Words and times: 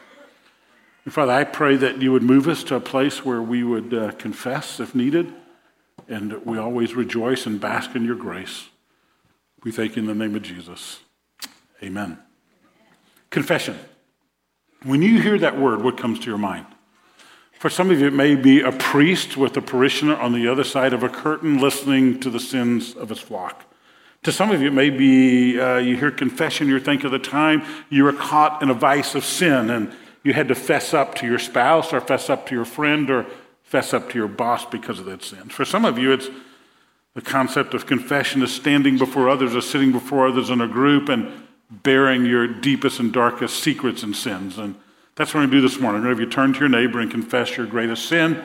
And 1.04 1.12
Father, 1.12 1.32
I 1.32 1.44
pray 1.44 1.76
that 1.76 2.00
you 2.00 2.12
would 2.12 2.22
move 2.22 2.48
us 2.48 2.64
to 2.64 2.76
a 2.76 2.80
place 2.80 3.24
where 3.24 3.42
we 3.42 3.62
would 3.62 3.92
uh, 3.92 4.12
confess 4.12 4.80
if 4.80 4.94
needed, 4.94 5.34
and 6.08 6.44
we 6.47 6.56
always 6.56 6.94
rejoice 6.94 7.44
and 7.44 7.60
bask 7.60 7.94
in 7.94 8.04
your 8.04 8.14
grace. 8.14 8.69
We 9.64 9.70
thank 9.70 9.94
you 9.94 10.02
in 10.02 10.08
the 10.08 10.14
name 10.14 10.34
of 10.34 10.42
Jesus. 10.42 11.00
Amen. 11.82 12.18
Confession. 13.30 13.78
When 14.82 15.02
you 15.02 15.22
hear 15.22 15.38
that 15.38 15.56
word, 15.58 15.82
what 15.82 15.96
comes 15.96 16.19
to 16.20 16.27
your 16.27 16.38
mind? 16.38 16.66
For 17.52 17.70
some 17.70 17.91
of 17.92 18.00
you, 18.00 18.08
it 18.08 18.12
may 18.12 18.34
be 18.34 18.60
a 18.60 18.72
priest 18.72 19.36
with 19.36 19.56
a 19.56 19.62
parishioner 19.62 20.16
on 20.16 20.32
the 20.32 20.48
other 20.48 20.64
side 20.64 20.92
of 20.92 21.04
a 21.04 21.08
curtain 21.08 21.58
listening 21.58 22.19
to 22.20 22.30
the 22.30 22.41
sins 22.41 22.94
of 22.96 23.08
his 23.08 23.20
flock. 23.20 23.64
To 24.24 24.32
some 24.32 24.50
of 24.50 24.60
you, 24.60 24.66
it 24.66 24.72
may 24.72 24.91
be 24.91 25.60
uh, 25.60 25.76
you 25.76 25.97
hear 25.97 26.10
confession, 26.10 26.66
you 26.66 26.80
think 26.80 27.04
of 27.04 27.12
the 27.12 27.20
time 27.20 27.62
you 27.88 28.02
were 28.02 28.12
caught 28.12 28.62
in 28.62 28.70
a 28.70 28.74
vice 28.74 29.14
of 29.14 29.24
sin 29.24 29.70
and 29.70 29.94
you 30.24 30.32
had 30.32 30.48
to 30.48 30.56
fess 30.56 30.92
up 30.92 31.14
to 31.16 31.26
your 31.26 31.38
spouse 31.38 31.92
or 31.92 32.00
fess 32.00 32.28
up 32.28 32.47
to 32.47 32.54
your 32.54 32.64
friend 32.64 33.10
or 33.10 33.26
fess 33.62 33.94
up 33.94 34.10
to 34.10 34.19
your 34.19 34.28
boss 34.28 34.64
because 34.66 34.98
of 34.98 35.06
that 35.06 35.22
sin. 35.22 35.48
For 35.48 35.64
some 35.64 35.84
of 35.84 35.98
you, 35.98 36.12
it's 36.12 36.28
the 37.15 37.21
concept 37.21 37.75
of 37.75 37.87
confession 37.87 38.43
is 38.43 38.53
standing 38.53 38.97
before 38.97 39.28
others 39.28 39.55
or 39.55 39.61
sitting 39.61 39.93
before 39.93 40.28
others 40.28 40.49
in 40.50 40.61
a 40.61 40.69
group 40.69 41.09
and 41.09 41.31
bearing 41.71 42.25
your 42.25 42.47
deepest 42.47 43.00
and 43.00 43.12
darkest 43.12 43.62
secrets 43.62 44.03
and 44.03 44.17
sins. 44.17 44.59
And 44.59 44.75
that's 45.15 45.34
what 45.34 45.41
we're 45.41 45.47
going 45.47 45.50
to 45.50 45.56
do 45.59 45.69
this 45.69 45.81
morning. 45.81 46.11
If 46.11 46.19
you 46.19 46.27
turn 46.27 46.53
to 46.55 46.61
your 46.61 46.69
neighbor 46.69 47.00
and 47.00 47.11
confess 47.11 47.56
your 47.56 47.67
greatest 47.67 48.06
sin, 48.06 48.43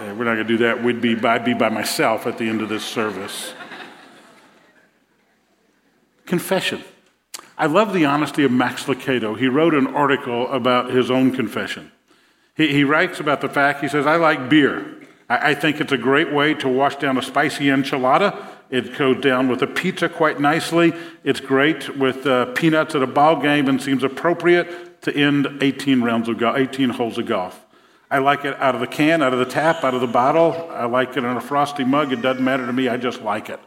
uh, 0.00 0.14
we're 0.16 0.24
not 0.24 0.34
going 0.34 0.38
to 0.38 0.44
do 0.44 0.58
that. 0.58 0.82
We'd 0.82 1.00
be 1.00 1.14
by, 1.14 1.38
be 1.38 1.54
by 1.54 1.68
myself 1.68 2.26
at 2.26 2.38
the 2.38 2.48
end 2.48 2.60
of 2.60 2.68
this 2.68 2.84
service. 2.84 3.54
Confession. 6.26 6.84
I 7.56 7.66
love 7.66 7.92
the 7.92 8.06
honesty 8.06 8.44
of 8.44 8.52
Max 8.52 8.84
Lucado. 8.84 9.38
He 9.38 9.48
wrote 9.48 9.74
an 9.74 9.86
article 9.88 10.50
about 10.50 10.90
his 10.90 11.10
own 11.10 11.32
confession. 11.32 11.92
He, 12.56 12.68
he 12.68 12.84
writes 12.84 13.20
about 13.20 13.40
the 13.40 13.48
fact, 13.48 13.80
he 13.80 13.88
says, 13.88 14.06
I 14.06 14.16
like 14.16 14.48
beer. 14.48 14.89
I, 15.30 15.50
I 15.50 15.54
think 15.54 15.80
it's 15.80 15.92
a 15.92 15.96
great 15.96 16.30
way 16.30 16.52
to 16.54 16.68
wash 16.68 16.96
down 16.96 17.16
a 17.16 17.22
spicy 17.22 17.66
enchilada. 17.66 18.46
It 18.68 18.96
goes 18.98 19.20
down 19.22 19.48
with 19.48 19.62
a 19.62 19.66
pizza 19.66 20.08
quite 20.08 20.40
nicely. 20.40 20.92
It's 21.24 21.40
great 21.40 21.96
with 21.96 22.26
uh, 22.26 22.46
peanuts 22.52 22.94
at 22.94 23.02
a 23.02 23.06
ball 23.06 23.40
game 23.40 23.68
and 23.68 23.80
seems 23.80 24.04
appropriate 24.04 25.00
to 25.02 25.16
end 25.16 25.62
18 25.62 26.02
rounds 26.02 26.28
of 26.28 26.38
golf, 26.38 26.58
18 26.58 26.90
holes 26.90 27.16
of 27.16 27.26
golf. 27.26 27.64
I 28.10 28.18
like 28.18 28.44
it 28.44 28.56
out 28.56 28.74
of 28.74 28.80
the 28.80 28.86
can, 28.86 29.22
out 29.22 29.32
of 29.32 29.38
the 29.38 29.44
tap, 29.44 29.84
out 29.84 29.94
of 29.94 30.00
the 30.00 30.06
bottle. 30.06 30.68
I 30.72 30.84
like 30.86 31.10
it 31.10 31.18
in 31.18 31.24
a 31.24 31.40
frosty 31.40 31.84
mug. 31.84 32.12
It 32.12 32.22
doesn't 32.22 32.44
matter 32.44 32.66
to 32.66 32.72
me. 32.72 32.88
I 32.88 32.96
just 32.96 33.22
like 33.22 33.48
it. 33.48 33.60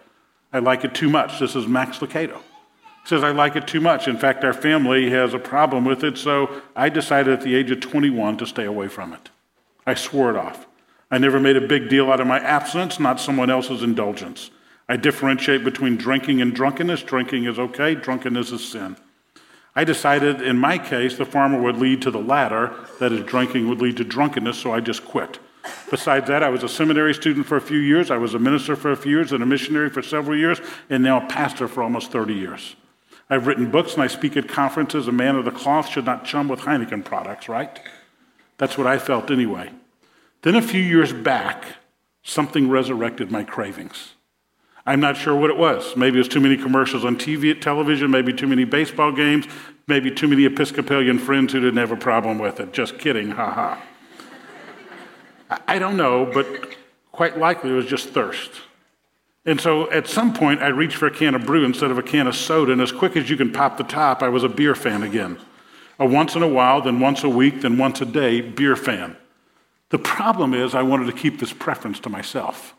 I 0.52 0.60
like 0.60 0.84
it 0.84 0.94
too 0.94 1.10
much. 1.10 1.40
This 1.40 1.56
is 1.56 1.66
Max 1.66 2.00
Lucado. 2.00 2.38
He 2.38 3.10
says, 3.10 3.24
I 3.24 3.32
like 3.32 3.56
it 3.56 3.68
too 3.68 3.82
much. 3.82 4.08
In 4.08 4.18
fact, 4.18 4.44
our 4.44 4.54
family 4.54 5.10
has 5.10 5.34
a 5.34 5.40
problem 5.40 5.86
with 5.86 6.04
it, 6.04 6.18
so 6.18 6.62
I 6.76 6.90
decided 6.90 7.34
at 7.34 7.42
the 7.42 7.56
age 7.56 7.72
of 7.72 7.80
21 7.80 8.38
to 8.38 8.46
stay 8.46 8.66
away 8.66 8.88
from 8.88 9.14
it. 9.14 9.30
I 9.86 9.94
swore 9.94 10.30
it 10.30 10.38
off. 10.38 10.68
I 11.14 11.20
never 11.20 11.40
made 11.40 11.58
a 11.58 11.62
big 11.62 11.90
deal 11.90 12.12
out 12.12 12.22
of 12.22 12.26
my 12.26 12.40
abstinence, 12.40 13.00
not 13.00 13.20
someone 13.20 13.52
else's 13.52 13.84
indulgence. 13.84 14.50
I 14.90 14.98
differentiate 14.98 15.64
between 15.64 15.96
drinking 15.96 16.42
and 16.42 16.56
drunkenness. 16.56 17.04
Drinking 17.04 17.44
is 17.44 17.60
okay, 17.60 17.94
drunkenness 17.94 18.52
is 18.52 18.68
sin. 18.68 18.98
I 19.76 19.84
decided 19.84 20.42
in 20.42 20.58
my 20.58 20.80
case 20.80 21.16
the 21.16 21.24
farmer 21.24 21.62
would 21.62 21.78
lead 21.78 22.02
to 22.02 22.10
the 22.10 22.18
latter, 22.18 22.74
that 23.00 23.12
is, 23.12 23.24
drinking 23.28 23.70
would 23.70 23.80
lead 23.80 23.98
to 23.98 24.04
drunkenness, 24.04 24.58
so 24.58 24.74
I 24.74 24.80
just 24.80 25.06
quit. 25.06 25.38
Besides 25.92 26.30
that, 26.30 26.42
I 26.42 26.50
was 26.50 26.64
a 26.64 26.68
seminary 26.68 27.14
student 27.14 27.46
for 27.46 27.58
a 27.58 27.62
few 27.62 27.78
years, 27.78 28.10
I 28.10 28.18
was 28.18 28.34
a 28.34 28.40
minister 28.40 28.76
for 28.76 28.90
a 28.90 28.98
few 28.98 29.12
years, 29.12 29.34
and 29.34 29.44
a 29.44 29.46
missionary 29.46 29.92
for 29.92 30.02
several 30.02 30.36
years, 30.36 30.62
and 30.90 31.04
now 31.04 31.24
a 31.24 31.28
pastor 31.28 31.68
for 31.68 31.84
almost 31.84 32.12
30 32.12 32.34
years. 32.34 32.76
I've 33.30 33.46
written 33.46 33.70
books 33.70 33.94
and 33.94 34.02
I 34.02 34.08
speak 34.08 34.36
at 34.36 34.48
conferences. 34.48 35.08
A 35.08 35.12
man 35.12 35.36
of 35.36 35.46
the 35.46 35.52
cloth 35.52 35.90
should 35.90 36.06
not 36.06 36.26
chum 36.26 36.48
with 36.48 36.62
Heineken 36.62 37.06
products, 37.06 37.48
right? 37.48 37.80
That's 38.58 38.80
what 38.80 38.88
I 38.88 38.98
felt 38.98 39.30
anyway. 39.30 39.70
Then 40.44 40.56
a 40.56 40.62
few 40.62 40.82
years 40.82 41.12
back, 41.12 41.66
something 42.22 42.70
resurrected 42.70 43.32
my 43.32 43.44
cravings. 43.44 44.14
I'm 44.86 45.00
not 45.00 45.16
sure 45.16 45.34
what 45.34 45.50
it 45.50 45.58
was. 45.58 45.96
Maybe 45.96 46.18
it 46.18 46.20
was 46.20 46.28
too 46.28 46.42
many 46.42 46.58
commercials 46.58 47.06
on 47.06 47.16
TV, 47.16 47.60
television, 47.60 48.12
maybe 48.12 48.34
too 48.34 48.48
many 48.48 48.66
baseball 48.66 49.14
games, 49.14 49.46
maybe 49.88 50.12
too 50.12 50.28
many 50.28 50.44
Episcopalian 50.44 51.18
friends 51.18 51.54
who 51.54 51.62
didn't 51.62 51.78
have 51.78 51.92
a 51.92 51.98
problem 51.98 52.40
with 52.40 52.60
it. 52.60 52.74
Just 52.74 53.00
kidding, 53.00 53.32
ha 53.32 53.52
ha. 53.52 53.82
I 55.66 55.80
don't 55.80 55.96
know, 55.96 56.30
but 56.34 56.76
quite 57.14 57.38
likely 57.38 57.70
it 57.70 57.76
was 57.76 57.86
just 57.86 58.10
thirst. 58.10 58.52
And 59.46 59.62
so 59.62 59.90
at 59.92 60.08
some 60.08 60.34
point, 60.34 60.62
I 60.62 60.68
reached 60.68 60.98
for 60.98 61.08
a 61.08 61.12
can 61.12 61.36
of 61.36 61.46
brew 61.46 61.64
instead 61.64 61.92
of 61.92 61.98
a 61.98 62.04
can 62.04 62.28
of 62.28 62.36
soda, 62.36 62.74
and 62.74 62.82
as 62.82 62.92
quick 62.92 63.16
as 63.16 63.30
you 63.30 63.38
can 63.38 63.54
pop 63.54 63.78
the 63.78 63.84
top, 63.86 64.22
I 64.22 64.28
was 64.28 64.44
a 64.44 64.50
beer 64.50 64.76
fan 64.76 65.04
again. 65.04 65.40
A 66.00 66.06
once 66.06 66.36
in 66.36 66.44
a 66.44 66.48
while, 66.48 66.82
then 66.82 67.00
once 67.00 67.24
a 67.24 67.30
week, 67.30 67.62
then 67.62 67.78
once 67.78 68.02
a 68.02 68.06
day 68.06 68.42
beer 68.42 68.76
fan. 68.76 69.16
The 69.94 70.00
problem 70.00 70.56
is, 70.56 70.74
I 70.74 70.82
wanted 70.82 71.06
to 71.06 71.12
keep 71.12 71.40
this 71.40 71.54
preference 71.54 72.00
to 72.00 72.10
myself. 72.10 72.74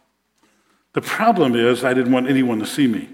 The 0.94 1.00
problem 1.00 1.54
is, 1.54 1.84
I 1.84 1.94
didn't 1.94 2.10
want 2.10 2.28
anyone 2.28 2.58
to 2.58 2.66
see 2.66 2.88
me. 2.88 3.08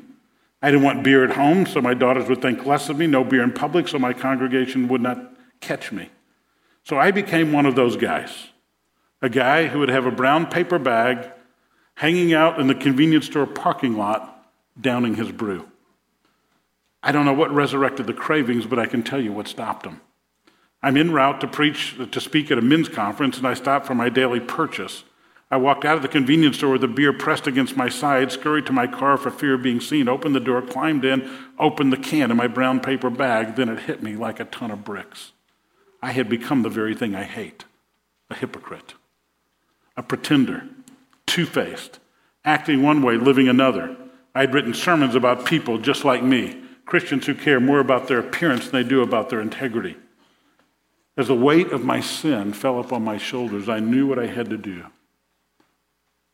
I 0.62 0.70
didn't 0.70 0.84
want 0.84 1.04
beer 1.04 1.22
at 1.22 1.36
home, 1.36 1.66
so 1.66 1.82
my 1.82 1.92
daughters 1.92 2.26
would 2.26 2.40
think 2.40 2.64
less 2.64 2.88
of 2.88 2.96
me, 2.96 3.06
no 3.06 3.24
beer 3.24 3.42
in 3.42 3.52
public, 3.52 3.88
so 3.88 3.98
my 3.98 4.14
congregation 4.14 4.88
would 4.88 5.02
not 5.02 5.34
catch 5.60 5.92
me. 5.92 6.08
So 6.82 6.98
I 6.98 7.10
became 7.10 7.52
one 7.52 7.66
of 7.66 7.74
those 7.74 7.98
guys 7.98 8.48
a 9.20 9.28
guy 9.28 9.66
who 9.66 9.80
would 9.80 9.90
have 9.90 10.06
a 10.06 10.10
brown 10.10 10.46
paper 10.46 10.78
bag 10.78 11.30
hanging 11.96 12.32
out 12.32 12.58
in 12.58 12.68
the 12.68 12.74
convenience 12.74 13.26
store 13.26 13.46
parking 13.46 13.98
lot, 13.98 14.48
downing 14.80 15.16
his 15.16 15.30
brew. 15.30 15.68
I 17.02 17.12
don't 17.12 17.26
know 17.26 17.34
what 17.34 17.52
resurrected 17.52 18.06
the 18.06 18.14
cravings, 18.14 18.64
but 18.64 18.78
I 18.78 18.86
can 18.86 19.02
tell 19.02 19.20
you 19.20 19.30
what 19.30 19.46
stopped 19.46 19.82
them. 19.82 20.00
I'm 20.82 20.96
en 20.96 21.12
route 21.12 21.40
to 21.40 21.46
preach, 21.46 21.96
to 22.10 22.20
speak 22.20 22.50
at 22.50 22.58
a 22.58 22.62
men's 22.62 22.88
conference, 22.88 23.38
and 23.38 23.46
I 23.46 23.54
stop 23.54 23.84
for 23.84 23.94
my 23.94 24.08
daily 24.08 24.40
purchase. 24.40 25.04
I 25.50 25.56
walked 25.56 25.84
out 25.84 25.96
of 25.96 26.02
the 26.02 26.08
convenience 26.08 26.56
store 26.56 26.70
with 26.70 26.80
the 26.80 26.88
beer 26.88 27.12
pressed 27.12 27.46
against 27.46 27.76
my 27.76 27.88
side, 27.88 28.30
scurried 28.30 28.66
to 28.66 28.72
my 28.72 28.86
car 28.86 29.16
for 29.16 29.30
fear 29.30 29.54
of 29.54 29.62
being 29.62 29.80
seen, 29.80 30.08
opened 30.08 30.34
the 30.34 30.40
door, 30.40 30.62
climbed 30.62 31.04
in, 31.04 31.28
opened 31.58 31.92
the 31.92 31.96
can 31.96 32.30
in 32.30 32.36
my 32.36 32.46
brown 32.46 32.80
paper 32.80 33.10
bag. 33.10 33.56
Then 33.56 33.68
it 33.68 33.80
hit 33.80 34.02
me 34.02 34.14
like 34.14 34.38
a 34.38 34.44
ton 34.44 34.70
of 34.70 34.84
bricks. 34.84 35.32
I 36.00 36.12
had 36.12 36.28
become 36.28 36.62
the 36.62 36.68
very 36.68 36.94
thing 36.94 37.14
I 37.14 37.24
hate 37.24 37.64
a 38.30 38.34
hypocrite, 38.36 38.94
a 39.96 40.04
pretender, 40.04 40.62
two 41.26 41.44
faced, 41.44 41.98
acting 42.44 42.80
one 42.80 43.02
way, 43.02 43.16
living 43.16 43.48
another, 43.48 43.96
I 44.34 44.40
had 44.40 44.54
written 44.54 44.74
sermons 44.74 45.14
about 45.14 45.44
people 45.44 45.78
just 45.78 46.04
like 46.04 46.22
me, 46.22 46.62
Christians 46.86 47.26
who 47.26 47.34
care 47.34 47.60
more 47.60 47.80
about 47.80 48.06
their 48.06 48.20
appearance 48.20 48.68
than 48.68 48.82
they 48.82 48.88
do 48.88 49.02
about 49.02 49.28
their 49.28 49.40
integrity. 49.40 49.96
As 51.16 51.28
the 51.28 51.34
weight 51.34 51.72
of 51.72 51.84
my 51.84 52.00
sin 52.00 52.52
fell 52.52 52.80
upon 52.80 53.04
my 53.04 53.18
shoulders, 53.18 53.68
I 53.68 53.80
knew 53.80 54.06
what 54.06 54.18
I 54.18 54.26
had 54.26 54.48
to 54.50 54.56
do. 54.56 54.84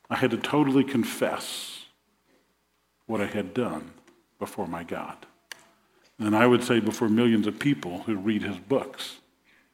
I 0.09 0.17
had 0.17 0.31
to 0.31 0.37
totally 0.37 0.85
confess 0.85 1.87
what 3.07 3.21
I 3.21 3.27
had 3.27 3.55
done 3.55 3.93
before 4.39 4.67
my 4.67 4.85
God. 4.85 5.17
And 6.19 6.37
I 6.37 6.47
would 6.47 6.63
say 6.63 6.81
before 6.81 7.09
millions 7.09 7.47
of 7.47 7.59
people 7.59 8.03
who 8.03 8.17
read 8.17 8.43
his 8.43 8.59
books 8.59 9.17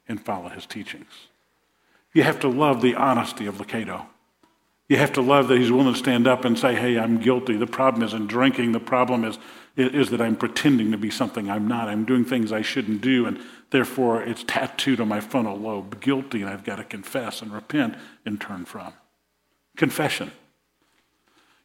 and 0.08 0.20
follow 0.20 0.48
his 0.48 0.66
teachings. 0.66 1.28
You 2.12 2.22
have 2.24 2.40
to 2.40 2.48
love 2.48 2.82
the 2.82 2.94
honesty 2.94 3.46
of 3.46 3.56
Lucado. 3.56 4.06
You 4.92 4.98
have 4.98 5.14
to 5.14 5.22
love 5.22 5.48
that 5.48 5.56
he's 5.56 5.72
willing 5.72 5.90
to 5.90 5.98
stand 5.98 6.26
up 6.26 6.44
and 6.44 6.58
say, 6.58 6.74
hey, 6.74 6.98
I'm 6.98 7.16
guilty. 7.18 7.56
The 7.56 7.66
problem 7.66 8.02
isn't 8.02 8.26
drinking. 8.26 8.72
The 8.72 8.78
problem 8.78 9.24
is, 9.24 9.38
is 9.74 10.10
that 10.10 10.20
I'm 10.20 10.36
pretending 10.36 10.92
to 10.92 10.98
be 10.98 11.08
something 11.08 11.50
I'm 11.50 11.66
not. 11.66 11.88
I'm 11.88 12.04
doing 12.04 12.26
things 12.26 12.52
I 12.52 12.60
shouldn't 12.60 13.00
do, 13.00 13.24
and 13.24 13.40
therefore 13.70 14.22
it's 14.22 14.44
tattooed 14.46 15.00
on 15.00 15.08
my 15.08 15.20
frontal 15.20 15.56
lobe. 15.56 15.98
Guilty, 16.02 16.42
and 16.42 16.50
I've 16.50 16.62
got 16.62 16.76
to 16.76 16.84
confess 16.84 17.40
and 17.40 17.54
repent 17.54 17.94
and 18.26 18.38
turn 18.38 18.66
from. 18.66 18.92
Confession. 19.78 20.30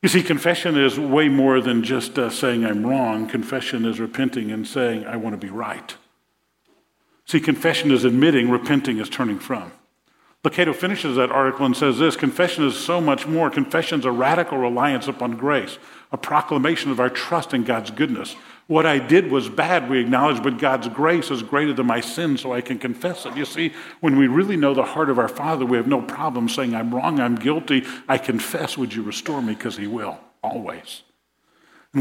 You 0.01 0.07
see, 0.07 0.23
confession 0.23 0.77
is 0.77 0.97
way 0.97 1.27
more 1.27 1.59
than 1.59 1.83
just 1.83 2.17
uh, 2.17 2.29
saying 2.29 2.63
I'm 2.63 2.85
wrong. 2.85 3.27
Confession 3.27 3.83
is 3.83 3.99
repenting 3.99 4.51
and 4.51 4.65
saying 4.65 5.05
I 5.05 5.17
want 5.17 5.33
to 5.33 5.45
be 5.45 5.51
right. 5.51 5.93
See, 7.25 7.41
confession 7.41 7.91
is 7.91 8.05
admitting, 8.05 8.49
repenting 8.49 8.99
is 8.99 9.09
turning 9.09 9.39
from. 9.39 9.73
Lucado 10.47 10.73
finishes 10.73 11.17
that 11.17 11.29
article 11.29 11.65
and 11.65 11.75
says 11.75 11.99
this 11.99 12.15
Confession 12.15 12.65
is 12.65 12.77
so 12.77 13.01
much 13.01 13.27
more. 13.27 13.49
Confession 13.49 13.99
is 13.99 14.05
a 14.05 14.11
radical 14.11 14.57
reliance 14.57 15.07
upon 15.07 15.35
grace, 15.35 15.77
a 16.11 16.17
proclamation 16.17 16.89
of 16.89 16.99
our 16.99 17.09
trust 17.09 17.53
in 17.53 17.63
God's 17.63 17.91
goodness. 17.91 18.35
What 18.67 18.85
I 18.85 18.99
did 18.99 19.29
was 19.29 19.49
bad, 19.49 19.89
we 19.89 19.99
acknowledge, 19.99 20.41
but 20.41 20.57
God's 20.57 20.87
grace 20.89 21.31
is 21.31 21.43
greater 21.43 21.73
than 21.73 21.85
my 21.85 22.01
sin, 22.01 22.37
so 22.37 22.53
I 22.53 22.61
can 22.61 22.79
confess 22.79 23.25
it. 23.25 23.35
You 23.35 23.45
see, 23.45 23.73
when 23.99 24.17
we 24.17 24.27
really 24.27 24.57
know 24.57 24.73
the 24.73 24.83
heart 24.83 25.09
of 25.09 25.19
our 25.19 25.29
Father, 25.29 25.65
we 25.65 25.77
have 25.77 25.87
no 25.87 26.01
problem 26.01 26.47
saying, 26.49 26.75
I'm 26.75 26.93
wrong, 26.93 27.19
I'm 27.19 27.35
guilty, 27.35 27.85
I 28.07 28.17
confess, 28.17 28.77
would 28.77 28.93
you 28.93 29.03
restore 29.03 29.41
me? 29.41 29.53
Because 29.53 29.77
He 29.77 29.87
will, 29.87 30.19
always. 30.41 31.03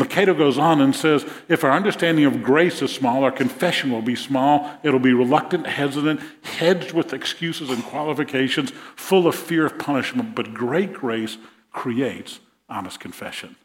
Lucado 0.01 0.37
goes 0.37 0.59
on 0.59 0.81
and 0.81 0.95
says, 0.95 1.25
if 1.49 1.63
our 1.63 1.71
understanding 1.71 2.25
of 2.25 2.43
grace 2.43 2.83
is 2.83 2.93
small, 2.93 3.23
our 3.25 3.31
confession 3.31 3.93
will 3.93 4.03
be 4.03 4.17
small. 4.17 4.71
It'll 4.83 4.99
be 4.99 5.13
reluctant, 5.13 5.67
hesitant, 5.67 6.21
hedged 6.43 6.93
with 6.93 7.13
excuses 7.13 7.71
and 7.71 7.83
qualifications, 7.85 8.73
full 8.97 9.27
of 9.27 9.35
fear 9.35 9.67
of 9.67 9.79
punishment. 9.79 10.35
But 10.35 10.55
great 10.55 10.93
grace 10.93 11.39
creates 11.71 12.41
honest 12.69 12.99
confession. 12.99 13.57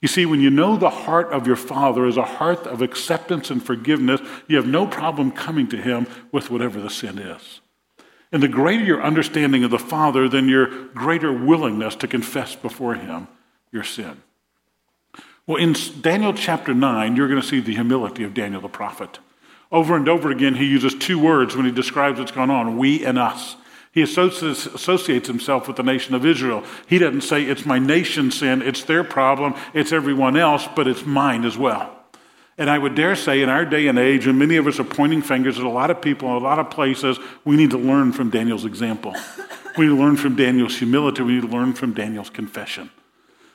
You 0.00 0.06
see, 0.06 0.26
when 0.26 0.40
you 0.40 0.50
know 0.50 0.76
the 0.76 0.90
heart 0.90 1.32
of 1.32 1.46
your 1.46 1.56
Father 1.56 2.06
is 2.06 2.16
a 2.16 2.22
heart 2.22 2.66
of 2.66 2.82
acceptance 2.82 3.50
and 3.50 3.60
forgiveness, 3.60 4.20
you 4.46 4.56
have 4.56 4.66
no 4.66 4.86
problem 4.86 5.32
coming 5.32 5.66
to 5.68 5.76
Him 5.76 6.06
with 6.30 6.50
whatever 6.50 6.80
the 6.80 6.90
sin 6.90 7.18
is. 7.18 7.60
And 8.30 8.42
the 8.42 8.48
greater 8.48 8.84
your 8.84 9.02
understanding 9.02 9.64
of 9.64 9.72
the 9.72 9.78
Father, 9.78 10.28
then 10.28 10.48
your 10.48 10.86
greater 10.88 11.32
willingness 11.32 11.96
to 11.96 12.06
confess 12.06 12.54
before 12.54 12.94
Him 12.94 13.26
your 13.72 13.82
sin. 13.82 14.22
Well, 15.48 15.56
in 15.56 15.74
Daniel 16.02 16.34
chapter 16.34 16.74
9, 16.74 17.16
you're 17.16 17.26
going 17.26 17.40
to 17.40 17.46
see 17.46 17.60
the 17.60 17.72
humility 17.72 18.22
of 18.22 18.34
Daniel 18.34 18.60
the 18.60 18.68
prophet. 18.68 19.18
Over 19.72 19.96
and 19.96 20.06
over 20.06 20.30
again, 20.30 20.54
he 20.54 20.66
uses 20.66 20.94
two 20.94 21.18
words 21.18 21.56
when 21.56 21.64
he 21.64 21.72
describes 21.72 22.18
what's 22.18 22.32
going 22.32 22.50
on 22.50 22.76
we 22.76 23.02
and 23.02 23.18
us. 23.18 23.56
He 23.90 24.02
associates 24.02 25.26
himself 25.26 25.66
with 25.66 25.78
the 25.78 25.82
nation 25.82 26.14
of 26.14 26.26
Israel. 26.26 26.64
He 26.86 26.98
doesn't 26.98 27.22
say 27.22 27.44
it's 27.44 27.64
my 27.64 27.78
nation's 27.78 28.38
sin, 28.38 28.60
it's 28.60 28.84
their 28.84 29.02
problem, 29.02 29.54
it's 29.72 29.90
everyone 29.90 30.36
else, 30.36 30.68
but 30.76 30.86
it's 30.86 31.06
mine 31.06 31.46
as 31.46 31.56
well. 31.56 31.96
And 32.58 32.68
I 32.68 32.76
would 32.76 32.94
dare 32.94 33.16
say, 33.16 33.40
in 33.40 33.48
our 33.48 33.64
day 33.64 33.86
and 33.86 33.98
age, 33.98 34.26
and 34.26 34.38
many 34.38 34.56
of 34.56 34.66
us 34.66 34.78
are 34.78 34.84
pointing 34.84 35.22
fingers 35.22 35.58
at 35.58 35.64
a 35.64 35.70
lot 35.70 35.90
of 35.90 36.02
people 36.02 36.28
in 36.28 36.34
a 36.34 36.44
lot 36.44 36.58
of 36.58 36.68
places, 36.68 37.18
we 37.46 37.56
need 37.56 37.70
to 37.70 37.78
learn 37.78 38.12
from 38.12 38.28
Daniel's 38.28 38.66
example. 38.66 39.16
We 39.78 39.86
need 39.86 39.96
to 39.96 40.02
learn 40.02 40.18
from 40.18 40.36
Daniel's 40.36 40.76
humility. 40.76 41.22
We 41.22 41.36
need 41.36 41.50
to 41.50 41.56
learn 41.56 41.72
from 41.72 41.94
Daniel's 41.94 42.28
confession. 42.28 42.90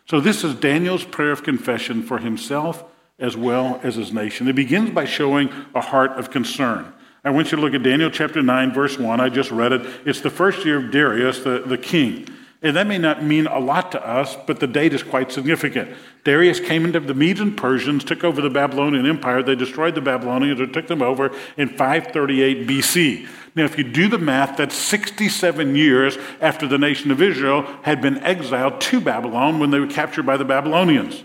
So, 0.06 0.20
this 0.20 0.44
is 0.44 0.56
Daniel's 0.56 1.04
prayer 1.04 1.32
of 1.32 1.44
confession 1.44 2.04
for 2.04 2.18
himself 2.18 2.84
as 3.20 3.38
well 3.38 3.80
as 3.84 3.96
his 3.96 4.12
nation. 4.12 4.48
It 4.48 4.56
begins 4.56 4.90
by 4.90 5.06
showing 5.06 5.50
a 5.74 5.82
heart 5.82 6.12
of 6.12 6.30
concern. 6.30 6.92
I 7.24 7.30
want 7.30 7.52
you 7.52 7.56
to 7.56 7.62
look 7.62 7.74
at 7.74 7.84
Daniel 7.84 8.10
chapter 8.10 8.42
9, 8.42 8.74
verse 8.74 9.00
1. 9.00 9.22
I 9.22 9.30
just 9.30 9.50
read 9.50 9.72
it. 9.72 9.82
It's 10.06 10.20
the 10.20 10.30
first 10.30 10.66
year 10.66 10.84
of 10.84 10.92
Darius, 10.92 11.40
the, 11.40 11.64
the 11.66 11.78
king. 11.78 12.28
And 12.64 12.78
that 12.78 12.88
may 12.88 12.98
not 12.98 13.22
mean 13.22 13.46
a 13.46 13.60
lot 13.60 13.92
to 13.92 14.08
us, 14.08 14.38
but 14.48 14.62
the 14.62 14.68
date 14.68 14.94
is 14.94 15.04
quite 15.04 15.34
significant. 15.34 15.92
Darius 16.24 16.62
came 16.62 16.86
into 16.86 17.02
the 17.02 17.14
Medes 17.14 17.42
and 17.42 17.58
Persians, 17.58 18.06
took 18.06 18.24
over 18.24 18.42
the 18.42 18.50
Babylonian 18.50 19.06
Empire. 19.06 19.44
They 19.44 19.56
destroyed 19.56 19.96
the 19.96 20.02
Babylonians 20.02 20.62
or 20.62 20.68
took 20.68 20.88
them 20.88 21.02
over 21.02 21.36
in 21.58 21.68
538 21.68 22.66
BC. 22.66 23.28
Now, 23.56 23.66
if 23.66 23.78
you 23.78 23.84
do 23.84 24.08
the 24.08 24.18
math, 24.18 24.56
that's 24.56 24.76
67 24.76 25.76
years 25.76 26.18
after 26.40 26.66
the 26.66 26.78
nation 26.78 27.12
of 27.12 27.22
Israel 27.22 27.64
had 27.82 28.02
been 28.02 28.18
exiled 28.20 28.80
to 28.80 29.02
Babylon 29.02 29.60
when 29.60 29.70
they 29.70 29.80
were 29.80 29.88
captured 29.88 30.26
by 30.26 30.38
the 30.38 30.46
Babylonians. 30.46 31.22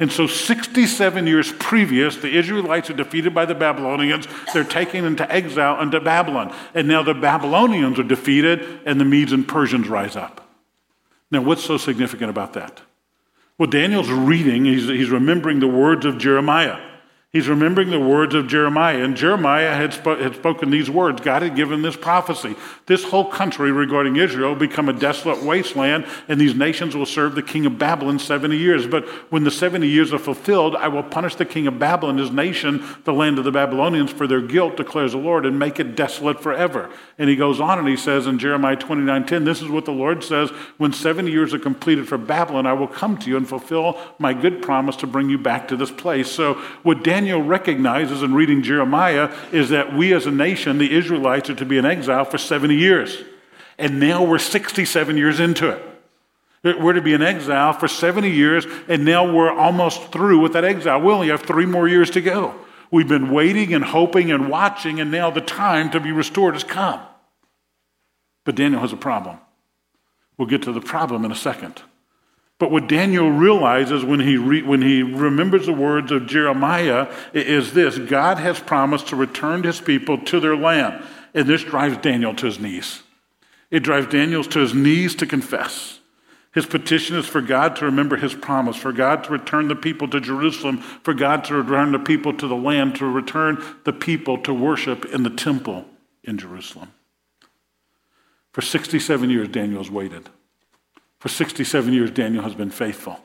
And 0.00 0.10
so, 0.10 0.26
67 0.26 1.26
years 1.28 1.52
previous, 1.52 2.16
the 2.16 2.36
Israelites 2.36 2.90
are 2.90 2.94
defeated 2.94 3.32
by 3.32 3.44
the 3.44 3.54
Babylonians. 3.54 4.26
They're 4.52 4.64
taken 4.64 5.04
into 5.04 5.30
exile 5.32 5.80
into 5.80 6.00
Babylon. 6.00 6.52
And 6.74 6.88
now 6.88 7.04
the 7.04 7.14
Babylonians 7.14 8.00
are 8.00 8.04
defeated, 8.04 8.80
and 8.84 9.00
the 9.00 9.04
Medes 9.04 9.32
and 9.32 9.46
Persians 9.46 9.86
rise 9.86 10.16
up. 10.16 10.43
Now, 11.30 11.42
what's 11.42 11.64
so 11.64 11.76
significant 11.76 12.30
about 12.30 12.52
that? 12.52 12.82
Well, 13.58 13.70
Daniel's 13.70 14.10
reading, 14.10 14.64
he's, 14.64 14.88
he's 14.88 15.10
remembering 15.10 15.60
the 15.60 15.68
words 15.68 16.04
of 16.04 16.18
Jeremiah. 16.18 16.93
He's 17.34 17.48
remembering 17.48 17.90
the 17.90 17.98
words 17.98 18.32
of 18.36 18.46
Jeremiah, 18.46 19.02
and 19.02 19.16
Jeremiah 19.16 19.74
had, 19.74 19.92
had 19.92 20.36
spoken 20.36 20.70
these 20.70 20.88
words. 20.88 21.20
God 21.20 21.42
had 21.42 21.56
given 21.56 21.82
this 21.82 21.96
prophecy. 21.96 22.54
This 22.86 23.02
whole 23.02 23.24
country 23.24 23.72
regarding 23.72 24.14
Israel 24.14 24.50
will 24.50 24.56
become 24.56 24.88
a 24.88 24.92
desolate 24.92 25.42
wasteland, 25.42 26.06
and 26.28 26.40
these 26.40 26.54
nations 26.54 26.94
will 26.94 27.04
serve 27.04 27.34
the 27.34 27.42
king 27.42 27.66
of 27.66 27.76
Babylon 27.76 28.20
70 28.20 28.56
years. 28.56 28.86
But 28.86 29.08
when 29.32 29.42
the 29.42 29.50
70 29.50 29.88
years 29.88 30.12
are 30.12 30.18
fulfilled, 30.20 30.76
I 30.76 30.86
will 30.86 31.02
punish 31.02 31.34
the 31.34 31.44
king 31.44 31.66
of 31.66 31.76
Babylon, 31.76 32.18
his 32.18 32.30
nation, 32.30 32.84
the 33.02 33.12
land 33.12 33.40
of 33.40 33.44
the 33.44 33.50
Babylonians, 33.50 34.12
for 34.12 34.28
their 34.28 34.40
guilt, 34.40 34.76
declares 34.76 35.10
the 35.10 35.18
Lord, 35.18 35.44
and 35.44 35.58
make 35.58 35.80
it 35.80 35.96
desolate 35.96 36.40
forever. 36.40 36.88
And 37.18 37.28
he 37.28 37.34
goes 37.34 37.58
on 37.58 37.80
and 37.80 37.88
he 37.88 37.96
says 37.96 38.28
in 38.28 38.38
Jeremiah 38.38 38.76
29 38.76 39.26
10, 39.26 39.44
this 39.44 39.60
is 39.60 39.68
what 39.68 39.86
the 39.86 39.90
Lord 39.90 40.22
says 40.22 40.50
When 40.78 40.92
70 40.92 41.32
years 41.32 41.52
are 41.52 41.58
completed 41.58 42.06
for 42.06 42.16
Babylon, 42.16 42.64
I 42.64 42.74
will 42.74 42.86
come 42.86 43.18
to 43.18 43.28
you 43.28 43.36
and 43.36 43.48
fulfill 43.48 43.98
my 44.20 44.32
good 44.32 44.62
promise 44.62 44.94
to 44.98 45.08
bring 45.08 45.28
you 45.28 45.38
back 45.38 45.66
to 45.66 45.76
this 45.76 45.90
place. 45.90 46.30
So, 46.30 46.54
what 46.84 47.02
Daniel 47.02 47.23
Daniel 47.24 47.42
recognizes 47.42 48.22
in 48.22 48.34
reading 48.34 48.62
Jeremiah 48.62 49.34
is 49.50 49.70
that 49.70 49.94
we 49.94 50.12
as 50.12 50.26
a 50.26 50.30
nation, 50.30 50.76
the 50.76 50.94
Israelites, 50.94 51.48
are 51.48 51.54
to 51.54 51.64
be 51.64 51.78
in 51.78 51.86
exile 51.86 52.26
for 52.26 52.36
70 52.36 52.74
years. 52.74 53.16
And 53.78 53.98
now 53.98 54.22
we're 54.22 54.38
67 54.38 55.16
years 55.16 55.40
into 55.40 55.70
it. 55.70 56.78
We're 56.82 56.92
to 56.92 57.00
be 57.00 57.14
in 57.14 57.22
exile 57.22 57.72
for 57.72 57.88
70 57.88 58.30
years, 58.30 58.66
and 58.88 59.06
now 59.06 59.32
we're 59.34 59.50
almost 59.50 60.12
through 60.12 60.40
with 60.40 60.52
that 60.52 60.66
exile. 60.66 61.00
We 61.00 61.14
only 61.14 61.28
have 61.28 61.40
three 61.40 61.64
more 61.64 61.88
years 61.88 62.10
to 62.10 62.20
go. 62.20 62.54
We've 62.90 63.08
been 63.08 63.30
waiting 63.30 63.72
and 63.72 63.82
hoping 63.82 64.30
and 64.30 64.50
watching, 64.50 65.00
and 65.00 65.10
now 65.10 65.30
the 65.30 65.40
time 65.40 65.90
to 65.92 66.00
be 66.00 66.12
restored 66.12 66.52
has 66.52 66.62
come. 66.62 67.00
But 68.44 68.54
Daniel 68.54 68.82
has 68.82 68.92
a 68.92 68.98
problem. 68.98 69.38
We'll 70.36 70.48
get 70.48 70.60
to 70.64 70.72
the 70.72 70.82
problem 70.82 71.24
in 71.24 71.32
a 71.32 71.36
second. 71.36 71.80
But 72.64 72.70
what 72.70 72.86
Daniel 72.86 73.30
realizes 73.30 74.06
when 74.06 74.20
he, 74.20 74.38
re, 74.38 74.62
when 74.62 74.80
he 74.80 75.02
remembers 75.02 75.66
the 75.66 75.74
words 75.74 76.10
of 76.10 76.26
Jeremiah 76.26 77.12
is 77.34 77.74
this 77.74 77.98
God 77.98 78.38
has 78.38 78.58
promised 78.58 79.08
to 79.08 79.16
return 79.16 79.64
his 79.64 79.82
people 79.82 80.16
to 80.24 80.40
their 80.40 80.56
land. 80.56 81.04
And 81.34 81.46
this 81.46 81.62
drives 81.62 81.98
Daniel 81.98 82.34
to 82.36 82.46
his 82.46 82.58
knees. 82.58 83.02
It 83.70 83.80
drives 83.80 84.06
Daniel 84.06 84.42
to 84.44 84.60
his 84.60 84.72
knees 84.72 85.14
to 85.16 85.26
confess. 85.26 86.00
His 86.54 86.64
petition 86.64 87.16
is 87.16 87.26
for 87.26 87.42
God 87.42 87.76
to 87.76 87.84
remember 87.84 88.16
his 88.16 88.32
promise, 88.32 88.76
for 88.76 88.92
God 88.92 89.24
to 89.24 89.32
return 89.32 89.68
the 89.68 89.76
people 89.76 90.08
to 90.08 90.18
Jerusalem, 90.18 90.78
for 90.78 91.12
God 91.12 91.44
to 91.44 91.56
return 91.56 91.92
the 91.92 91.98
people 91.98 92.32
to 92.32 92.48
the 92.48 92.56
land, 92.56 92.96
to 92.96 93.04
return 93.04 93.62
the 93.84 93.92
people 93.92 94.38
to 94.38 94.54
worship 94.54 95.04
in 95.04 95.22
the 95.22 95.28
temple 95.28 95.84
in 96.22 96.38
Jerusalem. 96.38 96.92
For 98.52 98.62
67 98.62 99.28
years, 99.28 99.48
Daniel 99.48 99.82
has 99.82 99.90
waited. 99.90 100.30
For 101.24 101.30
67 101.30 101.90
years, 101.94 102.10
Daniel 102.10 102.42
has 102.42 102.54
been 102.54 102.68
faithful. 102.68 103.18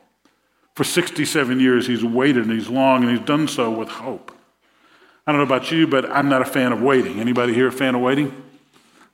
For 0.74 0.86
67 0.86 1.60
years, 1.60 1.86
he's 1.86 2.01
waited 2.01 2.46
and 2.46 2.53
he's 2.53 2.70
long 2.70 3.03
and 3.03 3.12
he's 3.12 3.25
done 3.27 3.50
so 3.50 3.70
with 3.70 3.89
hope. 3.89 4.32
I 5.27 5.34
don't 5.34 5.39
know 5.39 5.46
about 5.46 5.70
you, 5.70 5.86
but 5.86 6.10
I'm 6.10 6.29
not 6.29 6.41
a 6.41 6.46
fan 6.46 6.72
of 6.72 6.82
waiting. 6.82 7.20
Anybody 7.20 7.53
here 7.53 7.68
a 7.68 7.74
fan 7.74 7.96
of 7.96 8.01
waiting? 8.01 8.41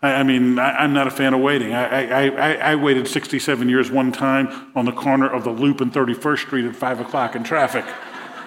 I, 0.03 0.21
mean, 0.21 0.59
I, 0.59 0.83
am 0.83 0.93
not 0.93 1.07
a 1.07 1.09
fan 1.09 1.33
of 1.33 1.41
waiting. 1.41 1.73
I, 1.73 2.27
I, 2.27 2.53
I, 2.57 2.75
waited 2.75 3.07
67 3.07 3.67
years 3.67 3.89
one 3.89 4.11
time 4.11 4.71
on 4.75 4.85
the 4.85 4.91
corner 4.91 5.27
of 5.27 5.43
the 5.43 5.49
Loop 5.49 5.81
and 5.81 5.91
31st 5.91 6.37
Street 6.37 6.65
at 6.65 6.75
5 6.75 6.99
o'clock 6.99 7.35
in 7.35 7.43
traffic. 7.43 7.85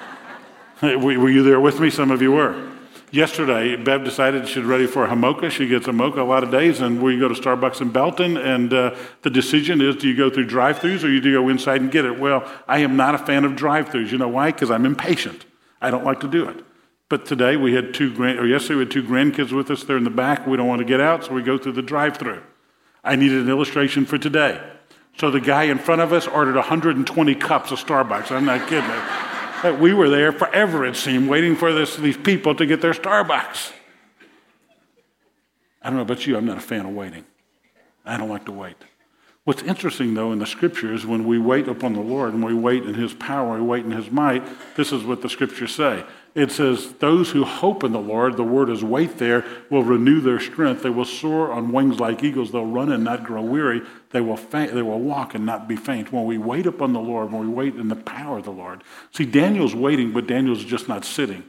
were 0.83 1.28
you 1.28 1.42
there 1.42 1.59
with 1.59 1.80
me? 1.80 1.90
Some 1.90 2.12
of 2.12 2.23
you 2.23 2.30
were. 2.30 2.77
Yesterday, 3.10 3.74
Bev 3.76 4.04
decided 4.04 4.46
she's 4.46 4.64
ready 4.64 4.86
for 4.86 5.04
a 5.06 5.08
Hamocha. 5.08 5.50
She 5.50 5.66
gets 5.66 5.88
a 5.88 5.92
mocha 5.92 6.20
a 6.20 6.24
lot 6.24 6.44
of 6.44 6.50
days, 6.50 6.80
and 6.80 7.02
we 7.02 7.18
go 7.18 7.26
to 7.26 7.34
Starbucks 7.34 7.80
in 7.80 7.88
Belton, 7.90 8.36
and 8.36 8.72
uh, 8.72 8.94
the 9.22 9.30
decision 9.30 9.80
is 9.80 9.96
do 9.96 10.08
you 10.08 10.16
go 10.16 10.28
through 10.28 10.44
drive 10.44 10.78
throughs 10.78 10.98
or 10.98 11.08
do 11.08 11.14
you 11.14 11.32
go 11.32 11.48
inside 11.48 11.80
and 11.80 11.90
get 11.90 12.04
it? 12.04 12.18
Well, 12.18 12.50
I 12.66 12.80
am 12.80 12.96
not 12.96 13.14
a 13.14 13.18
fan 13.18 13.46
of 13.46 13.56
drive 13.56 13.88
throughs. 13.88 14.12
You 14.12 14.18
know 14.18 14.28
why? 14.28 14.52
Because 14.52 14.70
I'm 14.70 14.84
impatient. 14.84 15.46
I 15.80 15.90
don't 15.90 16.04
like 16.04 16.20
to 16.20 16.28
do 16.28 16.48
it. 16.48 16.62
But 17.08 17.24
today 17.24 17.56
we 17.56 17.72
had 17.72 17.94
two 17.94 18.14
grand, 18.14 18.38
or 18.38 18.46
yesterday 18.46 18.74
we 18.74 18.80
had 18.80 18.90
two 18.90 19.02
grandkids 19.02 19.52
with 19.52 19.70
us. 19.70 19.84
They're 19.84 19.96
in 19.96 20.04
the 20.04 20.10
back. 20.10 20.46
We 20.46 20.58
don't 20.58 20.68
want 20.68 20.80
to 20.80 20.84
get 20.84 21.00
out, 21.00 21.24
so 21.24 21.32
we 21.32 21.42
go 21.42 21.56
through 21.56 21.72
the 21.72 21.82
drive 21.82 22.18
through. 22.18 22.42
I 23.02 23.16
needed 23.16 23.40
an 23.40 23.48
illustration 23.48 24.04
for 24.04 24.18
today. 24.18 24.60
So 25.16 25.30
the 25.30 25.40
guy 25.40 25.64
in 25.64 25.78
front 25.78 26.02
of 26.02 26.12
us 26.12 26.26
ordered 26.26 26.56
120 26.56 27.34
cups 27.36 27.72
of 27.72 27.78
Starbucks. 27.78 28.30
I'm 28.30 28.44
not 28.44 28.68
kidding. 28.68 29.27
We 29.64 29.92
were 29.92 30.08
there 30.08 30.32
forever, 30.32 30.84
it 30.86 30.96
seemed, 30.96 31.28
waiting 31.28 31.56
for 31.56 31.72
this, 31.72 31.96
these 31.96 32.16
people 32.16 32.54
to 32.54 32.66
get 32.66 32.80
their 32.80 32.92
Starbucks. 32.92 33.72
I 35.82 35.88
don't 35.88 35.96
know 35.96 36.02
about 36.02 36.26
you, 36.26 36.36
I'm 36.36 36.46
not 36.46 36.58
a 36.58 36.60
fan 36.60 36.86
of 36.86 36.92
waiting. 36.92 37.24
I 38.04 38.16
don't 38.16 38.28
like 38.28 38.44
to 38.46 38.52
wait. 38.52 38.76
What's 39.44 39.62
interesting, 39.62 40.14
though, 40.14 40.32
in 40.32 40.38
the 40.38 40.46
scriptures, 40.46 41.06
when 41.06 41.26
we 41.26 41.38
wait 41.38 41.68
upon 41.68 41.94
the 41.94 42.00
Lord 42.00 42.34
and 42.34 42.44
we 42.44 42.52
wait 42.52 42.84
in 42.84 42.94
His 42.94 43.14
power, 43.14 43.56
we 43.56 43.62
wait 43.62 43.84
in 43.84 43.90
His 43.90 44.10
might, 44.10 44.46
this 44.76 44.92
is 44.92 45.04
what 45.04 45.22
the 45.22 45.28
scriptures 45.28 45.74
say. 45.74 46.04
It 46.35 46.52
says, 46.52 46.92
Those 46.94 47.30
who 47.30 47.44
hope 47.44 47.82
in 47.82 47.92
the 47.92 47.99
Lord, 47.99 48.37
the 48.37 48.44
word 48.44 48.70
is 48.70 48.85
wait 48.85 49.18
there, 49.18 49.44
will 49.70 49.82
renew 49.82 50.20
their 50.20 50.38
strength. 50.38 50.82
They 50.82 50.90
will 50.90 51.04
soar 51.04 51.50
on 51.50 51.73
wings 51.73 51.99
like 51.99 52.23
eagles. 52.23 52.52
They'll 52.52 52.66
run 52.66 52.92
and 52.92 53.02
not 53.02 53.25
grow 53.25 53.42
weary. 53.42 53.82
They 54.11 54.20
will, 54.20 54.37
they 54.37 54.82
will 54.82 55.00
walk 55.00 55.35
and 55.35 55.44
not 55.44 55.68
be 55.68 55.76
faint. 55.76 56.12
When 56.12 56.25
we 56.25 56.38
wait 56.38 56.66
upon 56.66 56.92
the 56.92 57.00
Lord, 57.00 57.32
when 57.32 57.42
we 57.42 57.49
wait 57.49 57.75
in 57.75 57.88
the 57.88 57.97
power 57.97 58.38
of 58.38 58.44
the 58.44 58.50
Lord. 58.50 58.85
See, 59.12 59.25
Daniel's 59.25 59.75
waiting, 59.75 60.12
but 60.12 60.26
Daniel's 60.26 60.64
just 60.64 60.88
not 60.88 61.04
sitting. 61.04 61.44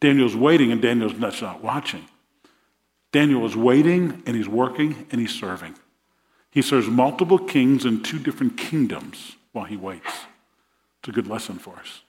Daniel's 0.00 0.36
waiting, 0.36 0.72
and 0.72 0.82
Daniel's 0.82 1.18
not 1.18 1.62
watching. 1.62 2.06
Daniel 3.12 3.44
is 3.44 3.56
waiting, 3.56 4.22
and 4.26 4.36
he's 4.36 4.48
working, 4.48 5.06
and 5.10 5.20
he's 5.20 5.34
serving. 5.34 5.74
He 6.50 6.62
serves 6.62 6.88
multiple 6.88 7.38
kings 7.38 7.84
in 7.84 8.02
two 8.02 8.18
different 8.18 8.56
kingdoms 8.56 9.36
while 9.52 9.66
he 9.66 9.76
waits. 9.76 10.26
It's 11.00 11.08
a 11.08 11.12
good 11.12 11.26
lesson 11.26 11.58
for 11.58 11.76
us. 11.76 12.02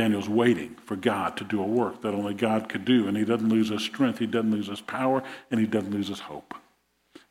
Daniel's 0.00 0.30
waiting 0.30 0.76
for 0.86 0.96
God 0.96 1.36
to 1.36 1.44
do 1.44 1.62
a 1.62 1.66
work 1.66 2.00
that 2.00 2.14
only 2.14 2.32
God 2.32 2.70
could 2.70 2.86
do, 2.86 3.06
and 3.06 3.18
he 3.18 3.24
doesn't 3.26 3.50
lose 3.50 3.68
his 3.68 3.82
strength, 3.82 4.18
he 4.18 4.26
doesn't 4.26 4.50
lose 4.50 4.68
his 4.68 4.80
power, 4.80 5.22
and 5.50 5.60
he 5.60 5.66
doesn't 5.66 5.90
lose 5.90 6.08
his 6.08 6.20
hope. 6.20 6.54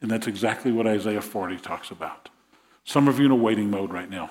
And 0.01 0.11
that's 0.11 0.27
exactly 0.27 0.71
what 0.71 0.85
Isaiah 0.85 1.19
40 1.19 1.57
talks 1.57 1.89
about. 1.89 2.29
Some 2.83 3.07
of 3.07 3.17
you 3.17 3.25
in 3.25 3.31
a 3.31 3.35
waiting 3.35 3.71
mode 3.71 3.91
right 3.91 4.07
now. 4.07 4.29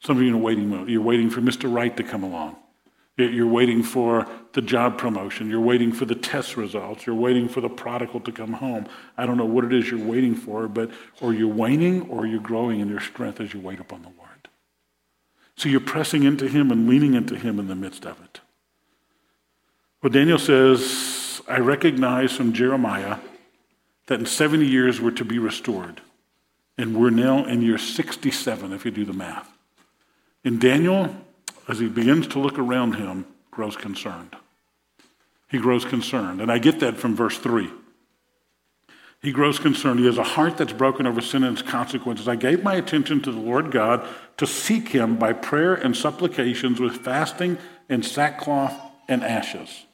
Some 0.00 0.16
of 0.16 0.22
you 0.22 0.30
in 0.30 0.34
a 0.34 0.38
waiting 0.38 0.70
mode. 0.70 0.88
You're 0.88 1.02
waiting 1.02 1.28
for 1.28 1.42
Mr. 1.42 1.70
Right 1.70 1.94
to 1.98 2.02
come 2.02 2.22
along. 2.22 2.56
You're 3.18 3.46
waiting 3.46 3.82
for 3.82 4.26
the 4.54 4.62
job 4.62 4.96
promotion. 4.96 5.50
You're 5.50 5.60
waiting 5.60 5.92
for 5.92 6.06
the 6.06 6.14
test 6.14 6.56
results. 6.56 7.04
You're 7.04 7.16
waiting 7.16 7.50
for 7.50 7.60
the 7.60 7.68
prodigal 7.68 8.20
to 8.20 8.32
come 8.32 8.54
home. 8.54 8.86
I 9.18 9.26
don't 9.26 9.36
know 9.36 9.44
what 9.44 9.64
it 9.64 9.74
is 9.74 9.90
you're 9.90 10.00
waiting 10.00 10.34
for, 10.34 10.68
but 10.68 10.90
or 11.20 11.34
you're 11.34 11.52
waning 11.52 12.08
or 12.08 12.26
you're 12.26 12.40
growing 12.40 12.80
in 12.80 12.88
your 12.88 13.00
strength 13.00 13.42
as 13.42 13.52
you 13.52 13.60
wait 13.60 13.78
upon 13.78 14.00
the 14.00 14.08
Lord. 14.16 14.25
So 15.56 15.68
you're 15.68 15.80
pressing 15.80 16.22
into 16.22 16.48
Him 16.48 16.70
and 16.70 16.88
leaning 16.88 17.14
into 17.14 17.36
Him 17.36 17.58
in 17.58 17.68
the 17.68 17.74
midst 17.74 18.04
of 18.04 18.20
it. 18.22 18.40
Well, 20.02 20.12
Daniel 20.12 20.38
says, 20.38 21.40
I 21.48 21.58
recognize 21.58 22.32
from 22.32 22.52
Jeremiah 22.52 23.18
that 24.06 24.20
in 24.20 24.26
70 24.26 24.66
years 24.66 25.00
we're 25.00 25.10
to 25.12 25.24
be 25.24 25.38
restored. 25.38 26.00
And 26.78 26.96
we're 26.96 27.10
now 27.10 27.46
in 27.46 27.62
year 27.62 27.78
67, 27.78 28.72
if 28.72 28.84
you 28.84 28.90
do 28.90 29.04
the 29.04 29.12
math. 29.14 29.50
And 30.44 30.60
Daniel 30.60 31.16
as 31.68 31.78
he 31.78 31.88
begins 31.88 32.28
to 32.28 32.38
look 32.38 32.58
around 32.58 32.94
him, 32.94 33.26
grows 33.50 33.76
concerned. 33.76 34.36
He 35.48 35.58
grows 35.58 35.84
concerned. 35.84 36.40
And 36.40 36.50
I 36.50 36.58
get 36.58 36.80
that 36.80 36.96
from 36.96 37.16
verse 37.16 37.38
3. 37.38 37.70
He 39.26 39.32
grows 39.32 39.58
concerned. 39.58 39.98
He 39.98 40.06
has 40.06 40.18
a 40.18 40.22
heart 40.22 40.56
that's 40.56 40.72
broken 40.72 41.04
over 41.04 41.20
sin 41.20 41.42
and 41.42 41.58
its 41.58 41.68
consequences. 41.68 42.28
I 42.28 42.36
gave 42.36 42.62
my 42.62 42.76
attention 42.76 43.20
to 43.22 43.32
the 43.32 43.40
Lord 43.40 43.72
God 43.72 44.06
to 44.36 44.46
seek 44.46 44.90
him 44.90 45.16
by 45.16 45.32
prayer 45.32 45.74
and 45.74 45.96
supplications 45.96 46.78
with 46.78 46.98
fasting 46.98 47.58
and 47.88 48.04
sackcloth 48.04 48.72
and 49.08 49.24
ashes. 49.24 49.84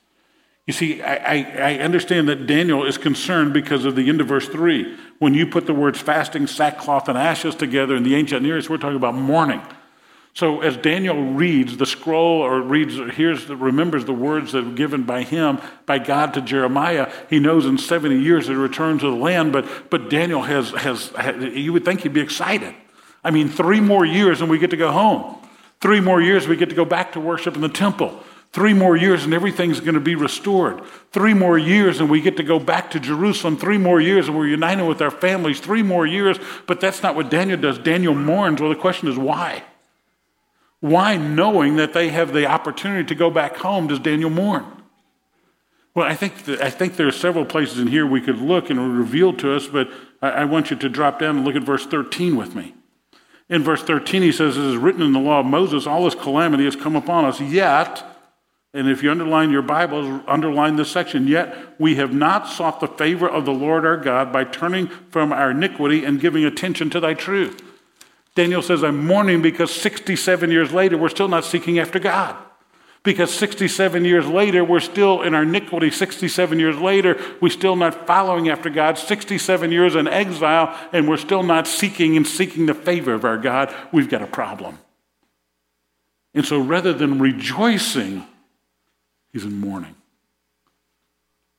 You 0.66 0.74
see, 0.74 1.00
I, 1.00 1.14
I, 1.14 1.36
I, 1.56 1.78
understand 1.78 2.28
that 2.28 2.46
Daniel 2.46 2.84
is 2.84 2.98
concerned 2.98 3.54
because 3.54 3.86
of 3.86 3.96
the 3.96 4.06
end 4.10 4.20
of 4.20 4.28
verse 4.28 4.46
3. 4.50 4.98
When 5.18 5.32
you 5.32 5.46
put 5.46 5.64
the 5.64 5.72
words 5.72 5.98
fasting, 5.98 6.46
sackcloth, 6.46 7.08
and 7.08 7.16
ashes 7.16 7.54
together 7.54 7.96
in 7.96 8.02
the 8.02 8.14
ancient 8.14 8.42
Near 8.42 8.58
East, 8.58 8.68
we're 8.68 8.76
talking 8.76 8.96
about 8.96 9.14
mourning. 9.14 9.62
So 10.34 10.62
as 10.62 10.78
Daniel 10.78 11.34
reads 11.34 11.76
the 11.76 11.84
scroll 11.84 12.40
or 12.40 12.62
reads, 12.62 12.94
hears, 13.14 13.48
remembers 13.48 14.06
the 14.06 14.14
words 14.14 14.52
that 14.52 14.64
were 14.64 14.72
given 14.72 15.02
by 15.02 15.24
him, 15.24 15.60
by 15.84 15.98
God 15.98 16.32
to 16.34 16.40
Jeremiah, 16.40 17.12
he 17.28 17.38
knows 17.38 17.66
in 17.66 17.76
70 17.76 18.18
years 18.18 18.46
he 18.46 18.54
return 18.54 18.98
to 19.00 19.10
the 19.10 19.16
land, 19.16 19.52
but, 19.52 19.90
but 19.90 20.08
Daniel 20.08 20.42
has, 20.42 20.70
has, 20.70 21.12
you 21.54 21.72
would 21.74 21.84
think 21.84 22.00
he'd 22.00 22.14
be 22.14 22.22
excited. 22.22 22.74
I 23.22 23.30
mean, 23.30 23.48
three 23.48 23.80
more 23.80 24.06
years 24.06 24.40
and 24.40 24.50
we 24.50 24.58
get 24.58 24.70
to 24.70 24.76
go 24.76 24.90
home. 24.90 25.36
Three 25.82 26.00
more 26.00 26.22
years 26.22 26.48
we 26.48 26.56
get 26.56 26.70
to 26.70 26.74
go 26.74 26.86
back 26.86 27.12
to 27.12 27.20
worship 27.20 27.54
in 27.54 27.60
the 27.60 27.68
temple. 27.68 28.18
Three 28.52 28.74
more 28.74 28.96
years 28.96 29.24
and 29.24 29.34
everything's 29.34 29.80
going 29.80 29.94
to 29.94 30.00
be 30.00 30.14
restored. 30.14 30.82
Three 31.10 31.34
more 31.34 31.58
years 31.58 32.00
and 32.00 32.10
we 32.10 32.20
get 32.20 32.38
to 32.38 32.42
go 32.42 32.58
back 32.58 32.90
to 32.92 33.00
Jerusalem. 33.00 33.56
Three 33.56 33.78
more 33.78 34.00
years 34.00 34.28
and 34.28 34.36
we're 34.36 34.46
united 34.46 34.86
with 34.86 35.02
our 35.02 35.10
families. 35.10 35.60
Three 35.60 35.82
more 35.82 36.06
years. 36.06 36.38
But 36.66 36.80
that's 36.80 37.02
not 37.02 37.16
what 37.16 37.30
Daniel 37.30 37.60
does. 37.60 37.78
Daniel 37.78 38.14
mourns. 38.14 38.60
Well, 38.60 38.70
the 38.70 38.76
question 38.76 39.08
is 39.08 39.16
why? 39.18 39.62
Why, 40.82 41.16
knowing 41.16 41.76
that 41.76 41.92
they 41.92 42.08
have 42.08 42.32
the 42.32 42.46
opportunity 42.46 43.04
to 43.04 43.14
go 43.14 43.30
back 43.30 43.58
home, 43.58 43.86
does 43.86 44.00
Daniel 44.00 44.30
mourn? 44.30 44.66
Well, 45.94 46.08
I 46.08 46.16
think, 46.16 46.44
that, 46.46 46.60
I 46.60 46.70
think 46.70 46.96
there 46.96 47.06
are 47.06 47.12
several 47.12 47.44
places 47.44 47.78
in 47.78 47.86
here 47.86 48.04
we 48.04 48.20
could 48.20 48.40
look 48.40 48.68
and 48.68 48.98
reveal 48.98 49.32
to 49.34 49.54
us, 49.54 49.68
but 49.68 49.88
I, 50.20 50.30
I 50.30 50.44
want 50.44 50.72
you 50.72 50.76
to 50.76 50.88
drop 50.88 51.20
down 51.20 51.36
and 51.36 51.44
look 51.44 51.54
at 51.54 51.62
verse 51.62 51.86
13 51.86 52.34
with 52.34 52.56
me. 52.56 52.74
In 53.48 53.62
verse 53.62 53.80
13, 53.84 54.22
he 54.22 54.32
says, 54.32 54.56
It 54.56 54.64
is 54.64 54.76
written 54.76 55.02
in 55.02 55.12
the 55.12 55.20
law 55.20 55.38
of 55.38 55.46
Moses, 55.46 55.86
all 55.86 56.02
this 56.02 56.16
calamity 56.16 56.64
has 56.64 56.74
come 56.74 56.96
upon 56.96 57.26
us, 57.26 57.40
yet, 57.40 58.04
and 58.74 58.88
if 58.88 59.04
you 59.04 59.10
underline 59.12 59.52
your 59.52 59.62
Bibles, 59.62 60.24
underline 60.26 60.74
this 60.74 60.90
section, 60.90 61.28
yet 61.28 61.76
we 61.78 61.94
have 61.94 62.12
not 62.12 62.48
sought 62.48 62.80
the 62.80 62.88
favor 62.88 63.28
of 63.28 63.44
the 63.44 63.52
Lord 63.52 63.86
our 63.86 63.98
God 63.98 64.32
by 64.32 64.42
turning 64.42 64.88
from 64.88 65.32
our 65.32 65.52
iniquity 65.52 66.04
and 66.04 66.20
giving 66.20 66.44
attention 66.44 66.90
to 66.90 66.98
thy 66.98 67.14
truth. 67.14 67.62
Daniel 68.34 68.62
says, 68.62 68.82
I'm 68.82 69.04
mourning 69.04 69.42
because 69.42 69.70
67 69.70 70.50
years 70.50 70.72
later, 70.72 70.96
we're 70.96 71.10
still 71.10 71.28
not 71.28 71.44
seeking 71.44 71.78
after 71.78 71.98
God. 71.98 72.36
Because 73.02 73.34
67 73.34 74.04
years 74.04 74.26
later, 74.26 74.64
we're 74.64 74.80
still 74.80 75.22
in 75.22 75.34
our 75.34 75.42
iniquity. 75.42 75.90
67 75.90 76.58
years 76.58 76.78
later, 76.78 77.20
we're 77.40 77.48
still 77.48 77.74
not 77.74 78.06
following 78.06 78.48
after 78.48 78.70
God. 78.70 78.96
67 78.96 79.72
years 79.72 79.96
in 79.96 80.06
exile, 80.06 80.78
and 80.92 81.08
we're 81.08 81.16
still 81.16 81.42
not 81.42 81.66
seeking 81.66 82.16
and 82.16 82.26
seeking 82.26 82.66
the 82.66 82.74
favor 82.74 83.12
of 83.12 83.24
our 83.24 83.38
God. 83.38 83.74
We've 83.92 84.08
got 84.08 84.22
a 84.22 84.26
problem. 84.26 84.78
And 86.32 86.46
so 86.46 86.60
rather 86.60 86.92
than 86.92 87.18
rejoicing, 87.18 88.24
he's 89.32 89.44
in 89.44 89.58
mourning. 89.58 89.96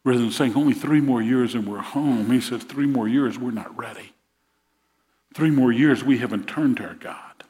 Rather 0.05 0.19
than 0.19 0.31
saying, 0.31 0.55
only 0.55 0.73
three 0.73 1.01
more 1.01 1.21
years 1.21 1.55
and 1.55 1.67
we're 1.67 1.81
home, 1.81 2.31
he 2.31 2.41
says, 2.41 2.63
three 2.63 2.87
more 2.87 3.07
years, 3.07 3.37
we're 3.37 3.51
not 3.51 3.77
ready. 3.77 4.12
Three 5.33 5.51
more 5.51 5.71
years, 5.71 6.03
we 6.03 6.19
haven't 6.19 6.47
turned 6.47 6.77
to 6.77 6.87
our 6.87 6.93
God. 6.93 7.43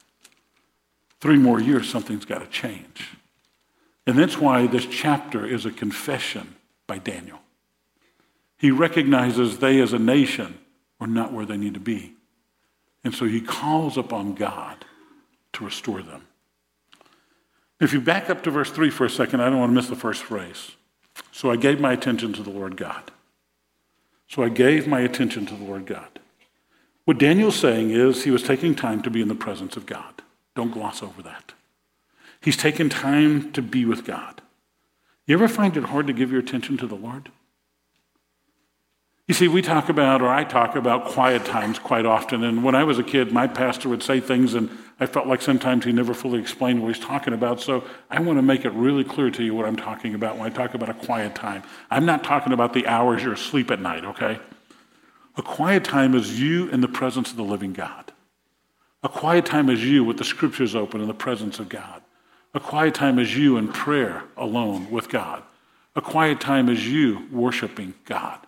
Three 1.19 1.37
more 1.37 1.59
years, 1.59 1.89
something's 1.89 2.25
got 2.25 2.39
to 2.39 2.47
change. 2.47 3.09
And 4.05 4.17
that's 4.17 4.37
why 4.37 4.67
this 4.67 4.85
chapter 4.85 5.45
is 5.45 5.65
a 5.65 5.71
confession 5.71 6.55
by 6.87 6.97
Daniel. 6.97 7.39
He 8.57 8.71
recognizes 8.71 9.57
they 9.57 9.79
as 9.81 9.93
a 9.93 9.99
nation 9.99 10.57
are 10.99 11.07
not 11.07 11.33
where 11.33 11.45
they 11.45 11.57
need 11.57 11.73
to 11.73 11.79
be. 11.79 12.13
And 13.03 13.13
so 13.13 13.25
he 13.25 13.41
calls 13.41 13.97
upon 13.97 14.35
God 14.35 14.85
to 15.53 15.65
restore 15.65 16.01
them. 16.01 16.27
If 17.79 17.91
you 17.91 17.99
back 17.99 18.29
up 18.29 18.43
to 18.43 18.51
verse 18.51 18.71
3 18.71 18.89
for 18.89 19.05
a 19.05 19.09
second, 19.09 19.41
I 19.41 19.49
don't 19.49 19.59
want 19.59 19.71
to 19.71 19.75
miss 19.75 19.89
the 19.89 19.95
first 19.95 20.23
phrase. 20.23 20.71
So 21.31 21.51
I 21.51 21.57
gave 21.57 21.79
my 21.79 21.91
attention 21.91 22.31
to 22.33 22.43
the 22.43 22.49
Lord 22.49 22.77
God. 22.77 23.11
So 24.29 24.41
I 24.43 24.49
gave 24.49 24.87
my 24.87 25.01
attention 25.01 25.45
to 25.47 25.55
the 25.55 25.65
Lord 25.65 25.85
God. 25.85 26.19
What 27.05 27.17
Daniel's 27.17 27.55
saying 27.55 27.91
is 27.91 28.23
he 28.23 28.31
was 28.31 28.43
taking 28.43 28.75
time 28.75 29.01
to 29.01 29.09
be 29.09 29.21
in 29.21 29.27
the 29.27 29.35
presence 29.35 29.75
of 29.75 29.85
God. 29.85 30.21
Don't 30.55 30.71
gloss 30.71 31.03
over 31.03 31.21
that. 31.23 31.53
He's 32.39 32.57
taken 32.57 32.89
time 32.89 33.51
to 33.53 33.61
be 33.61 33.85
with 33.85 34.05
God. 34.05 34.41
You 35.25 35.35
ever 35.35 35.47
find 35.47 35.75
it 35.77 35.85
hard 35.85 36.07
to 36.07 36.13
give 36.13 36.31
your 36.31 36.41
attention 36.41 36.77
to 36.77 36.87
the 36.87 36.95
Lord? 36.95 37.29
You 39.27 39.33
see, 39.33 39.47
we 39.47 39.61
talk 39.61 39.87
about, 39.87 40.21
or 40.21 40.27
I 40.27 40.43
talk 40.43 40.75
about 40.75 41.05
quiet 41.05 41.45
times 41.45 41.79
quite 41.79 42.05
often. 42.05 42.43
And 42.43 42.61
when 42.61 42.75
I 42.75 42.83
was 42.83 42.99
a 42.99 43.03
kid, 43.03 43.31
my 43.31 43.47
pastor 43.47 43.87
would 43.87 44.03
say 44.03 44.19
things, 44.19 44.53
and 44.53 44.69
I 44.99 45.05
felt 45.05 45.27
like 45.27 45.41
sometimes 45.41 45.85
he 45.85 45.93
never 45.93 46.13
fully 46.13 46.39
explained 46.39 46.81
what 46.81 46.93
he's 46.93 47.03
talking 47.03 47.33
about. 47.33 47.61
So 47.61 47.85
I 48.09 48.19
want 48.19 48.37
to 48.37 48.43
make 48.43 48.65
it 48.65 48.73
really 48.73 49.05
clear 49.05 49.31
to 49.31 49.43
you 49.43 49.55
what 49.55 49.65
I'm 49.65 49.77
talking 49.77 50.13
about 50.13 50.37
when 50.37 50.51
I 50.51 50.53
talk 50.53 50.73
about 50.73 50.89
a 50.89 50.93
quiet 50.93 51.35
time. 51.35 51.63
I'm 51.89 52.05
not 52.05 52.25
talking 52.25 52.51
about 52.51 52.73
the 52.73 52.85
hours 52.85 53.23
you're 53.23 53.33
asleep 53.33 53.71
at 53.71 53.79
night, 53.79 54.03
okay? 54.03 54.39
A 55.35 55.41
quiet 55.41 55.83
time 55.83 56.13
is 56.13 56.39
you 56.39 56.67
in 56.69 56.81
the 56.81 56.87
presence 56.87 57.31
of 57.31 57.37
the 57.37 57.43
living 57.43 57.73
God. 57.73 58.11
A 59.01 59.09
quiet 59.09 59.45
time 59.45 59.69
is 59.69 59.83
you 59.83 60.03
with 60.03 60.17
the 60.17 60.23
scriptures 60.23 60.75
open 60.75 61.01
in 61.01 61.07
the 61.07 61.13
presence 61.13 61.59
of 61.59 61.69
God. 61.69 62.01
A 62.53 62.59
quiet 62.59 62.93
time 62.93 63.17
is 63.17 63.35
you 63.35 63.57
in 63.57 63.67
prayer 63.67 64.23
alone 64.37 64.91
with 64.91 65.09
God. 65.09 65.43
A 65.95 66.01
quiet 66.01 66.39
time 66.39 66.69
is 66.69 66.87
you 66.87 67.27
worshiping 67.31 67.95
God. 68.05 68.39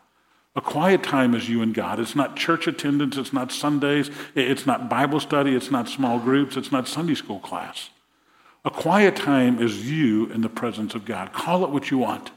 A 0.56 0.62
quiet 0.62 1.04
time 1.04 1.36
is 1.36 1.50
you 1.50 1.62
and 1.62 1.74
God. 1.74 2.00
It's 2.00 2.16
not 2.16 2.38
church 2.38 2.68
attendance, 2.68 3.18
it's 3.18 3.34
not 3.34 3.52
Sundays, 3.52 4.10
it's 4.36 4.66
not 4.66 4.90
Bible 4.90 5.20
study, 5.20 5.54
it's 5.54 5.70
not 5.70 5.90
small 5.90 6.20
groups, 6.20 6.56
it's 6.56 6.72
not 6.72 6.88
Sunday 6.88 7.16
school 7.16 7.40
class. 7.40 7.90
A 8.64 8.70
quiet 8.70 9.16
time 9.16 9.62
is 9.62 9.92
you 9.92 10.28
in 10.28 10.42
the 10.42 10.50
presence 10.50 10.96
of 10.96 11.04
God. 11.04 11.34
Call 11.34 11.64
it 11.66 11.72
what 11.72 11.92
you 11.92 11.98
want. 11.98 12.32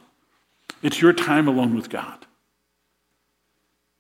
It's 0.83 1.00
your 1.00 1.12
time 1.12 1.49
alone 1.49 1.75
with 1.75 1.90
God. 1.90 2.26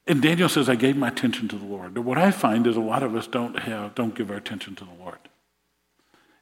And 0.08 0.22
Daniel 0.22 0.48
says, 0.48 0.70
I 0.70 0.74
gave 0.74 0.96
my 0.96 1.08
attention 1.08 1.48
to 1.48 1.56
the 1.56 1.66
Lord. 1.66 1.92
But 1.92 2.00
What 2.00 2.16
I 2.16 2.30
find 2.30 2.66
is 2.66 2.76
a 2.76 2.80
lot 2.80 3.02
of 3.02 3.14
us 3.14 3.26
don't 3.26 3.58
have, 3.58 3.94
don't 3.94 4.14
give 4.14 4.30
our 4.30 4.38
attention 4.38 4.74
to 4.76 4.84
the 4.84 4.90
Lord. 4.98 5.18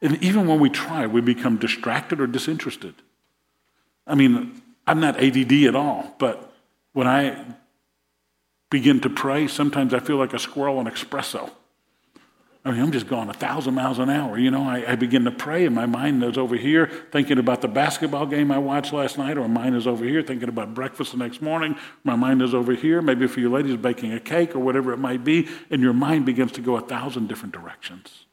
And 0.01 0.23
even 0.23 0.47
when 0.47 0.61
we 0.61 0.71
try, 0.71 1.07
we 1.07 1.21
become 1.21 1.57
distracted 1.59 2.21
or 2.21 2.29
disinterested. 2.29 2.95
I 4.07 4.15
mean, 4.15 4.63
I'm 4.87 5.01
not 5.01 5.21
ADD 5.21 5.53
at 5.65 5.75
all, 5.75 6.15
but 6.19 6.53
when 6.93 7.09
I 7.09 7.45
begin 8.71 9.01
to 9.01 9.11
pray, 9.11 9.49
sometimes 9.49 9.93
I 9.93 9.99
feel 9.99 10.17
like 10.17 10.33
a 10.33 10.39
squirrel 10.39 10.79
on 10.79 10.87
espresso. 10.87 11.51
I 12.67 12.73
mean, 12.73 12.81
I'm 12.81 12.91
just 12.91 13.07
going 13.07 13.29
a 13.29 13.33
thousand 13.33 13.75
miles 13.75 14.01
an 14.01 14.11
hour. 14.11 14.37
You 14.37 14.51
know, 14.51 14.65
I, 14.65 14.85
I, 14.91 14.97
begin 14.97 15.23
to 15.23 15.31
pray, 15.31 15.67
and 15.67 15.75
my 15.75 15.87
mind 15.87 16.25
is 16.25 16.37
over 16.37 16.57
here 16.57 16.91
thinking 17.13 17.39
about 17.39 17.61
the 17.61 17.69
basketball 17.69 18.27
game 18.27 18.51
I 18.51 18.59
watched 18.59 18.93
last 18.93 19.19
night, 19.19 19.39
or 19.39 19.47
my 19.47 19.63
mind 19.63 19.77
is 19.77 19.87
over 19.87 20.05
here 20.05 20.21
thinking 20.21 20.49
about 20.49 20.75
breakfast 20.75 21.13
the 21.13 21.19
next 21.19 21.41
morning. 21.41 21.77
My 22.03 22.17
mind 22.17 22.43
is 22.43 22.55
over 22.55 22.75
here, 22.75 23.01
maybe 23.01 23.29
for 23.29 23.39
you 23.39 23.53
ladies, 23.53 23.77
baking 23.77 24.13
a 24.15 24.19
cake 24.19 24.57
or 24.57 24.59
whatever 24.59 24.93
it 24.93 24.97
might 24.97 25.23
be, 25.23 25.49
and 25.71 25.81
your 25.81 25.93
mind 25.93 26.27
begins 26.27 26.51
to 26.53 26.61
go 26.61 26.75
a 26.75 26.81
thousand 26.81 27.29
different 27.29 27.55
directions. 27.55 28.25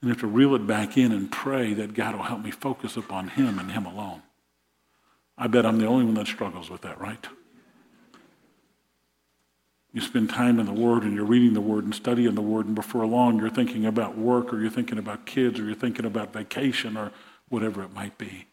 And 0.00 0.08
have 0.08 0.20
to 0.20 0.28
reel 0.28 0.54
it 0.54 0.64
back 0.64 0.96
in 0.96 1.10
and 1.10 1.32
pray 1.32 1.74
that 1.74 1.92
God 1.92 2.14
will 2.14 2.22
help 2.22 2.40
me 2.40 2.52
focus 2.52 2.96
upon 2.96 3.30
Him 3.30 3.58
and 3.58 3.72
Him 3.72 3.84
alone. 3.84 4.22
I 5.36 5.48
bet 5.48 5.66
I'm 5.66 5.80
the 5.80 5.86
only 5.86 6.04
one 6.04 6.14
that 6.14 6.28
struggles 6.28 6.70
with 6.70 6.82
that, 6.82 7.00
right? 7.00 7.26
You 9.96 10.02
spend 10.02 10.28
time 10.28 10.60
in 10.60 10.66
the 10.66 10.74
Word 10.74 11.04
and 11.04 11.14
you're 11.14 11.24
reading 11.24 11.54
the 11.54 11.62
Word 11.62 11.84
and 11.84 11.94
studying 11.94 12.34
the 12.34 12.42
Word, 12.42 12.66
and 12.66 12.74
before 12.74 13.06
long 13.06 13.38
you're 13.38 13.48
thinking 13.48 13.86
about 13.86 14.18
work 14.18 14.52
or 14.52 14.60
you're 14.60 14.68
thinking 14.68 14.98
about 14.98 15.24
kids 15.24 15.58
or 15.58 15.64
you're 15.64 15.74
thinking 15.74 16.04
about 16.04 16.34
vacation 16.34 16.98
or 16.98 17.12
whatever 17.48 17.82
it 17.82 17.94
might 17.94 18.18
be. 18.18 18.46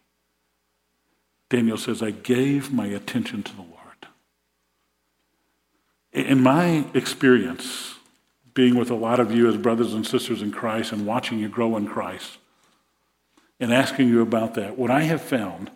Daniel 1.49 1.75
says, 1.75 2.01
I 2.01 2.11
gave 2.11 2.71
my 2.71 2.85
attention 2.85 3.43
to 3.43 3.53
the 3.53 3.61
Lord. 3.61 4.07
In 6.13 6.41
my 6.41 6.85
experience, 6.93 7.95
being 8.53 8.77
with 8.77 8.89
a 8.89 8.95
lot 8.95 9.19
of 9.19 9.29
you 9.33 9.49
as 9.49 9.57
brothers 9.57 9.93
and 9.93 10.07
sisters 10.07 10.41
in 10.41 10.53
Christ 10.53 10.93
and 10.93 11.05
watching 11.05 11.39
you 11.39 11.49
grow 11.49 11.75
in 11.75 11.87
Christ 11.87 12.37
and 13.59 13.73
asking 13.73 14.07
you 14.07 14.21
about 14.21 14.53
that, 14.53 14.77
what 14.77 14.89
I 14.89 15.01
have 15.01 15.21
found 15.21 15.71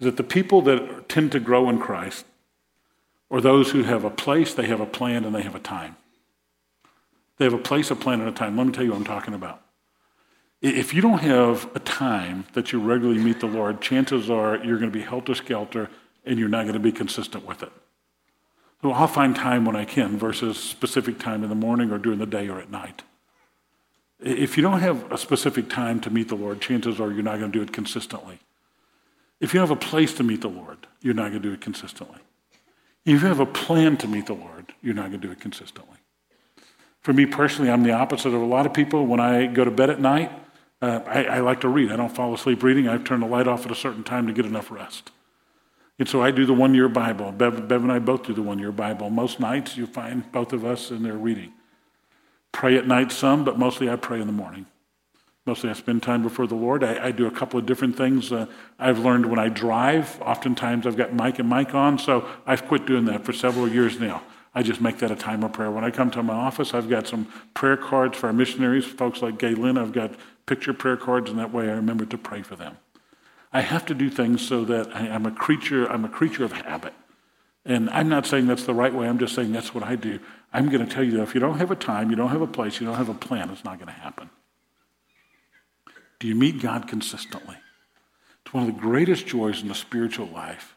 is 0.00 0.06
that 0.06 0.16
the 0.16 0.24
people 0.24 0.60
that 0.62 1.08
tend 1.08 1.30
to 1.30 1.38
grow 1.38 1.68
in 1.70 1.78
Christ 1.78 2.24
or 3.30 3.40
those 3.40 3.70
who 3.70 3.84
have 3.84 4.04
a 4.04 4.10
place, 4.10 4.52
they 4.52 4.66
have 4.66 4.80
a 4.80 4.86
plan, 4.86 5.24
and 5.24 5.34
they 5.34 5.42
have 5.42 5.54
a 5.54 5.60
time. 5.60 5.96
They 7.38 7.46
have 7.46 7.54
a 7.54 7.58
place, 7.58 7.90
a 7.90 7.96
plan, 7.96 8.20
and 8.20 8.28
a 8.28 8.32
time. 8.32 8.56
Let 8.56 8.66
me 8.66 8.72
tell 8.72 8.84
you 8.84 8.90
what 8.90 8.98
I'm 8.98 9.04
talking 9.04 9.32
about. 9.32 9.62
If 10.60 10.92
you 10.92 11.00
don't 11.00 11.20
have 11.20 11.70
a 11.74 11.78
time 11.78 12.44
that 12.52 12.70
you 12.70 12.80
regularly 12.80 13.18
meet 13.18 13.40
the 13.40 13.46
Lord, 13.46 13.80
chances 13.80 14.28
are 14.28 14.56
you're 14.58 14.78
going 14.78 14.90
to 14.90 14.98
be 14.98 15.04
helter 15.04 15.34
skelter 15.34 15.88
and 16.26 16.38
you're 16.38 16.50
not 16.50 16.64
going 16.64 16.74
to 16.74 16.80
be 16.80 16.92
consistent 16.92 17.46
with 17.46 17.62
it. 17.62 17.72
So 18.82 18.92
I'll 18.92 19.08
find 19.08 19.34
time 19.34 19.64
when 19.64 19.76
I 19.76 19.86
can 19.86 20.18
versus 20.18 20.58
specific 20.58 21.18
time 21.18 21.42
in 21.42 21.48
the 21.48 21.54
morning 21.54 21.90
or 21.90 21.98
during 21.98 22.18
the 22.18 22.26
day 22.26 22.48
or 22.48 22.58
at 22.58 22.70
night. 22.70 23.02
If 24.20 24.58
you 24.58 24.62
don't 24.62 24.80
have 24.80 25.10
a 25.10 25.16
specific 25.16 25.70
time 25.70 26.00
to 26.00 26.10
meet 26.10 26.28
the 26.28 26.34
Lord, 26.34 26.60
chances 26.60 27.00
are 27.00 27.10
you're 27.10 27.22
not 27.22 27.38
going 27.38 27.52
to 27.52 27.58
do 27.58 27.62
it 27.62 27.72
consistently. 27.72 28.38
If 29.40 29.54
you 29.54 29.60
have 29.60 29.70
a 29.70 29.76
place 29.76 30.12
to 30.14 30.22
meet 30.22 30.42
the 30.42 30.48
Lord, 30.48 30.86
you're 31.00 31.14
not 31.14 31.30
going 31.30 31.42
to 31.42 31.48
do 31.48 31.54
it 31.54 31.62
consistently. 31.62 32.20
If 33.04 33.22
you 33.22 33.28
have 33.28 33.40
a 33.40 33.46
plan 33.46 33.96
to 33.98 34.08
meet 34.08 34.26
the 34.26 34.34
Lord, 34.34 34.74
you're 34.82 34.94
not 34.94 35.08
going 35.08 35.20
to 35.20 35.26
do 35.26 35.32
it 35.32 35.40
consistently. 35.40 35.96
For 37.00 37.12
me 37.12 37.24
personally, 37.24 37.70
I'm 37.70 37.82
the 37.82 37.92
opposite 37.92 38.28
of 38.28 38.42
a 38.42 38.44
lot 38.44 38.66
of 38.66 38.74
people. 38.74 39.06
When 39.06 39.20
I 39.20 39.46
go 39.46 39.64
to 39.64 39.70
bed 39.70 39.88
at 39.88 40.00
night, 40.00 40.30
uh, 40.82 41.00
I, 41.06 41.24
I, 41.24 41.40
like 41.40 41.60
to 41.60 41.68
read. 41.68 41.90
I 41.92 41.96
don't 41.96 42.14
fall 42.14 42.34
asleep 42.34 42.62
reading. 42.62 42.88
I 42.88 42.98
turn 42.98 43.20
the 43.20 43.26
light 43.26 43.46
off 43.46 43.64
at 43.66 43.72
a 43.72 43.74
certain 43.74 44.04
time 44.04 44.26
to 44.26 44.32
get 44.32 44.46
enough 44.46 44.70
rest. 44.70 45.10
And 45.98 46.08
so 46.08 46.22
I 46.22 46.30
do 46.30 46.46
the 46.46 46.54
one 46.54 46.74
year 46.74 46.88
Bible. 46.88 47.32
Bev, 47.32 47.68
Bev 47.68 47.82
and 47.82 47.92
I 47.92 47.98
both 47.98 48.24
do 48.24 48.32
the 48.32 48.42
one 48.42 48.58
year 48.58 48.72
Bible. 48.72 49.10
Most 49.10 49.40
nights 49.40 49.76
you 49.76 49.86
find 49.86 50.30
both 50.32 50.52
of 50.52 50.64
us 50.64 50.90
in 50.90 51.02
there 51.02 51.16
reading. 51.16 51.52
Pray 52.52 52.76
at 52.76 52.86
night 52.86 53.12
some, 53.12 53.44
but 53.44 53.58
mostly 53.58 53.90
I 53.90 53.96
pray 53.96 54.20
in 54.20 54.26
the 54.26 54.32
morning. 54.32 54.66
Mostly 55.50 55.68
I 55.68 55.72
spend 55.72 56.04
time 56.04 56.22
before 56.22 56.46
the 56.46 56.54
Lord. 56.54 56.84
I, 56.84 57.06
I 57.06 57.10
do 57.10 57.26
a 57.26 57.30
couple 57.32 57.58
of 57.58 57.66
different 57.66 57.96
things. 57.96 58.30
Uh, 58.30 58.46
I've 58.78 59.00
learned 59.00 59.26
when 59.26 59.40
I 59.40 59.48
drive, 59.48 60.22
oftentimes 60.22 60.86
I've 60.86 60.96
got 60.96 61.12
mic 61.12 61.40
and 61.40 61.50
mic 61.50 61.74
on, 61.74 61.98
so 61.98 62.24
I've 62.46 62.68
quit 62.68 62.86
doing 62.86 63.06
that 63.06 63.24
for 63.24 63.32
several 63.32 63.66
years 63.66 63.98
now. 63.98 64.22
I 64.54 64.62
just 64.62 64.80
make 64.80 64.98
that 64.98 65.10
a 65.10 65.16
time 65.16 65.42
of 65.42 65.52
prayer. 65.52 65.72
When 65.72 65.82
I 65.82 65.90
come 65.90 66.08
to 66.12 66.22
my 66.22 66.34
office, 66.34 66.72
I've 66.72 66.88
got 66.88 67.08
some 67.08 67.26
prayer 67.52 67.76
cards 67.76 68.16
for 68.16 68.28
our 68.28 68.32
missionaries, 68.32 68.84
folks 68.84 69.22
like 69.22 69.40
Gay 69.40 69.56
Lynn. 69.56 69.76
I've 69.76 69.90
got 69.90 70.12
picture 70.46 70.72
prayer 70.72 70.96
cards, 70.96 71.30
and 71.30 71.38
that 71.40 71.52
way 71.52 71.64
I 71.64 71.72
remember 71.72 72.06
to 72.06 72.16
pray 72.16 72.42
for 72.42 72.54
them. 72.54 72.76
I 73.52 73.62
have 73.62 73.84
to 73.86 73.94
do 73.94 74.08
things 74.08 74.46
so 74.46 74.64
that 74.66 74.94
I, 74.94 75.08
I'm 75.08 75.26
a 75.26 75.32
creature. 75.32 75.84
I'm 75.90 76.04
a 76.04 76.08
creature 76.08 76.44
of 76.44 76.52
habit, 76.52 76.94
and 77.64 77.90
I'm 77.90 78.08
not 78.08 78.24
saying 78.24 78.46
that's 78.46 78.66
the 78.66 78.74
right 78.74 78.94
way. 78.94 79.08
I'm 79.08 79.18
just 79.18 79.34
saying 79.34 79.50
that's 79.50 79.74
what 79.74 79.82
I 79.82 79.96
do. 79.96 80.20
I'm 80.52 80.68
going 80.68 80.86
to 80.86 80.94
tell 80.94 81.02
you 81.02 81.16
that 81.16 81.22
if 81.22 81.34
you 81.34 81.40
don't 81.40 81.58
have 81.58 81.72
a 81.72 81.76
time, 81.76 82.08
you 82.08 82.14
don't 82.14 82.30
have 82.30 82.40
a 82.40 82.46
place, 82.46 82.80
you 82.80 82.86
don't 82.86 82.98
have 82.98 83.08
a 83.08 83.14
plan, 83.14 83.50
it's 83.50 83.64
not 83.64 83.78
going 83.78 83.88
to 83.88 84.00
happen. 84.00 84.30
Do 86.20 86.28
you 86.28 86.34
meet 86.34 86.62
God 86.62 86.86
consistently? 86.86 87.56
It's 88.44 88.54
one 88.54 88.68
of 88.68 88.74
the 88.74 88.80
greatest 88.80 89.26
joys 89.26 89.62
in 89.62 89.68
the 89.68 89.74
spiritual 89.74 90.26
life 90.26 90.76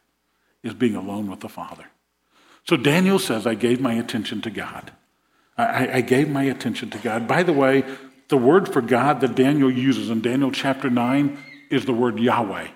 is 0.64 0.74
being 0.74 0.96
alone 0.96 1.30
with 1.30 1.42
the 1.42 1.50
Father. 1.50 1.86
So 2.68 2.78
Daniel 2.78 3.20
says, 3.20 3.46
I 3.46 3.54
gave 3.54 3.82
my 3.82 3.94
attention 3.94 4.42
to 4.42 4.50
God. 4.50 4.92
I, 5.58 5.98
I, 5.98 6.02
gave 6.02 6.30
my 6.30 6.44
attention 6.44 6.90
to 6.92 6.98
God. 6.98 7.28
By 7.28 7.44
the 7.44 7.54
way, 7.54 7.84
the 8.30 8.38
word 8.38 8.72
for 8.72 8.82
God 8.82 9.22
that 9.22 9.36
Daniel 9.36 9.70
uses 9.70 10.10
in 10.10 10.22
Daniel 10.22 10.52
chapter 10.52 10.90
9 10.90 11.38
is 11.70 11.86
the 11.86 11.94
word 11.94 12.18
Yahweh. 12.18 12.70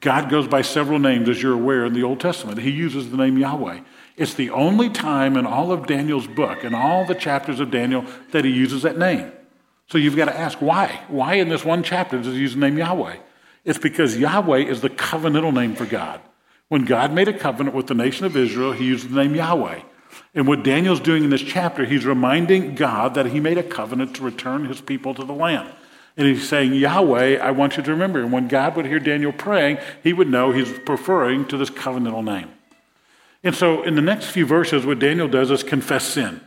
God 0.00 0.28
goes 0.28 0.48
by 0.48 0.62
several 0.62 0.98
names, 0.98 1.28
as 1.28 1.40
you're 1.40 1.54
aware, 1.54 1.84
in 1.84 1.92
the 1.92 2.02
Old 2.02 2.18
Testament. 2.18 2.58
He 2.58 2.70
uses 2.70 3.10
the 3.10 3.16
name 3.16 3.38
Yahweh. 3.38 3.80
It's 4.16 4.34
the 4.34 4.50
only 4.50 4.90
time 4.90 5.36
in 5.36 5.46
all 5.46 5.70
of 5.70 5.86
Daniel's 5.86 6.26
book, 6.26 6.64
in 6.64 6.74
all 6.74 7.06
the 7.06 7.14
chapters 7.14 7.60
of 7.60 7.70
Daniel, 7.70 8.04
that 8.32 8.44
he 8.44 8.50
uses 8.50 8.82
that 8.82 8.98
name. 8.98 9.30
So 9.88 9.98
you've 9.98 10.16
got 10.16 10.26
to 10.26 10.38
ask 10.38 10.60
why? 10.60 11.02
Why 11.08 11.34
in 11.34 11.48
this 11.48 11.64
one 11.64 11.82
chapter 11.82 12.18
does 12.18 12.34
he 12.34 12.40
use 12.40 12.54
the 12.54 12.60
name 12.60 12.78
Yahweh? 12.78 13.16
It's 13.64 13.78
because 13.78 14.16
Yahweh 14.16 14.64
is 14.64 14.80
the 14.80 14.90
covenantal 14.90 15.52
name 15.52 15.74
for 15.74 15.86
God. 15.86 16.20
When 16.68 16.84
God 16.84 17.12
made 17.12 17.28
a 17.28 17.38
covenant 17.38 17.76
with 17.76 17.86
the 17.86 17.94
nation 17.94 18.24
of 18.24 18.36
Israel, 18.36 18.72
he 18.72 18.86
used 18.86 19.10
the 19.10 19.22
name 19.22 19.34
Yahweh. 19.34 19.82
And 20.34 20.46
what 20.46 20.62
Daniel's 20.62 21.00
doing 21.00 21.24
in 21.24 21.30
this 21.30 21.42
chapter, 21.42 21.84
he's 21.84 22.06
reminding 22.06 22.74
God 22.74 23.14
that 23.14 23.26
he 23.26 23.40
made 23.40 23.58
a 23.58 23.62
covenant 23.62 24.16
to 24.16 24.22
return 24.22 24.64
his 24.64 24.80
people 24.80 25.14
to 25.14 25.24
the 25.24 25.32
land. 25.32 25.72
And 26.16 26.26
he's 26.26 26.48
saying, 26.48 26.74
Yahweh, 26.74 27.38
I 27.38 27.50
want 27.52 27.76
you 27.76 27.82
to 27.82 27.90
remember. 27.90 28.20
And 28.20 28.32
when 28.32 28.48
God 28.48 28.76
would 28.76 28.86
hear 28.86 28.98
Daniel 28.98 29.32
praying, 29.32 29.78
he 30.02 30.12
would 30.12 30.28
know 30.28 30.52
he's 30.52 30.70
referring 30.86 31.46
to 31.46 31.56
this 31.56 31.70
covenantal 31.70 32.24
name. 32.24 32.50
And 33.42 33.54
so 33.54 33.82
in 33.82 33.94
the 33.94 34.02
next 34.02 34.26
few 34.26 34.46
verses, 34.46 34.84
what 34.84 34.98
Daniel 34.98 35.28
does 35.28 35.50
is 35.50 35.62
confess 35.62 36.04
sin. 36.04 36.40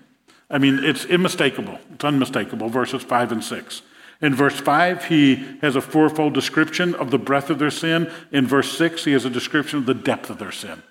I 0.50 0.58
mean, 0.58 0.84
it's 0.84 1.06
unmistakable. 1.06 1.80
It's 1.94 2.06
unmistakable, 2.06 2.70
verses 2.70 3.04
5 3.04 3.32
and 3.32 3.44
6. 3.44 3.82
In 4.22 4.34
verse 4.34 4.60
5, 4.60 5.06
he 5.06 5.36
has 5.62 5.76
a 5.76 5.82
fourfold 5.82 6.34
description 6.34 6.96
of 6.96 7.12
the 7.12 7.18
breadth 7.18 7.50
of 7.50 7.60
their 7.60 7.72
sin. 7.72 8.12
In 8.32 8.48
verse 8.48 8.78
6, 8.78 9.06
he 9.06 9.12
has 9.12 9.26
a 9.26 9.30
description 9.30 9.80
of 9.80 9.86
the 9.86 9.94
depth 9.94 10.30
of 10.30 10.38
their 10.38 10.52
sin. 10.52 10.82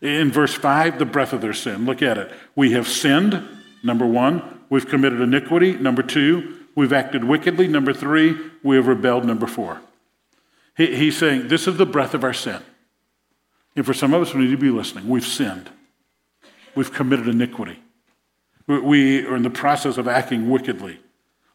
In 0.00 0.30
verse 0.30 0.54
5, 0.54 0.98
the 0.98 1.04
breadth 1.04 1.32
of 1.32 1.40
their 1.40 1.52
sin. 1.52 1.84
Look 1.84 2.02
at 2.02 2.18
it. 2.18 2.32
We 2.54 2.72
have 2.72 2.88
sinned, 2.88 3.42
number 3.82 4.06
one. 4.06 4.60
We've 4.68 4.86
committed 4.86 5.20
iniquity, 5.20 5.72
number 5.72 6.02
two. 6.02 6.56
We've 6.74 6.92
acted 6.92 7.24
wickedly, 7.24 7.68
number 7.68 7.92
three. 7.92 8.36
We 8.62 8.76
have 8.76 8.86
rebelled, 8.86 9.24
number 9.24 9.46
four. 9.46 9.80
He, 10.76 10.94
he's 10.94 11.16
saying 11.16 11.48
this 11.48 11.66
is 11.66 11.76
the 11.76 11.86
breadth 11.86 12.14
of 12.14 12.24
our 12.24 12.34
sin. 12.34 12.62
And 13.74 13.84
for 13.84 13.94
some 13.94 14.14
of 14.14 14.22
us, 14.22 14.34
we 14.34 14.42
need 14.42 14.50
to 14.50 14.56
be 14.56 14.70
listening. 14.70 15.08
We've 15.08 15.26
sinned, 15.26 15.70
we've 16.74 16.92
committed 16.92 17.28
iniquity. 17.28 17.78
We 18.66 19.24
are 19.26 19.36
in 19.36 19.42
the 19.42 19.50
process 19.50 19.96
of 19.96 20.08
acting 20.08 20.50
wickedly. 20.50 21.00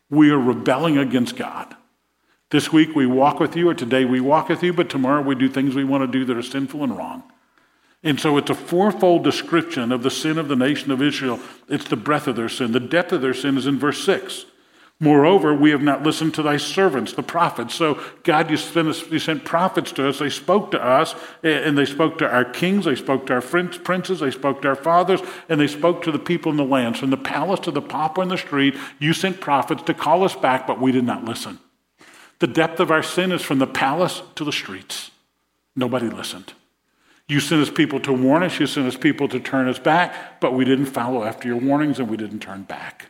We 0.10 0.30
are 0.30 0.40
rebelling 0.40 0.98
against 0.98 1.36
God. 1.36 1.76
This 2.52 2.72
week 2.72 2.96
we 2.96 3.06
walk 3.06 3.40
with 3.40 3.56
you, 3.56 3.70
or 3.70 3.74
today 3.74 4.06
we 4.06 4.20
walk 4.20 4.50
with 4.50 4.62
you, 4.62 4.74
but 4.74 4.90
tomorrow 4.90 5.22
we 5.22 5.36
do 5.36 5.50
things 5.50 5.74
we 5.74 5.84
want 5.84 6.04
to 6.04 6.20
do 6.20 6.26
that 6.26 6.38
are 6.38 6.42
sinful 6.42 6.84
and 6.84 6.98
wrong. 6.98 7.24
And 8.04 8.20
so 8.20 8.38
it's 8.38 8.50
a 8.50 8.56
fourfold 8.56 9.24
description 9.24 9.92
of 9.92 10.04
the 10.04 10.12
sin 10.12 10.38
of 10.38 10.48
the 10.48 10.56
nation 10.56 10.92
of 10.92 11.02
Israel. 11.02 11.40
It's 11.70 11.88
the 11.88 11.96
breadth 11.96 12.28
of 12.28 12.36
their 12.36 12.50
sin. 12.50 12.72
The 12.72 12.80
depth 12.80 13.12
of 13.12 13.22
their 13.22 13.34
sin 13.34 13.58
is 13.58 13.68
in 13.68 13.78
verse 13.78 14.04
6. 14.04 14.46
Moreover, 15.04 15.52
we 15.52 15.72
have 15.72 15.82
not 15.82 16.04
listened 16.04 16.36
to 16.36 16.44
thy 16.44 16.58
servants, 16.58 17.14
the 17.14 17.24
prophets. 17.24 17.74
So, 17.74 18.00
God, 18.22 18.52
you 18.52 18.56
sent, 18.58 19.12
you 19.12 19.18
sent 19.18 19.44
prophets 19.44 19.92
to 19.94 20.08
us. 20.08 20.20
They 20.20 20.30
spoke 20.30 20.70
to 20.72 20.82
us, 20.82 21.16
and 21.42 21.76
they 21.76 21.86
spoke 21.86 22.20
to 22.20 22.30
our 22.32 22.46
kings, 22.46 22.86
they 22.86 22.94
spoke 22.94 23.26
to 23.26 23.34
our 23.34 23.42
princes, 23.42 24.20
they 24.20 24.30
spoke 24.30 24.62
to 24.62 24.68
our 24.68 24.76
fathers, 24.76 25.20
and 25.50 25.60
they 25.60 25.66
spoke 25.66 26.04
to 26.04 26.12
the 26.12 26.20
people 26.20 26.52
in 26.52 26.58
the 26.58 26.64
land. 26.64 27.00
From 27.00 27.10
the 27.10 27.18
palace 27.18 27.62
to 27.62 27.72
the 27.72 27.82
pauper 27.82 28.22
in 28.22 28.30
the 28.30 28.38
street, 28.38 28.78
you 29.00 29.12
sent 29.12 29.42
prophets 29.42 29.82
to 29.84 29.96
call 29.96 30.24
us 30.24 30.36
back, 30.36 30.68
but 30.68 30.80
we 30.80 30.92
did 30.92 31.04
not 31.04 31.26
listen. 31.26 31.58
The 32.38 32.46
depth 32.46 32.80
of 32.80 32.92
our 32.92 33.04
sin 33.04 33.32
is 33.32 33.42
from 33.42 33.58
the 33.58 33.66
palace 33.66 34.22
to 34.36 34.44
the 34.44 34.52
streets. 34.52 35.10
Nobody 35.76 36.10
listened. 36.10 36.54
You 37.28 37.40
sent 37.40 37.64
us 37.64 37.72
people 37.72 38.00
to 38.02 38.14
warn 38.14 38.44
us, 38.44 38.60
you 38.60 38.68
sent 38.68 38.86
us 38.86 38.98
people 38.98 39.28
to 39.30 39.40
turn 39.40 39.68
us 39.68 39.80
back, 39.80 40.40
but 40.40 40.54
we 40.54 40.64
didn't 40.64 40.88
follow 40.88 41.24
after 41.24 41.48
your 41.48 41.58
warnings 41.58 41.98
and 41.98 42.08
we 42.08 42.18
didn't 42.18 42.42
turn 42.42 42.64
back. 42.64 43.08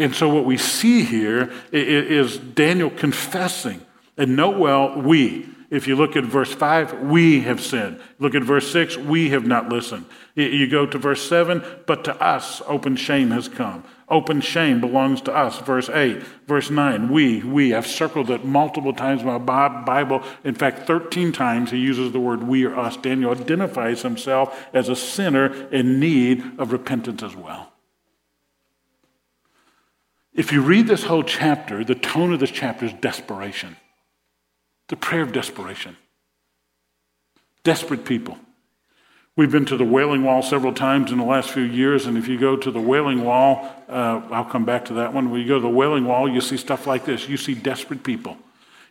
And 0.00 0.14
so 0.14 0.30
what 0.30 0.46
we 0.46 0.56
see 0.56 1.04
here 1.04 1.52
is 1.72 2.38
Daniel 2.38 2.88
confessing. 2.88 3.84
And 4.16 4.34
note 4.34 4.56
well, 4.56 4.98
we. 4.98 5.46
If 5.68 5.86
you 5.86 5.94
look 5.94 6.16
at 6.16 6.24
verse 6.24 6.52
5, 6.52 7.02
we 7.02 7.42
have 7.42 7.60
sinned. 7.60 8.00
Look 8.18 8.34
at 8.34 8.42
verse 8.42 8.72
6, 8.72 8.96
we 8.96 9.28
have 9.28 9.46
not 9.46 9.68
listened. 9.68 10.06
You 10.34 10.68
go 10.68 10.86
to 10.86 10.96
verse 10.96 11.28
7, 11.28 11.62
but 11.86 12.02
to 12.04 12.16
us 12.20 12.62
open 12.66 12.96
shame 12.96 13.30
has 13.30 13.46
come. 13.46 13.84
Open 14.08 14.40
shame 14.40 14.80
belongs 14.80 15.20
to 15.22 15.36
us. 15.36 15.58
Verse 15.58 15.90
8. 15.90 16.22
Verse 16.48 16.70
9, 16.70 17.10
we, 17.10 17.42
we. 17.42 17.74
I've 17.74 17.86
circled 17.86 18.30
it 18.30 18.42
multiple 18.42 18.94
times 18.94 19.20
in 19.20 19.26
my 19.26 19.38
Bible. 19.38 20.24
In 20.44 20.54
fact, 20.54 20.86
13 20.86 21.30
times 21.30 21.70
he 21.70 21.78
uses 21.78 22.10
the 22.10 22.20
word 22.20 22.42
we 22.42 22.64
or 22.64 22.74
us. 22.74 22.96
Daniel 22.96 23.32
identifies 23.32 24.00
himself 24.00 24.66
as 24.72 24.88
a 24.88 24.96
sinner 24.96 25.68
in 25.68 26.00
need 26.00 26.58
of 26.58 26.72
repentance 26.72 27.22
as 27.22 27.36
well. 27.36 27.69
If 30.34 30.52
you 30.52 30.62
read 30.62 30.86
this 30.86 31.04
whole 31.04 31.24
chapter, 31.24 31.84
the 31.84 31.94
tone 31.94 32.32
of 32.32 32.40
this 32.40 32.50
chapter 32.50 32.86
is 32.86 32.92
desperation. 32.94 33.76
The 34.88 34.96
prayer 34.96 35.22
of 35.22 35.32
desperation. 35.32 35.96
Desperate 37.64 38.04
people. 38.04 38.38
We've 39.36 39.50
been 39.50 39.66
to 39.66 39.76
the 39.76 39.84
Wailing 39.84 40.24
Wall 40.24 40.42
several 40.42 40.74
times 40.74 41.12
in 41.12 41.18
the 41.18 41.24
last 41.24 41.50
few 41.50 41.62
years, 41.62 42.06
and 42.06 42.18
if 42.18 42.28
you 42.28 42.38
go 42.38 42.56
to 42.56 42.70
the 42.70 42.80
Wailing 42.80 43.24
Wall, 43.24 43.74
uh, 43.88 44.20
I'll 44.30 44.44
come 44.44 44.64
back 44.64 44.84
to 44.86 44.94
that 44.94 45.14
one. 45.14 45.30
When 45.30 45.40
you 45.40 45.48
go 45.48 45.54
to 45.54 45.62
the 45.62 45.68
Wailing 45.68 46.04
Wall, 46.04 46.28
you 46.28 46.40
see 46.40 46.56
stuff 46.56 46.86
like 46.86 47.04
this. 47.04 47.28
You 47.28 47.36
see 47.36 47.54
desperate 47.54 48.02
people. 48.02 48.36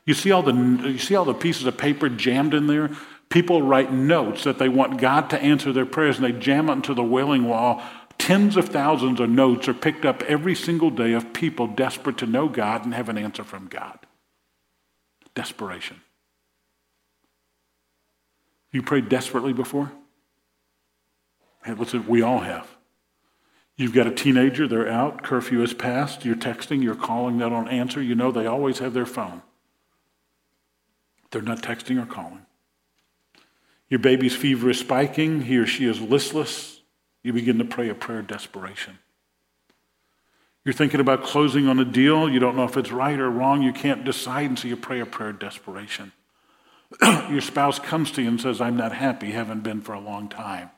You 0.06 0.14
see 0.14 0.32
all 0.32 0.42
the, 0.42 0.54
you 0.54 0.98
see 0.98 1.16
all 1.16 1.26
the 1.26 1.34
pieces 1.34 1.66
of 1.66 1.78
paper 1.78 2.10
jammed 2.10 2.54
in 2.54 2.68
there? 2.68 2.90
People 3.30 3.62
write 3.62 3.94
notes 3.94 4.44
that 4.44 4.58
they 4.58 4.70
want 4.70 5.00
God 5.00 5.30
to 5.30 5.40
answer 5.40 5.72
their 5.72 5.86
prayers, 5.86 6.18
and 6.18 6.26
they 6.26 6.32
jam 6.32 6.70
it 6.70 6.74
into 6.74 6.94
the 6.96 7.04
Wailing 7.04 7.48
Wall. 7.48 7.84
Tens 8.20 8.58
of 8.58 8.70
thousands 8.70 9.20
of 9.20 9.30
notes 9.30 9.68
are 9.68 9.74
picked 9.74 10.06
up 10.06 10.22
every 10.24 10.54
single 10.54 10.92
day 10.92 11.14
of 11.14 11.34
people 11.34 11.66
desperate 11.66 12.20
to 12.20 12.28
know 12.28 12.48
God 12.48 12.86
and 12.86 12.94
have 12.94 13.10
an 13.10 13.18
answer 13.18 13.44
from 13.44 13.68
God. 13.68 13.98
Desperation. 15.34 16.02
You 18.72 18.84
prayed 18.84 19.10
desperately 19.10 19.54
before? 19.54 19.92
Listen, 21.68 22.06
we 22.08 22.22
all 22.22 22.40
have. 22.40 22.68
You've 23.76 23.94
got 23.94 24.08
a 24.08 24.12
teenager, 24.12 24.68
they're 24.68 24.90
out, 24.90 25.24
curfew 25.24 25.62
has 25.62 25.74
passed, 25.74 26.26
you're 26.26 26.36
texting, 26.36 26.84
you're 26.84 26.96
calling, 26.96 27.38
they 27.38 27.50
don't 27.50 27.70
answer. 27.70 28.02
You 28.02 28.14
know 28.14 28.32
they 28.32 28.46
always 28.46 28.80
have 28.80 28.94
their 28.94 29.06
phone. 29.06 29.42
They're 31.32 31.42
not 31.42 31.62
texting 31.62 32.02
or 32.02 32.06
calling. 32.06 32.46
Your 33.88 34.00
baby's 34.00 34.36
fever 34.36 34.70
is 34.70 34.80
spiking, 34.80 35.44
he 35.44 35.58
or 35.58 35.66
she 35.66 35.86
is 35.86 36.02
listless. 36.02 36.79
You 37.24 37.34
begin 37.34 37.58
to 37.58 37.66
pray 37.66 37.90
a 37.90 37.96
prayer 37.96 38.20
of 38.20 38.28
desperation. 38.28 39.00
You're 40.66 40.74
thinking 40.74 41.00
about 41.00 41.24
closing 41.24 41.68
on 41.68 41.80
a 41.80 41.86
deal, 41.86 42.30
you 42.30 42.40
don't 42.40 42.56
know 42.56 42.66
if 42.66 42.78
it's 42.78 42.92
right 42.92 43.20
or 43.20 43.30
wrong, 43.30 43.62
you 43.62 43.74
can't 43.74 44.04
decide, 44.04 44.50
and 44.50 44.60
so 44.60 44.68
you 44.68 44.76
pray 44.76 45.00
a 45.00 45.06
prayer 45.06 45.30
of 45.30 45.40
desperation. 45.40 46.12
Your 47.02 47.42
spouse 47.42 47.80
comes 47.80 48.12
to 48.12 48.22
you 48.22 48.28
and 48.28 48.42
says, 48.42 48.60
I'm 48.60 48.78
not 48.78 48.94
happy, 48.94 49.32
haven't 49.32 49.64
been 49.64 49.82
for 49.82 49.94
a 49.94 50.00
long 50.00 50.28
time. 50.28 50.72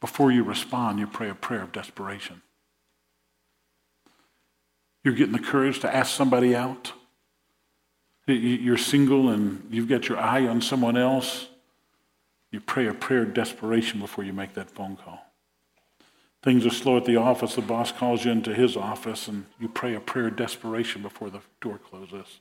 Before 0.00 0.30
you 0.30 0.42
respond, 0.42 0.98
you 0.98 1.06
pray 1.06 1.28
a 1.28 1.34
prayer 1.34 1.62
of 1.62 1.72
desperation. 1.72 2.42
You're 5.04 5.14
getting 5.14 5.32
the 5.32 5.38
courage 5.38 5.80
to 5.80 5.94
ask 5.94 6.14
somebody 6.14 6.54
out. 6.54 6.92
You're 8.26 8.76
single 8.76 9.28
and 9.28 9.66
you've 9.70 9.88
got 9.88 10.08
your 10.08 10.18
eye 10.18 10.46
on 10.46 10.60
someone 10.60 10.96
else. 10.96 11.46
You 12.50 12.60
pray 12.60 12.86
a 12.86 12.94
prayer 12.94 13.22
of 13.22 13.34
desperation 13.34 14.00
before 14.00 14.24
you 14.24 14.32
make 14.32 14.54
that 14.54 14.70
phone 14.70 14.96
call. 14.96 15.20
Things 16.42 16.64
are 16.64 16.70
slow 16.70 16.96
at 16.96 17.04
the 17.04 17.16
office. 17.16 17.54
The 17.54 17.62
boss 17.62 17.90
calls 17.90 18.24
you 18.24 18.30
into 18.30 18.54
his 18.54 18.76
office 18.76 19.26
and 19.26 19.46
you 19.58 19.68
pray 19.68 19.94
a 19.94 20.00
prayer 20.00 20.28
of 20.28 20.36
desperation 20.36 21.02
before 21.02 21.28
the 21.28 21.40
door 21.60 21.78
closes. 21.78 22.40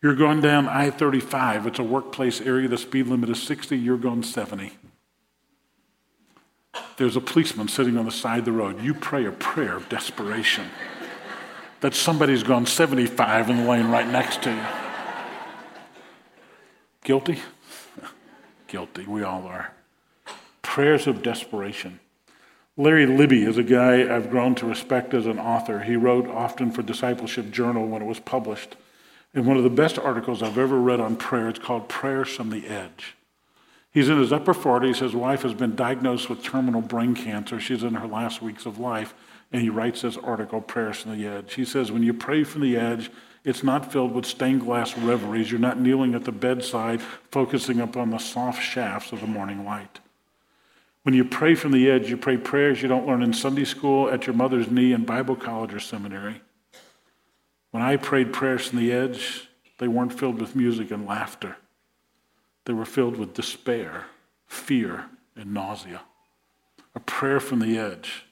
You're 0.00 0.14
going 0.14 0.40
down 0.40 0.68
I 0.68 0.90
35. 0.90 1.66
It's 1.66 1.78
a 1.80 1.82
workplace 1.82 2.40
area. 2.40 2.68
The 2.68 2.78
speed 2.78 3.08
limit 3.08 3.30
is 3.30 3.42
60. 3.42 3.76
You're 3.76 3.98
going 3.98 4.22
70 4.22 4.72
there's 6.98 7.16
a 7.16 7.20
policeman 7.20 7.68
sitting 7.68 7.96
on 7.96 8.04
the 8.04 8.10
side 8.10 8.40
of 8.40 8.44
the 8.44 8.52
road. 8.52 8.82
You 8.82 8.92
pray 8.92 9.24
a 9.24 9.32
prayer 9.32 9.76
of 9.76 9.88
desperation 9.88 10.66
that 11.80 11.94
somebody's 11.94 12.42
gone 12.42 12.66
75 12.66 13.50
in 13.50 13.56
the 13.58 13.64
lane 13.64 13.88
right 13.88 14.06
next 14.06 14.42
to 14.42 14.50
you. 14.50 14.62
Guilty? 17.04 17.38
Guilty. 18.68 19.04
We 19.06 19.22
all 19.22 19.44
are. 19.46 19.72
Prayers 20.62 21.06
of 21.06 21.22
desperation. 21.22 21.98
Larry 22.76 23.06
Libby 23.06 23.42
is 23.42 23.58
a 23.58 23.64
guy 23.64 24.14
I've 24.14 24.30
grown 24.30 24.54
to 24.56 24.66
respect 24.66 25.12
as 25.12 25.26
an 25.26 25.38
author. 25.38 25.80
He 25.80 25.96
wrote 25.96 26.28
often 26.28 26.70
for 26.70 26.82
Discipleship 26.82 27.50
Journal 27.50 27.88
when 27.88 28.02
it 28.02 28.06
was 28.06 28.20
published. 28.20 28.76
And 29.34 29.46
one 29.46 29.56
of 29.56 29.64
the 29.64 29.70
best 29.70 29.98
articles 29.98 30.42
I've 30.42 30.58
ever 30.58 30.78
read 30.78 31.00
on 31.00 31.16
prayer, 31.16 31.48
it's 31.48 31.58
called 31.58 31.88
Prayers 31.88 32.28
from 32.28 32.50
the 32.50 32.68
Edge. 32.68 33.16
He's 33.90 34.08
in 34.08 34.18
his 34.18 34.32
upper 34.32 34.54
40s. 34.54 34.98
His 34.98 35.14
wife 35.14 35.42
has 35.42 35.54
been 35.54 35.74
diagnosed 35.74 36.30
with 36.30 36.42
terminal 36.42 36.82
brain 36.82 37.14
cancer. 37.14 37.58
She's 37.58 37.82
in 37.82 37.94
her 37.94 38.06
last 38.06 38.40
weeks 38.40 38.64
of 38.64 38.78
life. 38.78 39.14
And 39.50 39.62
he 39.62 39.70
writes 39.70 40.02
this 40.02 40.16
article, 40.18 40.60
Prayers 40.60 40.98
from 40.98 41.18
the 41.18 41.26
Edge. 41.26 41.54
He 41.54 41.64
says, 41.64 41.90
When 41.90 42.02
you 42.02 42.12
pray 42.12 42.44
from 42.44 42.60
the 42.60 42.76
edge, 42.76 43.10
it's 43.44 43.62
not 43.62 43.90
filled 43.92 44.12
with 44.12 44.26
stained 44.26 44.62
glass 44.62 44.96
reveries. 44.96 45.50
You're 45.50 45.60
not 45.60 45.80
kneeling 45.80 46.14
at 46.14 46.24
the 46.24 46.32
bedside, 46.32 47.00
focusing 47.30 47.80
upon 47.80 48.10
the 48.10 48.18
soft 48.18 48.62
shafts 48.62 49.12
of 49.12 49.20
the 49.20 49.26
morning 49.26 49.64
light. 49.64 50.00
When 51.02 51.14
you 51.14 51.24
pray 51.24 51.54
from 51.54 51.72
the 51.72 51.90
edge, 51.90 52.10
you 52.10 52.16
pray 52.16 52.36
prayers 52.36 52.82
you 52.82 52.88
don't 52.88 53.06
learn 53.06 53.22
in 53.22 53.32
Sunday 53.32 53.64
school, 53.64 54.10
at 54.10 54.26
your 54.26 54.34
mother's 54.34 54.70
knee, 54.70 54.92
in 54.92 55.04
Bible 55.04 55.36
college 55.36 55.72
or 55.72 55.80
seminary. 55.80 56.42
When 57.70 57.82
I 57.82 57.96
prayed 57.96 58.32
prayers 58.32 58.66
from 58.66 58.78
the 58.78 58.92
edge, 58.92 59.48
they 59.78 59.88
weren't 59.88 60.12
filled 60.12 60.40
with 60.40 60.56
music 60.56 60.90
and 60.90 61.06
laughter. 61.06 61.56
They 62.64 62.72
were 62.72 62.84
filled 62.84 63.16
with 63.16 63.34
despair, 63.34 64.06
fear, 64.46 65.06
and 65.36 65.54
nausea. 65.54 66.02
A 66.94 67.00
prayer 67.00 67.40
from 67.40 67.60
the 67.60 67.78
edge 67.78 68.24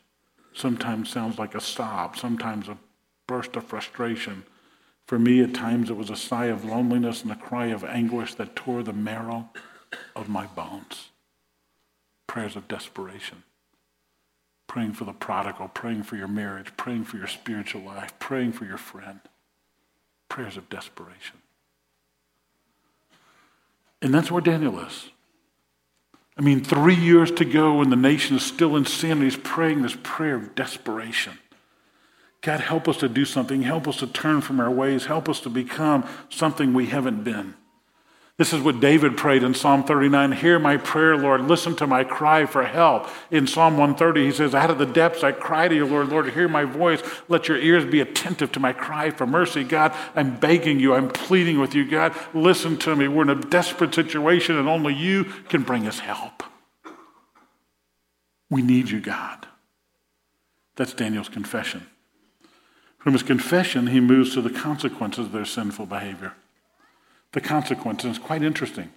sometimes 0.52 1.08
sounds 1.08 1.38
like 1.38 1.54
a 1.54 1.60
sob, 1.60 2.16
sometimes 2.16 2.68
a 2.68 2.76
burst 3.26 3.56
of 3.56 3.64
frustration. 3.64 4.44
For 5.06 5.18
me, 5.18 5.40
at 5.40 5.54
times, 5.54 5.88
it 5.88 5.96
was 5.96 6.10
a 6.10 6.16
sigh 6.16 6.46
of 6.46 6.64
loneliness 6.64 7.22
and 7.22 7.30
a 7.30 7.36
cry 7.36 7.66
of 7.66 7.84
anguish 7.84 8.34
that 8.34 8.56
tore 8.56 8.82
the 8.82 8.92
marrow 8.92 9.48
of 10.16 10.28
my 10.28 10.46
bones. 10.46 11.10
Prayers 12.26 12.56
of 12.56 12.66
desperation. 12.66 13.44
Praying 14.66 14.94
for 14.94 15.04
the 15.04 15.12
prodigal, 15.12 15.68
praying 15.68 16.02
for 16.02 16.16
your 16.16 16.26
marriage, 16.26 16.76
praying 16.76 17.04
for 17.04 17.18
your 17.18 17.28
spiritual 17.28 17.82
life, 17.82 18.18
praying 18.18 18.52
for 18.52 18.64
your 18.64 18.78
friend. 18.78 19.20
Prayers 20.28 20.56
of 20.56 20.68
desperation. 20.68 21.36
And 24.02 24.12
that's 24.12 24.30
where 24.30 24.42
Daniel 24.42 24.80
is. 24.80 25.10
I 26.36 26.42
mean, 26.42 26.62
three 26.62 26.96
years 26.96 27.30
to 27.30 27.44
go 27.44 27.80
and 27.80 27.90
the 27.90 27.96
nation 27.96 28.36
is 28.36 28.42
still 28.42 28.76
in 28.76 28.84
sin. 28.84 29.12
And 29.12 29.22
he's 29.22 29.36
praying 29.36 29.82
this 29.82 29.96
prayer 30.02 30.34
of 30.34 30.54
desperation. 30.56 31.38
God, 32.46 32.60
help 32.60 32.86
us 32.86 32.98
to 32.98 33.08
do 33.08 33.24
something. 33.24 33.62
Help 33.62 33.88
us 33.88 33.96
to 33.96 34.06
turn 34.06 34.40
from 34.40 34.60
our 34.60 34.70
ways. 34.70 35.06
Help 35.06 35.28
us 35.28 35.40
to 35.40 35.50
become 35.50 36.08
something 36.28 36.72
we 36.72 36.86
haven't 36.86 37.24
been. 37.24 37.54
This 38.36 38.52
is 38.52 38.60
what 38.60 38.78
David 38.78 39.16
prayed 39.16 39.42
in 39.42 39.52
Psalm 39.52 39.82
39 39.82 40.30
Hear 40.30 40.60
my 40.60 40.76
prayer, 40.76 41.16
Lord. 41.16 41.40
Listen 41.40 41.74
to 41.74 41.88
my 41.88 42.04
cry 42.04 42.46
for 42.46 42.64
help. 42.64 43.08
In 43.32 43.48
Psalm 43.48 43.76
130, 43.76 44.26
he 44.26 44.30
says, 44.30 44.54
Out 44.54 44.70
of 44.70 44.78
the 44.78 44.86
depths 44.86 45.24
I 45.24 45.32
cry 45.32 45.66
to 45.66 45.74
you, 45.74 45.86
Lord. 45.86 46.10
Lord, 46.10 46.30
hear 46.34 46.46
my 46.46 46.62
voice. 46.62 47.02
Let 47.26 47.48
your 47.48 47.58
ears 47.58 47.84
be 47.84 48.00
attentive 48.00 48.52
to 48.52 48.60
my 48.60 48.72
cry 48.72 49.10
for 49.10 49.26
mercy. 49.26 49.64
God, 49.64 49.92
I'm 50.14 50.38
begging 50.38 50.78
you. 50.78 50.94
I'm 50.94 51.08
pleading 51.08 51.58
with 51.58 51.74
you. 51.74 51.84
God, 51.84 52.14
listen 52.32 52.76
to 52.76 52.94
me. 52.94 53.08
We're 53.08 53.22
in 53.22 53.30
a 53.30 53.34
desperate 53.34 53.92
situation, 53.92 54.56
and 54.56 54.68
only 54.68 54.94
you 54.94 55.24
can 55.48 55.64
bring 55.64 55.88
us 55.88 55.98
help. 55.98 56.44
We 58.50 58.62
need 58.62 58.88
you, 58.88 59.00
God. 59.00 59.48
That's 60.76 60.94
Daniel's 60.94 61.28
confession. 61.28 61.88
From 63.06 63.12
his 63.12 63.22
confession, 63.22 63.86
he 63.86 64.00
moves 64.00 64.34
to 64.34 64.42
the 64.42 64.50
consequences 64.50 65.26
of 65.26 65.32
their 65.32 65.44
sinful 65.44 65.86
behavior 65.86 66.32
the 67.30 67.40
consequences. 67.40 68.18
Quite 68.18 68.42
interesting. 68.42 68.90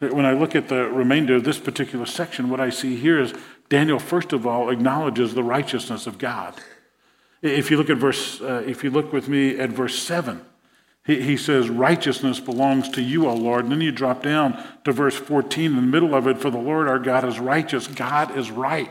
When 0.00 0.26
I 0.26 0.34
look 0.34 0.54
at 0.54 0.68
the 0.68 0.86
remainder 0.90 1.36
of 1.36 1.44
this 1.44 1.58
particular 1.58 2.04
section, 2.04 2.50
what 2.50 2.60
I 2.60 2.68
see 2.68 2.94
here 2.96 3.18
is 3.18 3.32
Daniel, 3.70 3.98
first 3.98 4.34
of 4.34 4.46
all, 4.46 4.68
acknowledges 4.68 5.32
the 5.32 5.42
righteousness 5.42 6.06
of 6.06 6.18
God. 6.18 6.60
If 7.40 7.70
you 7.70 7.78
look 7.78 7.88
at 7.88 7.96
verse, 7.96 8.38
uh, 8.42 8.64
if 8.66 8.84
you 8.84 8.90
look 8.90 9.14
with 9.14 9.28
me 9.28 9.58
at 9.58 9.70
verse 9.70 9.98
7, 9.98 10.44
he, 11.06 11.22
he 11.22 11.38
says, 11.38 11.70
Righteousness 11.70 12.38
belongs 12.38 12.90
to 12.90 13.00
you, 13.00 13.26
O 13.26 13.34
Lord. 13.34 13.64
And 13.64 13.72
then 13.72 13.80
you 13.80 13.92
drop 13.92 14.22
down 14.22 14.62
to 14.84 14.92
verse 14.92 15.16
14 15.16 15.70
in 15.70 15.76
the 15.76 15.80
middle 15.80 16.14
of 16.14 16.26
it, 16.26 16.36
For 16.36 16.50
the 16.50 16.58
Lord 16.58 16.86
our 16.86 16.98
God 16.98 17.24
is 17.24 17.40
righteous. 17.40 17.86
God 17.86 18.36
is 18.36 18.50
right. 18.50 18.90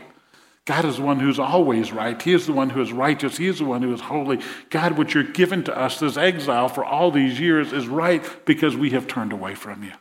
God 0.64 0.84
is 0.84 0.96
the 0.96 1.02
one 1.02 1.18
who's 1.18 1.40
always 1.40 1.92
right. 1.92 2.20
He 2.20 2.32
is 2.32 2.46
the 2.46 2.52
one 2.52 2.70
who 2.70 2.80
is 2.80 2.92
righteous. 2.92 3.36
He 3.36 3.48
is 3.48 3.58
the 3.58 3.64
one 3.64 3.82
who 3.82 3.92
is 3.92 4.00
holy. 4.00 4.38
God, 4.70 4.96
what 4.96 5.12
you're 5.12 5.24
given 5.24 5.64
to 5.64 5.76
us, 5.76 5.98
this 5.98 6.16
exile 6.16 6.68
for 6.68 6.84
all 6.84 7.10
these 7.10 7.40
years, 7.40 7.72
is 7.72 7.88
right 7.88 8.24
because 8.44 8.76
we 8.76 8.90
have 8.90 9.08
turned 9.08 9.32
away 9.32 9.56
from 9.56 9.82
you. 9.82 9.92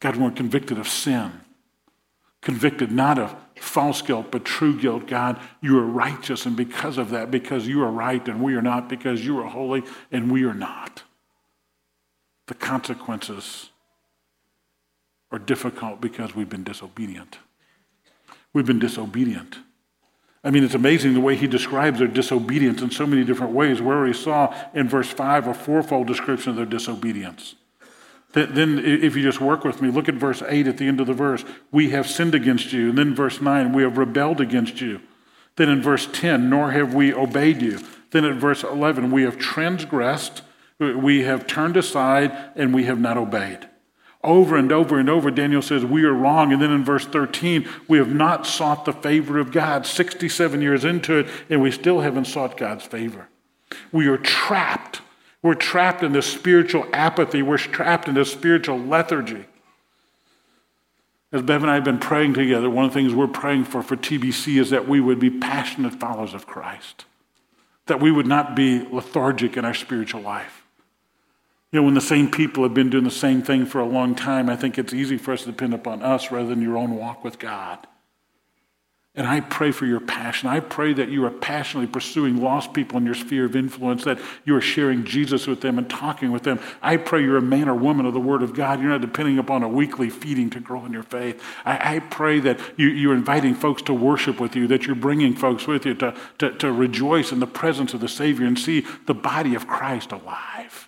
God, 0.00 0.16
we're 0.16 0.32
convicted 0.32 0.78
of 0.78 0.88
sin, 0.88 1.40
convicted 2.40 2.90
not 2.90 3.18
of 3.18 3.36
false 3.56 4.02
guilt, 4.02 4.32
but 4.32 4.44
true 4.44 4.78
guilt. 4.78 5.06
God, 5.06 5.40
you 5.60 5.78
are 5.78 5.84
righteous, 5.84 6.44
and 6.44 6.56
because 6.56 6.98
of 6.98 7.10
that, 7.10 7.30
because 7.30 7.68
you 7.68 7.82
are 7.82 7.90
right 7.90 8.26
and 8.26 8.42
we 8.42 8.54
are 8.54 8.62
not, 8.62 8.88
because 8.88 9.24
you 9.24 9.38
are 9.38 9.48
holy 9.48 9.82
and 10.10 10.30
we 10.30 10.44
are 10.44 10.54
not, 10.54 11.04
the 12.46 12.54
consequences 12.54 13.70
are 15.30 15.38
difficult 15.38 16.00
because 16.00 16.34
we've 16.34 16.48
been 16.48 16.64
disobedient. 16.64 17.38
We've 18.58 18.66
been 18.66 18.80
disobedient. 18.80 19.56
I 20.42 20.50
mean, 20.50 20.64
it's 20.64 20.74
amazing 20.74 21.14
the 21.14 21.20
way 21.20 21.36
he 21.36 21.46
describes 21.46 22.00
their 22.00 22.08
disobedience 22.08 22.82
in 22.82 22.90
so 22.90 23.06
many 23.06 23.22
different 23.22 23.52
ways. 23.52 23.80
Where 23.80 24.04
he 24.04 24.12
saw 24.12 24.52
in 24.74 24.88
verse 24.88 25.08
5 25.08 25.46
a 25.46 25.54
fourfold 25.54 26.08
description 26.08 26.50
of 26.50 26.56
their 26.56 26.66
disobedience. 26.66 27.54
Then, 28.32 28.80
if 28.80 29.14
you 29.14 29.22
just 29.22 29.40
work 29.40 29.62
with 29.62 29.80
me, 29.80 29.90
look 29.90 30.08
at 30.08 30.16
verse 30.16 30.42
8 30.42 30.66
at 30.66 30.76
the 30.76 30.88
end 30.88 31.00
of 31.00 31.06
the 31.06 31.14
verse. 31.14 31.44
We 31.70 31.90
have 31.90 32.08
sinned 32.08 32.34
against 32.34 32.72
you. 32.72 32.88
And 32.88 32.98
then 32.98 33.14
verse 33.14 33.40
9, 33.40 33.72
we 33.72 33.84
have 33.84 33.96
rebelled 33.96 34.40
against 34.40 34.80
you. 34.80 35.02
Then 35.54 35.68
in 35.68 35.80
verse 35.80 36.08
10, 36.12 36.50
nor 36.50 36.72
have 36.72 36.94
we 36.94 37.14
obeyed 37.14 37.62
you. 37.62 37.78
Then 38.10 38.24
at 38.24 38.38
verse 38.38 38.64
11, 38.64 39.12
we 39.12 39.22
have 39.22 39.38
transgressed, 39.38 40.42
we 40.80 41.22
have 41.22 41.46
turned 41.46 41.76
aside, 41.76 42.36
and 42.56 42.74
we 42.74 42.86
have 42.86 42.98
not 42.98 43.16
obeyed. 43.16 43.68
Over 44.28 44.56
and 44.56 44.70
over 44.70 44.98
and 44.98 45.08
over, 45.08 45.30
Daniel 45.30 45.62
says, 45.62 45.86
We 45.86 46.04
are 46.04 46.12
wrong. 46.12 46.52
And 46.52 46.60
then 46.60 46.70
in 46.70 46.84
verse 46.84 47.06
13, 47.06 47.66
we 47.88 47.96
have 47.96 48.14
not 48.14 48.46
sought 48.46 48.84
the 48.84 48.92
favor 48.92 49.38
of 49.38 49.52
God. 49.52 49.86
67 49.86 50.60
years 50.60 50.84
into 50.84 51.16
it, 51.16 51.28
and 51.48 51.62
we 51.62 51.70
still 51.70 52.00
haven't 52.00 52.26
sought 52.26 52.58
God's 52.58 52.84
favor. 52.84 53.28
We 53.90 54.06
are 54.06 54.18
trapped. 54.18 55.00
We're 55.40 55.54
trapped 55.54 56.02
in 56.02 56.12
this 56.12 56.26
spiritual 56.26 56.86
apathy. 56.92 57.40
We're 57.40 57.56
trapped 57.56 58.06
in 58.06 58.16
this 58.16 58.30
spiritual 58.30 58.78
lethargy. 58.78 59.46
As 61.32 61.40
Bev 61.40 61.62
and 61.62 61.70
I 61.70 61.76
have 61.76 61.84
been 61.84 61.98
praying 61.98 62.34
together, 62.34 62.68
one 62.68 62.84
of 62.84 62.90
the 62.92 63.00
things 63.00 63.14
we're 63.14 63.28
praying 63.28 63.64
for 63.64 63.82
for 63.82 63.96
TBC 63.96 64.60
is 64.60 64.68
that 64.68 64.86
we 64.86 65.00
would 65.00 65.18
be 65.18 65.30
passionate 65.30 65.94
followers 65.94 66.34
of 66.34 66.46
Christ, 66.46 67.06
that 67.86 67.98
we 67.98 68.10
would 68.10 68.26
not 68.26 68.54
be 68.54 68.86
lethargic 68.92 69.56
in 69.56 69.64
our 69.64 69.72
spiritual 69.72 70.20
life. 70.20 70.57
You 71.72 71.80
know, 71.80 71.84
when 71.84 71.94
the 71.94 72.00
same 72.00 72.30
people 72.30 72.62
have 72.62 72.72
been 72.72 72.88
doing 72.88 73.04
the 73.04 73.10
same 73.10 73.42
thing 73.42 73.66
for 73.66 73.80
a 73.80 73.86
long 73.86 74.14
time, 74.14 74.48
I 74.48 74.56
think 74.56 74.78
it's 74.78 74.94
easy 74.94 75.18
for 75.18 75.32
us 75.32 75.40
to 75.40 75.46
depend 75.46 75.74
upon 75.74 76.02
us 76.02 76.30
rather 76.30 76.48
than 76.48 76.62
your 76.62 76.78
own 76.78 76.96
walk 76.96 77.24
with 77.24 77.38
God. 77.38 77.86
And 79.14 79.26
I 79.26 79.40
pray 79.40 79.72
for 79.72 79.84
your 79.84 79.98
passion. 79.98 80.48
I 80.48 80.60
pray 80.60 80.92
that 80.92 81.08
you 81.08 81.24
are 81.24 81.30
passionately 81.30 81.88
pursuing 81.88 82.40
lost 82.40 82.72
people 82.72 82.98
in 82.98 83.04
your 83.04 83.16
sphere 83.16 83.46
of 83.46 83.56
influence, 83.56 84.04
that 84.04 84.20
you 84.44 84.54
are 84.54 84.60
sharing 84.60 85.04
Jesus 85.04 85.48
with 85.48 85.60
them 85.60 85.76
and 85.76 85.90
talking 85.90 86.30
with 86.30 86.44
them. 86.44 86.60
I 86.80 86.98
pray 86.98 87.22
you're 87.22 87.36
a 87.36 87.42
man 87.42 87.68
or 87.68 87.74
woman 87.74 88.06
of 88.06 88.14
the 88.14 88.20
Word 88.20 88.42
of 88.42 88.54
God. 88.54 88.80
You're 88.80 88.90
not 88.90 89.00
depending 89.00 89.38
upon 89.38 89.64
a 89.64 89.68
weekly 89.68 90.08
feeding 90.08 90.50
to 90.50 90.60
grow 90.60 90.86
in 90.86 90.92
your 90.92 91.02
faith. 91.02 91.42
I, 91.64 91.96
I 91.96 91.98
pray 91.98 92.38
that 92.40 92.60
you, 92.76 93.10
are 93.10 93.14
inviting 93.14 93.56
folks 93.56 93.82
to 93.82 93.92
worship 93.92 94.38
with 94.38 94.54
you, 94.54 94.68
that 94.68 94.86
you're 94.86 94.94
bringing 94.94 95.34
folks 95.34 95.66
with 95.66 95.84
you 95.84 95.94
to, 95.94 96.14
to, 96.38 96.52
to 96.52 96.72
rejoice 96.72 97.32
in 97.32 97.40
the 97.40 97.46
presence 97.46 97.94
of 97.94 98.00
the 98.00 98.08
Savior 98.08 98.46
and 98.46 98.56
see 98.56 98.86
the 99.06 99.14
body 99.14 99.56
of 99.56 99.66
Christ 99.66 100.12
alive. 100.12 100.87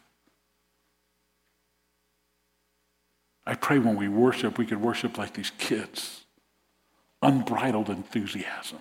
I 3.47 3.55
pray 3.55 3.79
when 3.79 3.97
we 3.97 4.09
worship, 4.09 4.59
we 4.59 4.67
could 4.67 4.81
worship 4.81 5.19
like 5.19 5.35
these 5.35 5.51
kids 5.59 6.25
unbridled 7.23 7.89
enthusiasm 7.89 8.79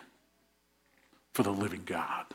for 1.33 1.43
the 1.43 1.51
living 1.51 1.83
God. 1.85 2.25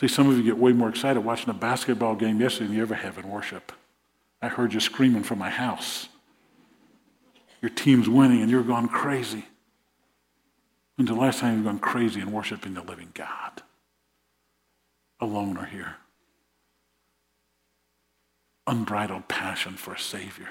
See, 0.00 0.08
some 0.08 0.28
of 0.28 0.36
you 0.36 0.42
get 0.42 0.58
way 0.58 0.72
more 0.72 0.88
excited 0.88 1.20
watching 1.20 1.50
a 1.50 1.54
basketball 1.54 2.14
game 2.14 2.40
yesterday 2.40 2.66
than 2.66 2.76
you 2.76 2.82
ever 2.82 2.94
have 2.94 3.18
in 3.18 3.28
worship. 3.28 3.72
I 4.40 4.48
heard 4.48 4.72
you 4.72 4.80
screaming 4.80 5.22
from 5.22 5.38
my 5.38 5.50
house. 5.50 6.08
Your 7.60 7.70
team's 7.70 8.08
winning 8.08 8.42
and 8.42 8.50
you're 8.50 8.62
going 8.62 8.88
crazy. 8.88 9.44
When's 10.96 11.10
the 11.10 11.16
last 11.16 11.38
time 11.40 11.56
you've 11.56 11.64
gone 11.64 11.78
crazy 11.78 12.20
in 12.20 12.32
worshiping 12.32 12.74
the 12.74 12.82
living 12.82 13.10
God? 13.14 13.62
Alone 15.20 15.56
or 15.56 15.66
here? 15.66 15.96
Unbridled 18.66 19.28
passion 19.28 19.74
for 19.74 19.94
a 19.94 19.98
Savior. 19.98 20.50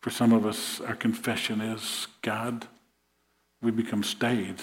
For 0.00 0.10
some 0.10 0.32
of 0.32 0.46
us, 0.46 0.80
our 0.80 0.94
confession 0.94 1.60
is 1.60 2.06
God, 2.22 2.66
we 3.60 3.70
become 3.70 4.02
staid. 4.02 4.62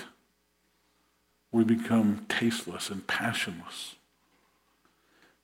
We 1.52 1.64
become 1.64 2.26
tasteless 2.30 2.90
and 2.90 3.06
passionless. 3.08 3.96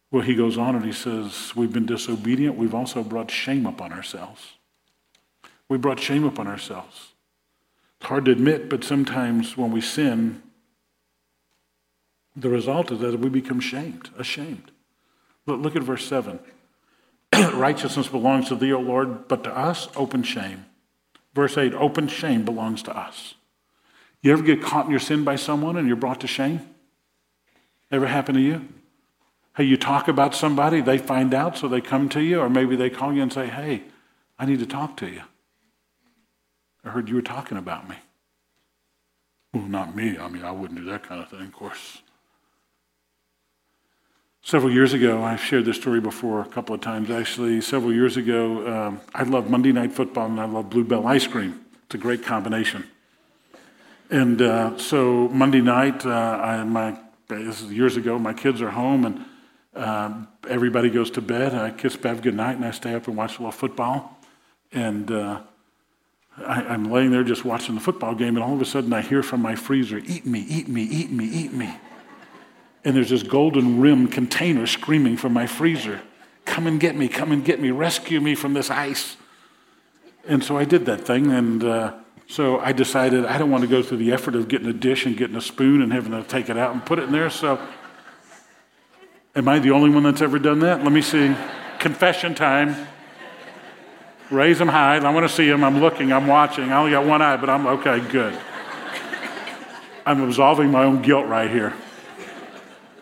Well, 0.09 0.23
he 0.23 0.35
goes 0.35 0.57
on 0.57 0.75
and 0.75 0.85
he 0.85 0.91
says, 0.91 1.53
We've 1.55 1.71
been 1.71 1.85
disobedient. 1.85 2.57
We've 2.57 2.75
also 2.75 3.03
brought 3.03 3.31
shame 3.31 3.65
upon 3.65 3.93
ourselves. 3.93 4.53
We 5.69 5.77
brought 5.77 5.99
shame 5.99 6.25
upon 6.25 6.47
ourselves. 6.47 7.13
It's 7.99 8.07
hard 8.07 8.25
to 8.25 8.31
admit, 8.31 8.69
but 8.69 8.83
sometimes 8.83 9.55
when 9.55 9.71
we 9.71 9.79
sin, 9.79 10.41
the 12.35 12.49
result 12.49 12.91
is 12.91 12.99
that 12.99 13.19
we 13.19 13.29
become 13.29 13.59
shamed, 13.59 14.09
ashamed. 14.17 14.70
Look 15.47 15.75
at 15.75 15.83
verse 15.83 16.05
7. 16.05 16.39
Righteousness 17.53 18.07
belongs 18.07 18.49
to 18.49 18.55
thee, 18.55 18.73
O 18.73 18.79
Lord, 18.79 19.27
but 19.27 19.43
to 19.43 19.57
us, 19.57 19.87
open 19.95 20.23
shame. 20.23 20.65
Verse 21.33 21.57
8, 21.57 21.73
open 21.73 22.07
shame 22.07 22.43
belongs 22.43 22.83
to 22.83 22.97
us. 22.97 23.35
You 24.21 24.33
ever 24.33 24.43
get 24.43 24.61
caught 24.61 24.85
in 24.85 24.91
your 24.91 24.99
sin 24.99 25.23
by 25.23 25.35
someone 25.35 25.77
and 25.77 25.87
you're 25.87 25.95
brought 25.95 26.21
to 26.21 26.27
shame? 26.27 26.61
Ever 27.91 28.07
happen 28.07 28.35
to 28.35 28.41
you? 28.41 28.67
Hey, 29.55 29.63
you 29.65 29.77
talk 29.77 30.07
about 30.07 30.35
somebody, 30.35 30.81
they 30.81 30.97
find 30.97 31.33
out, 31.33 31.57
so 31.57 31.67
they 31.67 31.81
come 31.81 32.07
to 32.09 32.21
you, 32.21 32.39
or 32.39 32.49
maybe 32.49 32.75
they 32.75 32.89
call 32.89 33.13
you 33.13 33.21
and 33.21 33.33
say, 33.33 33.47
Hey, 33.47 33.83
I 34.39 34.45
need 34.45 34.59
to 34.59 34.65
talk 34.65 34.95
to 34.97 35.09
you. 35.09 35.23
I 36.83 36.89
heard 36.89 37.09
you 37.09 37.15
were 37.15 37.21
talking 37.21 37.57
about 37.57 37.89
me. 37.89 37.95
Well, 39.53 39.63
not 39.63 39.95
me. 39.95 40.17
I 40.17 40.29
mean, 40.29 40.43
I 40.43 40.51
wouldn't 40.51 40.79
do 40.79 40.85
that 40.85 41.03
kind 41.03 41.21
of 41.21 41.29
thing, 41.29 41.41
of 41.41 41.53
course. 41.53 42.01
Several 44.43 44.73
years 44.73 44.93
ago, 44.93 45.23
I've 45.23 45.39
shared 45.39 45.65
this 45.65 45.77
story 45.77 46.01
before 46.01 46.41
a 46.41 46.45
couple 46.45 46.73
of 46.73 46.81
times 46.81 47.11
actually. 47.11 47.61
Several 47.61 47.93
years 47.93 48.17
ago, 48.17 48.67
um, 48.67 49.01
I 49.13 49.21
love 49.21 49.51
Monday 49.51 49.71
Night 49.71 49.91
Football 49.93 50.25
and 50.25 50.41
I 50.41 50.45
love 50.45 50.67
Blue 50.71 50.83
Bell 50.83 51.05
ice 51.05 51.27
cream. 51.27 51.63
It's 51.85 51.93
a 51.93 51.99
great 51.99 52.23
combination. 52.23 52.87
And 54.09 54.41
uh, 54.41 54.79
so 54.79 55.27
Monday 55.29 55.61
night, 55.61 56.03
uh, 56.07 56.09
I, 56.09 56.63
my, 56.63 56.97
this 57.27 57.61
is 57.61 57.71
years 57.71 57.97
ago, 57.97 58.17
my 58.17 58.33
kids 58.33 58.63
are 58.63 58.71
home 58.71 59.05
and 59.05 59.25
uh, 59.75 60.25
everybody 60.49 60.89
goes 60.89 61.11
to 61.11 61.21
bed. 61.21 61.53
I 61.53 61.69
kiss 61.69 61.95
Bev 61.95 62.23
goodnight 62.23 62.55
and 62.55 62.65
I 62.65 62.71
stay 62.71 62.95
up 62.95 63.07
and 63.07 63.15
watch 63.15 63.37
a 63.37 63.43
little 63.43 63.51
football. 63.51 64.17
And 64.73 65.11
uh, 65.11 65.41
I, 66.37 66.63
I'm 66.63 66.91
laying 66.91 67.11
there 67.11 67.23
just 67.23 67.45
watching 67.45 67.75
the 67.75 67.81
football 67.81 68.15
game, 68.15 68.35
and 68.35 68.43
all 68.43 68.53
of 68.53 68.61
a 68.61 68.65
sudden 68.65 68.91
I 68.91 69.01
hear 69.01 69.21
from 69.21 69.41
my 69.41 69.53
freezer, 69.53 69.99
Eat 69.99 70.25
me, 70.25 70.39
eat 70.39 70.67
me, 70.67 70.81
eat 70.81 71.11
me, 71.11 71.25
eat 71.25 71.53
me 71.53 71.75
and 72.83 72.95
there's 72.95 73.09
this 73.09 73.23
golden 73.23 73.79
rim 73.79 74.07
container 74.07 74.65
screaming 74.65 75.17
from 75.17 75.33
my 75.33 75.47
freezer 75.47 76.01
come 76.45 76.67
and 76.67 76.79
get 76.79 76.95
me 76.95 77.07
come 77.07 77.31
and 77.31 77.45
get 77.45 77.59
me 77.59 77.71
rescue 77.71 78.19
me 78.19 78.35
from 78.35 78.53
this 78.53 78.69
ice. 78.69 79.17
And 80.27 80.43
so 80.43 80.57
i 80.57 80.65
did 80.65 80.85
that 80.85 81.01
thing 81.01 81.31
and 81.31 81.63
uh, 81.63 81.93
so 82.27 82.59
i 82.59 82.71
decided 82.71 83.25
i 83.25 83.37
don't 83.37 83.49
want 83.49 83.61
to 83.61 83.67
go 83.67 83.81
through 83.81 83.97
the 83.97 84.11
effort 84.11 84.35
of 84.35 84.47
getting 84.47 84.67
a 84.67 84.73
dish 84.73 85.05
and 85.05 85.17
getting 85.17 85.35
a 85.35 85.41
spoon 85.41 85.81
and 85.81 85.91
having 85.91 86.11
to 86.11 86.23
take 86.23 86.49
it 86.49 86.57
out 86.57 86.73
and 86.73 86.85
put 86.85 86.99
it 86.99 87.03
in 87.03 87.11
there 87.11 87.29
so 87.29 87.59
am 89.35 89.47
i 89.47 89.59
the 89.59 89.71
only 89.71 89.89
one 89.89 90.03
that's 90.03 90.21
ever 90.21 90.39
done 90.39 90.59
that? 90.59 90.83
Let 90.83 90.91
me 90.91 91.01
see. 91.01 91.35
Confession 91.79 92.35
time. 92.35 92.87
Raise 94.29 94.59
them 94.59 94.67
high. 94.67 94.97
I 94.97 95.13
want 95.13 95.27
to 95.27 95.33
see 95.33 95.49
them 95.49 95.63
i'm 95.63 95.79
looking. 95.79 96.13
I'm 96.13 96.27
watching. 96.27 96.71
I 96.71 96.77
only 96.77 96.91
got 96.91 97.05
one 97.05 97.21
eye 97.21 97.37
but 97.37 97.49
i'm 97.49 97.65
okay. 97.67 97.99
Good. 97.99 98.37
I'm 100.05 100.21
absolving 100.21 100.71
my 100.71 100.83
own 100.83 101.01
guilt 101.01 101.27
right 101.27 101.49
here 101.49 101.73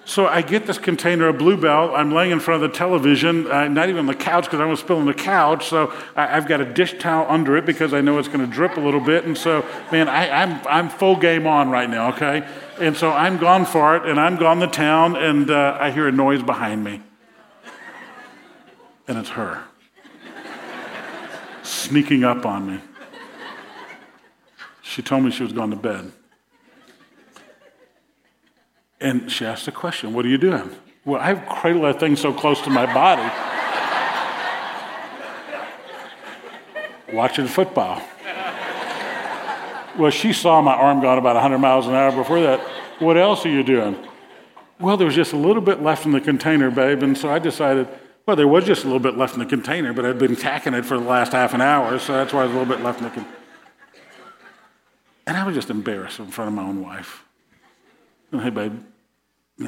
so 0.10 0.26
I 0.26 0.41
get 0.41 0.65
this 0.65 0.80
container 0.80 1.28
of 1.28 1.38
Blue 1.38 1.56
Bell. 1.56 1.93
I'm 1.93 2.12
laying 2.12 2.32
in 2.32 2.39
front 2.39 2.63
of 2.63 2.72
the 2.72 2.76
television, 2.76 3.45
uh, 3.45 3.67
not 3.67 3.89
even 3.89 4.00
on 4.00 4.06
the 4.08 4.15
couch 4.15 4.45
because 4.45 4.60
I 4.60 4.65
want 4.65 4.80
to 4.80 4.84
spill 4.84 4.98
on 4.98 5.06
the 5.06 5.13
couch. 5.13 5.67
So 5.67 5.93
I, 6.15 6.26
have 6.26 6.48
got 6.48 6.62
a 6.62 6.65
dish 6.65 6.98
towel 6.98 7.28
under 7.30 7.56
it 7.58 7.65
because 7.67 7.93
I 7.93 8.02
know 8.02 8.17
it's 8.17 8.28
going 8.28 8.39
to 8.39 8.48
drip 8.52 8.76
a 8.78 8.80
little 8.80 9.02
bit. 9.02 9.26
And 9.26 9.38
so, 9.38 9.63
man, 9.91 10.10
I, 10.10 10.28
I'm, 10.32 10.67
I'm 10.67 10.89
full 10.89 11.15
game 11.15 11.45
on 11.45 11.69
right 11.69 11.88
now, 11.88 12.10
okay? 12.15 12.43
And 12.80 12.98
so 12.98 13.12
I'm 13.12 13.38
gone 13.38 13.67
for 13.67 13.98
it, 13.98 14.08
and 14.08 14.19
I'm 14.19 14.36
gone 14.38 14.60
to 14.62 14.67
town, 14.67 15.15
and 15.15 15.52
uh, 15.52 15.78
I 15.80 15.91
hear 15.91 16.08
a 16.08 16.12
noise 16.12 16.41
behind 16.41 16.84
me. 16.84 17.04
And 19.08 19.15
it's 19.15 19.30
her 19.30 19.63
sneaking 21.62 22.24
up 22.24 22.48
on 22.48 22.65
me. 22.65 22.80
She 24.82 25.04
told 25.04 25.24
me 25.24 25.30
she 25.30 25.43
was 25.43 25.54
going 25.54 25.69
to 25.69 25.76
bed. 25.76 26.12
And 29.01 29.31
she 29.31 29.45
asked 29.45 29.67
a 29.67 29.71
question 29.71 30.13
What 30.13 30.25
are 30.25 30.29
you 30.29 30.38
doing? 30.38 30.69
Well, 31.05 31.21
I've 31.21 31.47
cradled 31.47 31.85
that 31.85 31.99
thing 31.99 32.15
so 32.15 32.33
close 32.33 32.62
to 32.62 32.69
my 32.69 32.85
body. 32.93 33.23
Watching 37.15 37.47
football. 37.47 38.01
Well, 39.97 40.12
she 40.12 40.33
saw 40.33 40.62
my 40.62 40.73
arm 40.73 41.01
gone 41.01 41.17
about 41.17 41.35
100 41.35 41.57
miles 41.57 41.88
an 41.88 41.93
hour 41.93 42.12
before 42.12 42.41
that. 42.41 42.59
What 42.99 43.17
else 43.17 43.45
are 43.45 43.49
you 43.49 43.63
doing? 43.63 43.97
Well, 44.79 44.95
there 44.95 45.05
was 45.05 45.15
just 45.15 45.33
a 45.33 45.38
little 45.38 45.62
bit 45.62 45.81
left 45.81 46.05
in 46.05 46.12
the 46.12 46.21
container, 46.21 46.71
babe. 46.71 47.03
And 47.03 47.17
so 47.17 47.29
I 47.29 47.39
decided, 47.39 47.88
well, 48.25 48.35
there 48.35 48.47
was 48.47 48.63
just 48.63 48.83
a 48.83 48.88
little 48.88 48.99
bit 48.99 49.17
left 49.17 49.33
in 49.33 49.39
the 49.39 49.45
container, 49.45 49.91
but 49.91 50.05
I'd 50.05 50.19
been 50.19 50.35
tacking 50.35 50.73
it 50.73 50.85
for 50.85 50.97
the 50.97 51.03
last 51.03 51.33
half 51.33 51.53
an 51.53 51.62
hour, 51.62 51.99
so 51.99 52.13
that's 52.13 52.31
why 52.31 52.41
there's 52.41 52.55
a 52.55 52.59
little 52.59 52.73
bit 52.73 52.83
left 52.83 52.99
in 52.99 53.05
the 53.05 53.09
container. 53.09 53.35
And 55.27 55.38
I 55.38 55.45
was 55.45 55.55
just 55.55 55.69
embarrassed 55.69 56.19
in 56.19 56.27
front 56.27 56.47
of 56.47 56.53
my 56.53 56.63
own 56.63 56.81
wife. 56.81 57.25
Hey, 58.31 58.51
babe, 58.51 58.79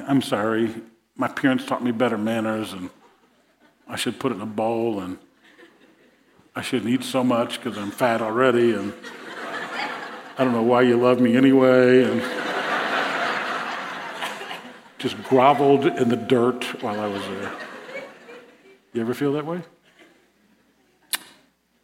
I'm 0.07 0.21
sorry. 0.21 0.73
My 1.15 1.27
parents 1.27 1.65
taught 1.65 1.83
me 1.83 1.91
better 1.91 2.17
manners, 2.17 2.73
and 2.73 2.91
I 3.87 3.95
should 3.95 4.19
put 4.19 4.31
it 4.31 4.35
in 4.35 4.41
a 4.41 4.45
bowl, 4.45 4.99
and 4.99 5.17
I 6.55 6.61
shouldn't 6.61 6.91
eat 6.91 7.03
so 7.03 7.23
much 7.23 7.61
because 7.61 7.77
I'm 7.77 7.89
fat 7.89 8.21
already, 8.21 8.73
and 8.73 8.93
I 10.37 10.43
don't 10.43 10.53
know 10.53 10.61
why 10.61 10.83
you 10.83 10.95
love 10.97 11.19
me 11.19 11.35
anyway. 11.35 12.03
And 12.03 12.21
just 14.99 15.21
groveled 15.23 15.87
in 15.87 16.09
the 16.09 16.15
dirt 16.15 16.63
while 16.83 16.99
I 16.99 17.07
was 17.07 17.23
there. 17.23 17.51
You 18.93 19.01
ever 19.01 19.15
feel 19.15 19.33
that 19.33 19.45
way? 19.45 19.61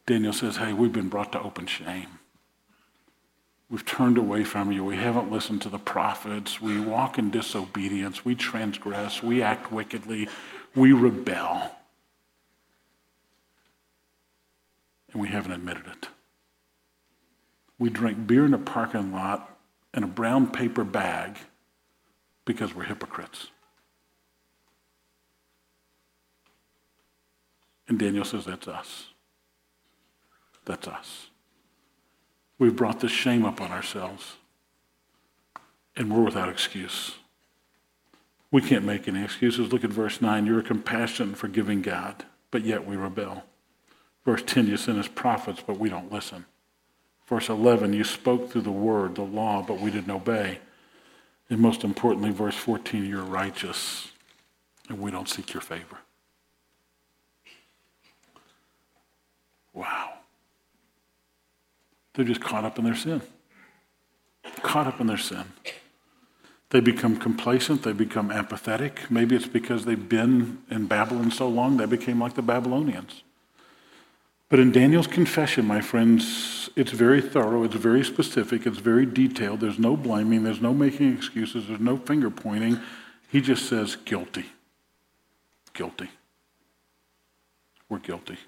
Daniel 0.05 0.33
says, 0.33 0.57
Hey, 0.57 0.73
we've 0.73 0.93
been 0.93 1.09
brought 1.09 1.31
to 1.31 1.41
open 1.41 1.65
shame. 1.65 2.16
We've 3.69 3.85
turned 3.85 4.17
away 4.17 4.43
from 4.45 4.71
you. 4.71 4.85
We 4.85 4.95
haven't 4.95 5.31
listened 5.31 5.61
to 5.63 5.69
the 5.69 5.77
prophets. 5.77 6.61
We 6.61 6.79
walk 6.79 7.17
in 7.17 7.31
disobedience. 7.31 8.23
We 8.23 8.33
transgress. 8.33 9.21
We 9.21 9.41
act 9.41 9.71
wickedly. 9.71 10.29
We 10.73 10.93
rebel. 10.93 11.75
And 15.11 15.21
we 15.21 15.27
haven't 15.27 15.51
admitted 15.51 15.85
it. 15.87 16.07
We 17.77 17.89
drink 17.89 18.25
beer 18.25 18.45
in 18.45 18.53
a 18.53 18.57
parking 18.57 19.11
lot 19.11 19.57
in 19.93 20.03
a 20.03 20.07
brown 20.07 20.49
paper 20.49 20.83
bag 20.83 21.37
because 22.45 22.73
we're 22.73 22.83
hypocrites. 22.83 23.47
And 27.87 27.99
Daniel 27.99 28.25
says, 28.25 28.45
That's 28.45 28.67
us. 28.67 29.07
That's 30.65 30.87
us. 30.87 31.27
We've 32.59 32.75
brought 32.75 32.99
this 32.99 33.11
shame 33.11 33.45
upon 33.45 33.71
ourselves, 33.71 34.35
and 35.95 36.11
we're 36.11 36.23
without 36.23 36.49
excuse. 36.49 37.15
We 38.51 38.61
can't 38.61 38.85
make 38.85 39.07
any 39.07 39.23
excuses. 39.23 39.71
Look 39.71 39.83
at 39.83 39.89
verse 39.89 40.21
9. 40.21 40.45
You're 40.45 40.59
a 40.59 40.63
compassionate 40.63 41.37
forgiving 41.37 41.81
God, 41.81 42.25
but 42.49 42.63
yet 42.63 42.87
we 42.87 42.95
rebel. 42.95 43.43
Verse 44.25 44.41
10, 44.45 44.67
you 44.67 44.77
sent 44.77 44.97
us 44.97 45.07
prophets, 45.07 45.61
but 45.65 45.77
we 45.77 45.89
don't 45.89 46.11
listen. 46.11 46.45
Verse 47.27 47.49
11, 47.49 47.93
you 47.93 48.03
spoke 48.03 48.49
through 48.49 48.61
the 48.61 48.71
word, 48.71 49.15
the 49.15 49.21
law, 49.21 49.61
but 49.61 49.79
we 49.79 49.91
didn't 49.91 50.11
obey. 50.11 50.59
And 51.49 51.59
most 51.59 51.83
importantly, 51.83 52.31
verse 52.31 52.55
14, 52.55 53.05
you're 53.05 53.23
righteous, 53.23 54.11
and 54.89 54.99
we 54.99 55.11
don't 55.11 55.29
seek 55.29 55.53
your 55.53 55.61
favor. 55.61 55.97
Wow. 59.73 60.16
They're 62.17 62.25
just 62.25 62.41
caught 62.41 62.65
up 62.65 62.79
in 62.79 62.83
their 62.83 62.95
sin. 62.95 63.21
Caught 64.63 64.87
up 64.87 64.99
in 64.99 65.05
their 65.05 65.19
sin. 65.19 65.43
They 66.71 66.79
become 66.79 67.15
complacent. 67.17 67.83
They 67.83 67.93
become 67.93 68.31
apathetic. 68.31 69.11
Maybe 69.11 69.35
it's 69.35 69.45
because 69.47 69.85
they've 69.85 70.09
been 70.09 70.63
in 70.71 70.87
Babylon 70.87 71.29
so 71.29 71.47
long, 71.47 71.77
they 71.77 71.85
became 71.85 72.19
like 72.19 72.33
the 72.33 72.41
Babylonians. 72.41 73.21
But 74.49 74.59
in 74.59 74.71
Daniel's 74.71 75.05
confession, 75.05 75.65
my 75.67 75.79
friends, 75.79 76.71
it's 76.75 76.91
very 76.91 77.21
thorough, 77.21 77.63
it's 77.63 77.75
very 77.75 78.03
specific, 78.03 78.65
it's 78.65 78.79
very 78.79 79.05
detailed. 79.05 79.59
There's 79.59 79.77
no 79.77 79.95
blaming, 79.95 80.43
there's 80.43 80.61
no 80.61 80.73
making 80.73 81.13
excuses, 81.13 81.67
there's 81.67 81.79
no 81.79 81.97
finger 81.97 82.31
pointing. 82.31 82.79
He 83.29 83.41
just 83.41 83.67
says, 83.69 83.95
guilty. 83.95 84.45
Guilty. 85.73 86.09
We're 87.89 87.99
guilty. 87.99 88.39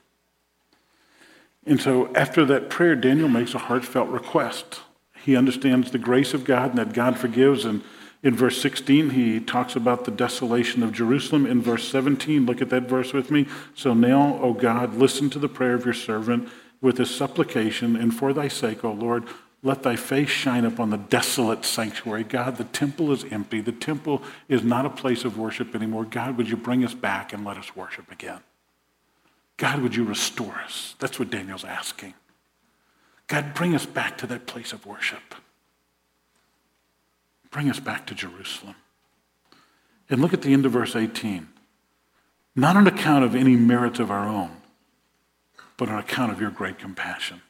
And 1.66 1.80
so 1.80 2.14
after 2.16 2.46
that 2.46 2.70
prayer, 2.70 2.96
Daniel 2.96 3.30
makes 3.30 3.54
a 3.54 3.60
heartfelt 3.60 4.10
request. 4.10 4.82
He 5.24 5.36
understands 5.36 5.92
the 5.92 5.98
grace 5.98 6.34
of 6.34 6.46
God 6.46 6.72
and 6.72 6.80
that 6.80 6.94
God 6.94 7.18
forgives 7.18 7.66
and 7.66 7.84
in 8.22 8.36
verse 8.36 8.62
16, 8.62 9.12
he 9.12 9.40
talks 9.40 9.78
about 9.78 10.04
the 10.04 10.12
desolation 10.12 10.84
of 10.84 10.92
Jerusalem. 10.92 11.46
In 11.46 11.62
verse 11.62 11.88
17, 11.88 12.46
look 12.46 12.62
at 12.62 12.70
that 12.70 12.84
verse 12.84 13.14
with 13.14 13.32
me. 13.32 13.48
So 13.76 13.94
now, 13.94 14.38
O 14.42 14.54
God, 14.54 14.96
listen 14.96 15.30
to 15.30 15.40
the 15.40 15.48
prayer 15.48 15.74
of 15.74 15.86
your 15.86 15.94
servant 15.94 16.50
with 16.82 16.98
his 16.98 17.14
supplication, 17.14 17.96
and 17.96 18.14
for 18.14 18.34
thy 18.34 18.48
sake, 18.50 18.84
O 18.84 18.92
Lord, 18.92 19.26
let 19.64 19.84
thy 19.84 19.96
face 19.96 20.30
shine 20.30 20.66
upon 20.66 20.90
the 20.90 20.98
desolate 20.98 21.66
sanctuary. 21.66 22.24
God, 22.24 22.58
the 22.58 22.64
temple 22.66 23.12
is 23.12 23.26
empty. 23.26 23.62
The 23.62 23.74
temple 23.74 24.22
is 24.48 24.64
not 24.64 24.86
a 24.86 24.90
place 24.90 25.26
of 25.26 25.38
worship 25.38 25.76
anymore. 25.76 26.06
God, 26.06 26.38
would 26.38 26.50
you 26.50 26.58
bring 26.58 26.84
us 26.84 26.94
back 26.94 27.32
and 27.34 27.46
let 27.46 27.58
us 27.58 27.76
worship 27.76 28.12
again? 28.12 28.40
God, 29.60 29.82
would 29.82 29.94
you 29.94 30.06
restore 30.06 30.56
us? 30.64 30.96
That's 31.00 31.20
what 31.20 31.30
Daniel's 31.30 31.66
asking. 31.66 32.14
God, 33.28 33.54
bring 33.54 33.76
us 33.76 33.86
back 33.86 34.18
to 34.20 34.28
that 34.28 34.48
place 34.48 34.72
of 34.72 34.86
worship. 34.86 35.36
Bring 37.52 37.70
us 37.70 37.80
back 37.80 38.08
to 38.08 38.16
Jerusalem. 38.16 38.76
And 40.10 40.22
look 40.22 40.34
at 40.34 40.44
the 40.44 40.54
end 40.54 40.66
of 40.66 40.72
verse 40.72 40.96
18. 40.96 41.50
Not 42.56 42.78
on 42.78 42.88
account 42.88 43.26
of 43.26 43.36
any 43.36 43.58
merit 43.58 44.00
of 44.00 44.10
our 44.10 44.30
own, 44.30 44.62
but 45.76 45.90
on 45.90 46.00
account 46.00 46.32
of 46.32 46.40
your 46.40 46.52
great 46.52 46.80
compassion. 46.80 47.42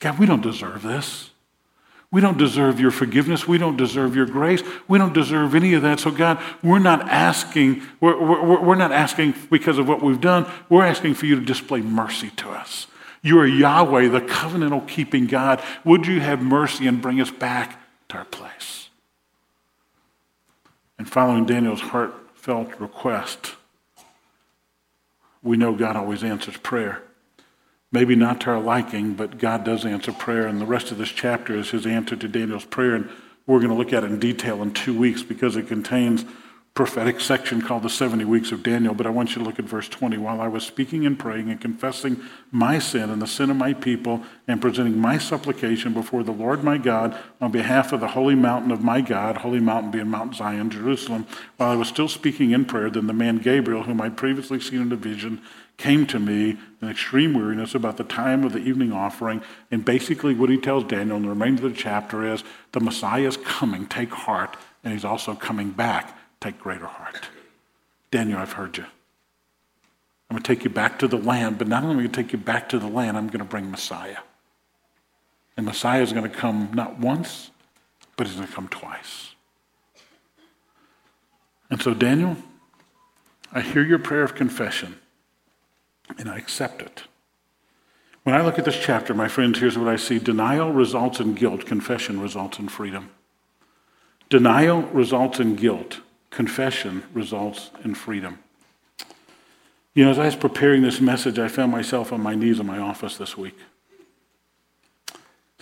God, 0.00 0.18
we 0.18 0.26
don't 0.26 0.42
deserve 0.42 0.82
this. 0.82 1.30
We 2.10 2.20
don't 2.20 2.38
deserve 2.38 2.78
your 2.78 2.90
forgiveness. 2.92 3.48
We 3.48 3.58
don't 3.58 3.76
deserve 3.76 4.14
your 4.14 4.26
grace. 4.26 4.62
We 4.86 4.98
don't 4.98 5.12
deserve 5.12 5.54
any 5.54 5.74
of 5.74 5.82
that. 5.82 6.00
So, 6.00 6.10
God, 6.10 6.40
we're 6.62 6.78
not 6.78 7.02
asking, 7.08 7.82
we're, 8.00 8.18
we're, 8.18 8.60
we're 8.60 8.74
not 8.76 8.92
asking 8.92 9.34
because 9.50 9.78
of 9.78 9.88
what 9.88 10.02
we've 10.02 10.20
done. 10.20 10.46
We're 10.68 10.84
asking 10.84 11.14
for 11.14 11.26
you 11.26 11.34
to 11.34 11.44
display 11.44 11.80
mercy 11.80 12.30
to 12.36 12.50
us. 12.50 12.86
You 13.22 13.40
are 13.40 13.46
Yahweh, 13.46 14.08
the 14.08 14.20
covenantal 14.20 14.86
keeping 14.86 15.26
God. 15.26 15.60
Would 15.84 16.06
you 16.06 16.20
have 16.20 16.40
mercy 16.40 16.86
and 16.86 17.02
bring 17.02 17.20
us 17.20 17.30
back 17.30 17.80
to 18.08 18.18
our 18.18 18.24
place? 18.24 18.88
And 20.96 21.10
following 21.10 21.44
Daniel's 21.44 21.80
heartfelt 21.80 22.80
request, 22.80 23.56
we 25.42 25.56
know 25.56 25.74
God 25.74 25.96
always 25.96 26.22
answers 26.22 26.56
prayer. 26.56 27.02
Maybe 27.96 28.14
not 28.14 28.42
to 28.42 28.50
our 28.50 28.60
liking, 28.60 29.14
but 29.14 29.38
God 29.38 29.64
does 29.64 29.86
answer 29.86 30.12
prayer. 30.12 30.46
And 30.46 30.60
the 30.60 30.66
rest 30.66 30.90
of 30.90 30.98
this 30.98 31.08
chapter 31.08 31.56
is 31.56 31.70
his 31.70 31.86
answer 31.86 32.14
to 32.14 32.28
Daniel's 32.28 32.66
prayer. 32.66 32.94
And 32.94 33.08
we're 33.46 33.58
going 33.58 33.70
to 33.70 33.74
look 33.74 33.94
at 33.94 34.04
it 34.04 34.10
in 34.10 34.20
detail 34.20 34.60
in 34.60 34.74
two 34.74 34.94
weeks 34.94 35.22
because 35.22 35.56
it 35.56 35.66
contains 35.66 36.26
prophetic 36.74 37.22
section 37.22 37.62
called 37.62 37.82
the 37.82 37.88
70 37.88 38.26
weeks 38.26 38.52
of 38.52 38.62
Daniel, 38.62 38.92
but 38.92 39.06
I 39.06 39.10
want 39.10 39.30
you 39.30 39.36
to 39.36 39.44
look 39.44 39.58
at 39.58 39.64
verse 39.64 39.88
20. 39.88 40.18
While 40.18 40.42
I 40.42 40.48
was 40.48 40.62
speaking 40.62 41.06
and 41.06 41.18
praying 41.18 41.48
and 41.48 41.58
confessing 41.58 42.20
my 42.52 42.78
sin 42.78 43.08
and 43.08 43.22
the 43.22 43.26
sin 43.26 43.48
of 43.48 43.56
my 43.56 43.72
people 43.72 44.22
and 44.46 44.60
presenting 44.60 44.98
my 44.98 45.16
supplication 45.16 45.94
before 45.94 46.22
the 46.22 46.32
Lord 46.32 46.62
my 46.62 46.76
God 46.76 47.18
on 47.40 47.50
behalf 47.50 47.94
of 47.94 48.00
the 48.00 48.08
holy 48.08 48.34
mountain 48.34 48.70
of 48.70 48.84
my 48.84 49.00
God, 49.00 49.38
holy 49.38 49.58
mountain 49.58 49.90
being 49.90 50.08
Mount 50.08 50.34
Zion, 50.34 50.68
Jerusalem, 50.68 51.26
while 51.56 51.70
I 51.70 51.76
was 51.76 51.88
still 51.88 52.08
speaking 52.08 52.50
in 52.50 52.66
prayer, 52.66 52.90
then 52.90 53.06
the 53.06 53.14
man 53.14 53.38
Gabriel, 53.38 53.84
whom 53.84 54.02
I'd 54.02 54.18
previously 54.18 54.60
seen 54.60 54.82
in 54.82 54.92
a 54.92 54.96
vision, 54.96 55.40
came 55.76 56.06
to 56.06 56.18
me 56.18 56.56
in 56.80 56.88
extreme 56.88 57.34
weariness 57.34 57.74
about 57.74 57.96
the 57.96 58.04
time 58.04 58.44
of 58.44 58.52
the 58.52 58.60
evening 58.60 58.92
offering. 58.92 59.42
And 59.70 59.84
basically, 59.84 60.34
what 60.34 60.50
he 60.50 60.56
tells 60.56 60.84
Daniel 60.84 61.16
in 61.16 61.22
the 61.24 61.28
remainder 61.28 61.66
of 61.66 61.74
the 61.74 61.78
chapter 61.78 62.26
is 62.26 62.44
the 62.72 62.80
Messiah 62.80 63.26
is 63.26 63.36
coming, 63.36 63.86
take 63.86 64.10
heart, 64.10 64.56
and 64.82 64.92
he's 64.92 65.04
also 65.04 65.34
coming 65.34 65.70
back 65.70 66.16
take 66.40 66.58
greater 66.58 66.86
heart. 66.86 67.28
Daniel, 68.10 68.38
I've 68.38 68.52
heard 68.52 68.76
you. 68.76 68.84
I'm 70.28 70.36
going 70.36 70.42
to 70.42 70.54
take 70.54 70.64
you 70.64 70.70
back 70.70 70.98
to 71.00 71.08
the 71.08 71.16
land, 71.16 71.58
but 71.58 71.68
not 71.68 71.82
only 71.82 71.94
am 71.94 71.98
I 71.98 72.02
going 72.02 72.12
to 72.12 72.22
take 72.22 72.32
you 72.32 72.38
back 72.38 72.68
to 72.70 72.78
the 72.78 72.88
land, 72.88 73.16
I'm 73.16 73.28
going 73.28 73.38
to 73.38 73.44
bring 73.44 73.70
Messiah. 73.70 74.18
And 75.56 75.66
Messiah 75.66 76.02
is 76.02 76.12
going 76.12 76.28
to 76.28 76.36
come 76.36 76.70
not 76.74 76.98
once, 76.98 77.50
but 78.16 78.26
he's 78.26 78.36
going 78.36 78.48
to 78.48 78.52
come 78.52 78.68
twice. 78.68 79.34
And 81.70 81.80
so, 81.80 81.94
Daniel, 81.94 82.36
I 83.52 83.60
hear 83.60 83.82
your 83.82 83.98
prayer 83.98 84.22
of 84.22 84.34
confession, 84.34 84.96
and 86.18 86.28
I 86.28 86.36
accept 86.36 86.82
it. 86.82 87.04
When 88.22 88.34
I 88.34 88.40
look 88.40 88.58
at 88.58 88.64
this 88.64 88.78
chapter, 88.78 89.14
my 89.14 89.28
friends, 89.28 89.58
here's 89.58 89.78
what 89.78 89.88
I 89.88 89.96
see 89.96 90.18
denial 90.18 90.72
results 90.72 91.20
in 91.20 91.34
guilt, 91.34 91.64
confession 91.64 92.20
results 92.20 92.58
in 92.58 92.68
freedom. 92.68 93.10
Denial 94.28 94.82
results 94.82 95.38
in 95.38 95.54
guilt, 95.54 96.00
confession 96.30 97.04
results 97.12 97.70
in 97.84 97.94
freedom. 97.94 98.40
You 99.94 100.04
know, 100.04 100.10
as 100.10 100.18
I 100.18 100.26
was 100.26 100.36
preparing 100.36 100.82
this 100.82 101.00
message, 101.00 101.38
I 101.38 101.48
found 101.48 101.70
myself 101.72 102.12
on 102.12 102.20
my 102.20 102.34
knees 102.34 102.58
in 102.58 102.66
my 102.66 102.78
office 102.78 103.16
this 103.16 103.36
week. 103.36 103.56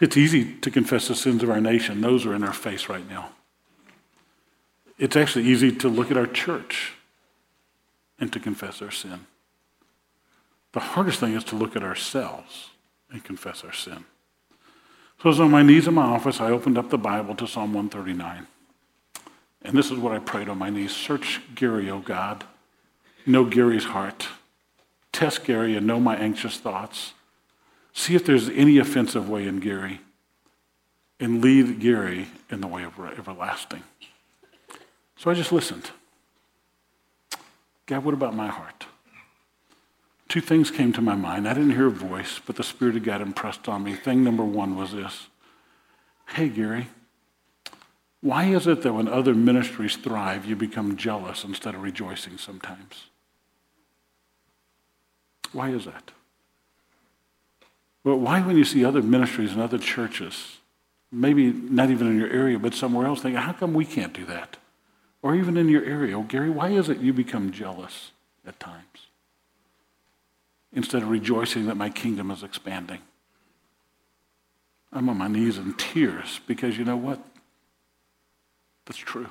It's 0.00 0.16
easy 0.16 0.54
to 0.54 0.70
confess 0.70 1.08
the 1.08 1.14
sins 1.14 1.42
of 1.42 1.50
our 1.50 1.60
nation, 1.60 2.00
those 2.00 2.26
are 2.26 2.34
in 2.34 2.42
our 2.42 2.52
face 2.52 2.88
right 2.88 3.08
now. 3.08 3.28
It's 4.98 5.16
actually 5.16 5.44
easy 5.44 5.70
to 5.76 5.88
look 5.88 6.10
at 6.10 6.16
our 6.16 6.26
church 6.26 6.94
and 8.18 8.32
to 8.32 8.40
confess 8.40 8.80
our 8.80 8.90
sin. 8.90 9.26
The 10.74 10.80
hardest 10.80 11.20
thing 11.20 11.34
is 11.34 11.44
to 11.44 11.56
look 11.56 11.76
at 11.76 11.84
ourselves 11.84 12.70
and 13.08 13.22
confess 13.22 13.62
our 13.62 13.72
sin. 13.72 14.04
So 15.18 15.26
I 15.26 15.28
was 15.28 15.38
on 15.38 15.52
my 15.52 15.62
knees 15.62 15.86
in 15.86 15.94
my 15.94 16.02
office. 16.02 16.40
I 16.40 16.50
opened 16.50 16.76
up 16.76 16.90
the 16.90 16.98
Bible 16.98 17.36
to 17.36 17.46
Psalm 17.46 17.72
139. 17.72 18.48
And 19.62 19.78
this 19.78 19.92
is 19.92 19.98
what 19.98 20.12
I 20.12 20.18
prayed 20.18 20.48
on 20.48 20.58
my 20.58 20.70
knees 20.70 20.94
Search 20.94 21.40
Gary, 21.54 21.88
O 21.88 22.00
God. 22.00 22.42
Know 23.24 23.44
Gary's 23.44 23.84
heart. 23.84 24.26
Test 25.12 25.44
Gary 25.44 25.76
and 25.76 25.86
know 25.86 26.00
my 26.00 26.16
anxious 26.16 26.58
thoughts. 26.58 27.12
See 27.92 28.16
if 28.16 28.26
there's 28.26 28.48
any 28.48 28.78
offensive 28.78 29.28
way 29.28 29.46
in 29.46 29.60
Gary. 29.60 30.00
And 31.20 31.40
lead 31.40 31.78
Gary 31.78 32.26
in 32.50 32.60
the 32.60 32.66
way 32.66 32.82
of 32.82 32.98
everlasting. 33.16 33.84
So 35.16 35.30
I 35.30 35.34
just 35.34 35.52
listened. 35.52 35.92
God, 37.86 38.04
what 38.04 38.12
about 38.12 38.34
my 38.34 38.48
heart? 38.48 38.86
Two 40.34 40.40
things 40.40 40.68
came 40.68 40.92
to 40.94 41.00
my 41.00 41.14
mind. 41.14 41.46
I 41.46 41.54
didn't 41.54 41.76
hear 41.76 41.86
a 41.86 41.90
voice, 41.92 42.40
but 42.44 42.56
the 42.56 42.64
Spirit 42.64 42.96
of 42.96 43.04
God 43.04 43.22
impressed 43.22 43.68
on 43.68 43.84
me. 43.84 43.94
Thing 43.94 44.24
number 44.24 44.42
one 44.42 44.74
was 44.74 44.90
this 44.90 45.28
Hey, 46.30 46.48
Gary, 46.48 46.88
why 48.20 48.46
is 48.46 48.66
it 48.66 48.82
that 48.82 48.92
when 48.92 49.06
other 49.06 49.32
ministries 49.32 49.94
thrive, 49.94 50.44
you 50.44 50.56
become 50.56 50.96
jealous 50.96 51.44
instead 51.44 51.76
of 51.76 51.82
rejoicing 51.82 52.36
sometimes? 52.36 53.04
Why 55.52 55.70
is 55.70 55.84
that? 55.84 56.10
Well, 58.02 58.16
why, 58.16 58.40
when 58.40 58.56
you 58.56 58.64
see 58.64 58.84
other 58.84 59.02
ministries 59.02 59.52
and 59.52 59.62
other 59.62 59.78
churches, 59.78 60.56
maybe 61.12 61.52
not 61.52 61.90
even 61.90 62.08
in 62.08 62.18
your 62.18 62.28
area, 62.28 62.58
but 62.58 62.74
somewhere 62.74 63.06
else, 63.06 63.22
think, 63.22 63.36
how 63.36 63.52
come 63.52 63.72
we 63.72 63.84
can't 63.84 64.12
do 64.12 64.24
that? 64.24 64.56
or 65.22 65.36
even 65.36 65.56
in 65.56 65.68
your 65.68 65.84
area. 65.84 66.18
Oh, 66.18 66.22
Gary, 66.22 66.50
why 66.50 66.70
is 66.70 66.88
it 66.88 66.98
you 66.98 67.12
become 67.12 67.52
jealous 67.52 68.10
at 68.44 68.58
times 68.58 69.03
instead 70.74 71.02
of 71.02 71.08
rejoicing 71.08 71.66
that 71.66 71.76
my 71.76 71.90
kingdom 71.90 72.30
is 72.30 72.42
expanding? 72.42 73.00
I'm 74.92 75.08
on 75.08 75.18
my 75.18 75.28
knees 75.28 75.58
in 75.58 75.74
tears 75.74 76.40
because 76.46 76.78
you 76.78 76.84
know 76.84 76.96
what? 76.96 77.20
That's 78.86 78.98
true. 78.98 79.30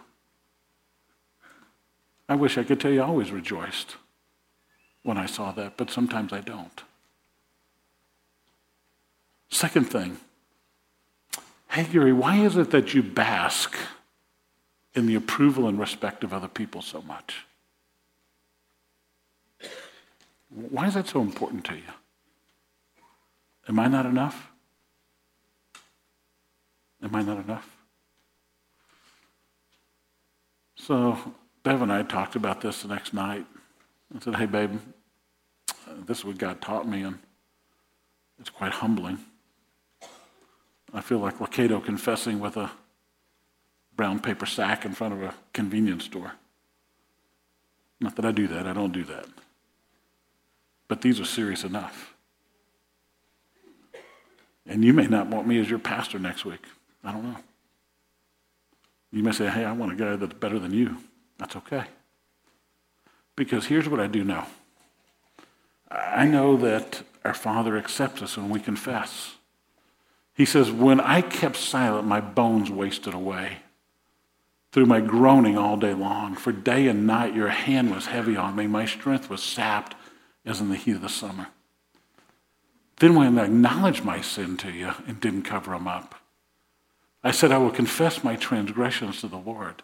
I 2.27 2.35
wish 2.35 2.57
I 2.57 2.63
could 2.63 2.79
tell 2.79 2.91
you 2.91 3.01
I 3.01 3.05
always 3.05 3.31
rejoiced 3.31 3.95
when 5.03 5.17
I 5.17 5.25
saw 5.25 5.51
that, 5.51 5.77
but 5.77 5.91
sometimes 5.91 6.33
I 6.33 6.39
don't. 6.41 6.83
Second 9.49 9.85
thing, 9.85 10.17
hey, 11.69 11.83
Gary, 11.83 12.13
why 12.13 12.37
is 12.37 12.57
it 12.57 12.71
that 12.71 12.93
you 12.93 13.03
bask 13.03 13.75
in 14.95 15.05
the 15.05 15.15
approval 15.15 15.67
and 15.67 15.79
respect 15.79 16.23
of 16.23 16.33
other 16.33 16.47
people 16.47 16.81
so 16.81 17.01
much? 17.01 17.45
Why 20.53 20.87
is 20.87 20.93
that 20.93 21.07
so 21.07 21.21
important 21.21 21.65
to 21.65 21.75
you? 21.75 21.81
Am 23.67 23.79
I 23.79 23.87
not 23.87 24.05
enough? 24.05 24.51
Am 27.01 27.15
I 27.15 27.21
not 27.21 27.43
enough? 27.43 27.69
So 30.75 31.17
Bev 31.63 31.81
and 31.81 31.91
I 31.91 32.03
talked 32.03 32.35
about 32.35 32.61
this 32.61 32.81
the 32.81 32.89
next 32.89 33.13
night. 33.13 33.45
I 34.15 34.19
said, 34.19 34.35
hey, 34.35 34.45
babe, 34.45 34.79
this 36.05 36.19
is 36.19 36.25
what 36.25 36.37
God 36.37 36.61
taught 36.61 36.87
me, 36.87 37.01
and 37.01 37.17
it's 38.39 38.49
quite 38.49 38.73
humbling. 38.73 39.19
I 40.93 41.01
feel 41.01 41.17
like 41.17 41.39
Lucado 41.39 41.83
confessing 41.83 42.39
with 42.39 42.57
a 42.57 42.69
brown 43.95 44.19
paper 44.19 44.45
sack 44.45 44.85
in 44.85 44.93
front 44.93 45.13
of 45.13 45.23
a 45.23 45.33
convenience 45.53 46.03
store. 46.03 46.33
Not 47.99 48.15
that 48.17 48.25
I 48.25 48.31
do 48.31 48.47
that, 48.47 48.67
I 48.67 48.73
don't 48.73 48.91
do 48.91 49.03
that. 49.05 49.25
But 50.93 51.01
these 51.01 51.19
are 51.19 51.25
serious 51.25 51.63
enough. 51.63 52.13
And 54.67 54.85
you 54.85 54.93
may 54.93 55.07
not 55.07 55.25
want 55.25 55.47
me 55.47 55.59
as 55.59 55.67
your 55.67 55.79
pastor 55.79 56.19
next 56.19 56.45
week. 56.45 56.63
I 57.03 57.11
don't 57.11 57.23
know. 57.23 57.37
You 59.11 59.23
may 59.23 59.31
say, 59.31 59.49
hey, 59.49 59.65
I 59.65 59.71
want 59.71 59.93
a 59.93 59.95
guy 59.95 60.15
that's 60.17 60.35
better 60.35 60.59
than 60.59 60.71
you. 60.71 60.97
That's 61.39 61.55
okay. 61.55 61.85
Because 63.35 63.65
here's 63.65 63.89
what 63.89 63.99
I 63.99 64.05
do 64.05 64.23
know 64.23 64.45
I 65.89 66.27
know 66.27 66.57
that 66.57 67.01
our 67.25 67.33
Father 67.33 67.75
accepts 67.75 68.21
us 68.21 68.37
when 68.37 68.49
we 68.51 68.59
confess. 68.59 69.33
He 70.35 70.45
says, 70.45 70.69
When 70.69 70.99
I 70.99 71.23
kept 71.23 71.55
silent, 71.55 72.07
my 72.07 72.21
bones 72.21 72.69
wasted 72.69 73.15
away 73.15 73.57
through 74.71 74.85
my 74.85 75.01
groaning 75.01 75.57
all 75.57 75.75
day 75.75 75.95
long. 75.95 76.35
For 76.35 76.51
day 76.51 76.87
and 76.87 77.07
night 77.07 77.33
your 77.33 77.49
hand 77.49 77.89
was 77.89 78.05
heavy 78.05 78.37
on 78.37 78.55
me. 78.55 78.67
My 78.67 78.85
strength 78.85 79.27
was 79.27 79.41
sapped 79.41 79.95
as 80.45 80.59
in 80.59 80.69
the 80.69 80.75
heat 80.75 80.95
of 80.95 81.01
the 81.01 81.09
summer. 81.09 81.47
Then 82.97 83.15
when 83.15 83.37
I 83.37 83.45
acknowledged 83.45 84.03
my 84.03 84.21
sin 84.21 84.57
to 84.57 84.71
you 84.71 84.91
and 85.07 85.19
didn't 85.19 85.43
cover 85.43 85.71
them 85.71 85.87
up, 85.87 86.15
I 87.23 87.31
said, 87.31 87.51
I 87.51 87.57
will 87.57 87.71
confess 87.71 88.23
my 88.23 88.35
transgressions 88.35 89.21
to 89.21 89.27
the 89.27 89.37
Lord, 89.37 89.81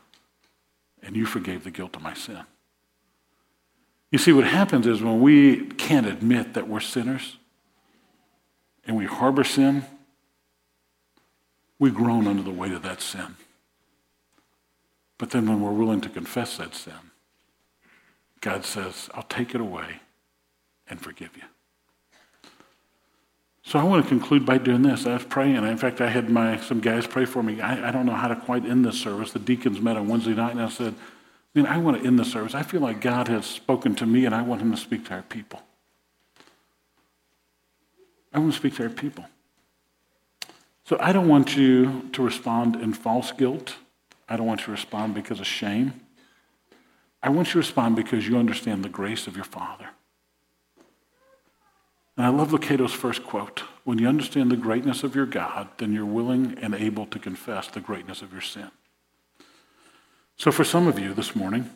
and 1.02 1.16
you 1.16 1.26
forgave 1.26 1.64
the 1.64 1.72
guilt 1.72 1.96
of 1.96 2.02
my 2.02 2.14
sin. 2.14 2.44
You 4.12 4.18
see, 4.18 4.32
what 4.32 4.46
happens 4.46 4.88
is 4.88 5.02
when 5.02 5.22
we 5.22 5.68
can't 5.68 6.08
admit 6.08 6.54
that 6.56 6.68
we're 6.68 6.80
sinners 6.80 7.38
and 8.86 8.98
we 8.98 9.06
harbor 9.06 9.44
sin, 9.44 9.86
we 11.78 11.92
groan 11.92 12.28
under 12.28 12.42
the 12.42 12.50
weight 12.52 12.74
of 12.74 12.82
that 12.84 13.02
sin. 13.02 13.36
But 15.18 15.30
then 15.30 15.48
when 15.48 15.62
we're 15.62 15.72
willing 15.72 16.02
to 16.02 16.10
confess 16.10 16.58
that 16.58 16.76
sin, 16.76 16.94
God 18.42 18.66
says, 18.66 19.10
I'll 19.14 19.24
take 19.24 19.54
it 19.54 19.62
away 19.62 20.00
and 20.90 21.02
forgive 21.02 21.36
you. 21.38 21.44
So 23.64 23.78
I 23.78 23.84
want 23.84 24.04
to 24.04 24.10
conclude 24.10 24.46
by 24.46 24.58
doing 24.58 24.82
this. 24.82 25.06
I 25.06 25.14
was 25.14 25.26
praying. 25.26 25.56
In 25.56 25.78
fact, 25.78 26.02
I 26.02 26.10
had 26.10 26.30
my 26.30 26.60
some 26.60 26.80
guys 26.80 27.06
pray 27.06 27.26
for 27.26 27.44
me. 27.44 27.62
I, 27.62 27.90
I 27.90 27.92
don't 27.92 28.08
know 28.08 28.16
how 28.16 28.28
to 28.28 28.36
quite 28.36 28.66
end 28.66 28.84
this 28.84 29.00
service. 29.00 29.32
The 29.32 29.40
deacons 29.40 29.80
met 29.80 29.96
on 29.96 30.08
Wednesday 30.08 30.34
night, 30.34 30.54
and 30.54 30.62
I 30.62 30.70
said, 30.70 30.96
I 31.56 31.78
want 31.78 32.02
to 32.02 32.08
end 32.08 32.18
the 32.18 32.26
service. 32.26 32.56
I 32.56 32.64
feel 32.64 32.82
like 32.82 33.00
God 33.00 33.28
has 33.28 33.46
spoken 33.46 33.94
to 33.96 34.06
me, 34.06 34.26
and 34.26 34.34
I 34.34 34.42
want 34.42 34.62
him 34.62 34.72
to 34.72 34.78
speak 34.78 35.06
to 35.06 35.14
our 35.14 35.22
people. 35.22 35.62
I 38.34 38.40
want 38.40 38.54
to 38.54 38.58
speak 38.58 38.76
to 38.78 38.84
our 38.84 38.90
people. 38.90 39.26
So 40.86 40.98
I 41.00 41.12
don't 41.12 41.28
want 41.28 41.56
you 41.56 42.10
to 42.14 42.24
respond 42.24 42.76
in 42.76 42.94
false 42.94 43.32
guilt. 43.32 43.76
I 44.28 44.36
don't 44.36 44.48
want 44.48 44.62
you 44.62 44.66
to 44.66 44.72
respond 44.72 45.14
because 45.14 45.40
of 45.40 45.46
shame. 45.46 46.02
I 47.22 47.30
want 47.30 47.50
you 47.50 47.54
to 47.54 47.58
respond 47.60 47.96
because 47.96 48.28
you 48.28 48.38
understand 48.38 48.84
the 48.84 48.90
grace 48.90 49.28
of 49.28 49.36
your 49.36 49.46
Father. 49.46 49.90
And 52.20 52.26
I 52.26 52.32
love 52.32 52.52
Lucado's 52.52 52.92
first 52.92 53.24
quote. 53.24 53.64
When 53.86 53.98
you 53.98 54.06
understand 54.10 54.52
the 54.52 54.58
greatness 54.58 55.06
of 55.06 55.16
your 55.16 55.26
God, 55.26 55.70
then 55.78 55.94
you're 55.94 56.04
willing 56.04 56.58
and 56.62 56.76
able 56.76 57.06
to 57.06 57.18
confess 57.18 57.70
the 57.70 57.80
greatness 57.80 58.22
of 58.22 58.34
your 58.34 58.42
sin. 58.42 58.72
So 60.36 60.52
for 60.52 60.66
some 60.66 60.86
of 60.86 61.00
you 61.00 61.14
this 61.14 61.34
morning, 61.34 61.70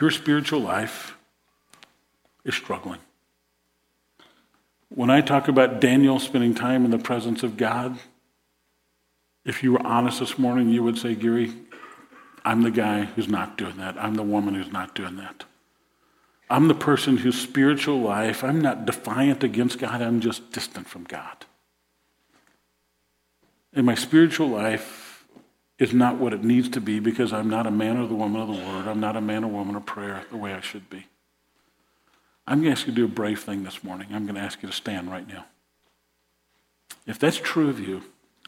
your 0.00 0.12
spiritual 0.12 0.60
life 0.60 1.16
is 2.44 2.54
struggling. 2.54 3.00
When 4.90 5.10
I 5.10 5.22
talk 5.22 5.48
about 5.48 5.80
Daniel 5.80 6.20
spending 6.20 6.54
time 6.54 6.84
in 6.84 6.92
the 6.92 6.98
presence 6.98 7.42
of 7.42 7.56
God, 7.56 7.98
if 9.44 9.64
you 9.64 9.72
were 9.72 9.84
honest 9.84 10.20
this 10.20 10.38
morning, 10.38 10.68
you 10.68 10.84
would 10.84 10.98
say, 10.98 11.16
Gary, 11.16 11.52
I'm 12.44 12.62
the 12.62 12.70
guy 12.70 13.06
who's 13.06 13.26
not 13.26 13.58
doing 13.58 13.78
that. 13.78 13.96
I'm 13.98 14.14
the 14.14 14.22
woman 14.22 14.54
who's 14.54 14.70
not 14.70 14.94
doing 14.94 15.16
that. 15.16 15.46
I'm 16.50 16.66
the 16.66 16.74
person 16.74 17.18
whose 17.18 17.40
spiritual 17.40 18.00
life, 18.00 18.42
I'm 18.42 18.60
not 18.60 18.84
defiant 18.84 19.44
against 19.44 19.78
God, 19.78 20.02
I'm 20.02 20.20
just 20.20 20.50
distant 20.50 20.88
from 20.88 21.04
God. 21.04 21.46
And 23.72 23.86
my 23.86 23.94
spiritual 23.94 24.48
life 24.48 25.24
is 25.78 25.94
not 25.94 26.16
what 26.16 26.34
it 26.34 26.42
needs 26.42 26.68
to 26.70 26.80
be 26.80 26.98
because 26.98 27.32
I'm 27.32 27.48
not 27.48 27.68
a 27.68 27.70
man 27.70 27.96
or 27.96 28.06
the 28.08 28.16
woman 28.16 28.42
of 28.42 28.48
the 28.48 28.54
word. 28.54 28.88
I'm 28.88 28.98
not 28.98 29.16
a 29.16 29.20
man 29.20 29.44
or 29.44 29.50
woman 29.50 29.76
of 29.76 29.86
prayer 29.86 30.24
the 30.30 30.36
way 30.36 30.52
I 30.52 30.60
should 30.60 30.90
be. 30.90 31.06
I'm 32.48 32.62
going 32.62 32.74
to 32.74 32.80
ask 32.80 32.86
you 32.86 32.92
to 32.92 32.96
do 32.96 33.04
a 33.04 33.08
brave 33.08 33.40
thing 33.40 33.62
this 33.62 33.84
morning. 33.84 34.08
I'm 34.12 34.24
going 34.24 34.34
to 34.34 34.40
ask 34.40 34.60
you 34.60 34.68
to 34.68 34.74
stand 34.74 35.08
right 35.08 35.26
now. 35.26 35.44
If 37.06 37.20
that's 37.20 37.36
true 37.36 37.70
of 37.70 37.78
you, 37.78 38.02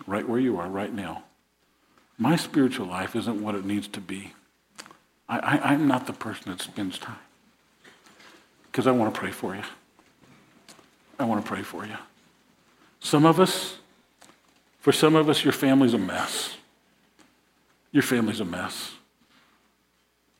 right 0.06 0.28
where 0.28 0.40
you 0.40 0.58
are 0.58 0.68
right 0.68 0.92
now. 0.92 1.22
My 2.18 2.34
spiritual 2.36 2.86
life 2.86 3.14
isn't 3.14 3.42
what 3.42 3.54
it 3.54 3.64
needs 3.64 3.88
to 3.88 4.00
be. 4.00 4.32
I, 5.28 5.72
am 5.72 5.88
not 5.88 6.06
the 6.06 6.12
person 6.12 6.50
that 6.50 6.60
spends 6.60 6.98
time. 6.98 7.16
Because 8.72 8.86
I 8.86 8.90
want 8.90 9.14
to 9.14 9.20
pray 9.20 9.30
for 9.30 9.54
you. 9.54 9.62
I 11.18 11.24
want 11.24 11.44
to 11.44 11.48
pray 11.48 11.62
for 11.62 11.84
you. 11.84 11.96
Some 13.00 13.26
of 13.26 13.38
us, 13.38 13.76
for 14.80 14.92
some 14.92 15.14
of 15.14 15.28
us, 15.28 15.44
your 15.44 15.52
family's 15.52 15.92
a 15.92 15.98
mess. 15.98 16.56
Your 17.90 18.02
family's 18.02 18.40
a 18.40 18.46
mess. 18.46 18.92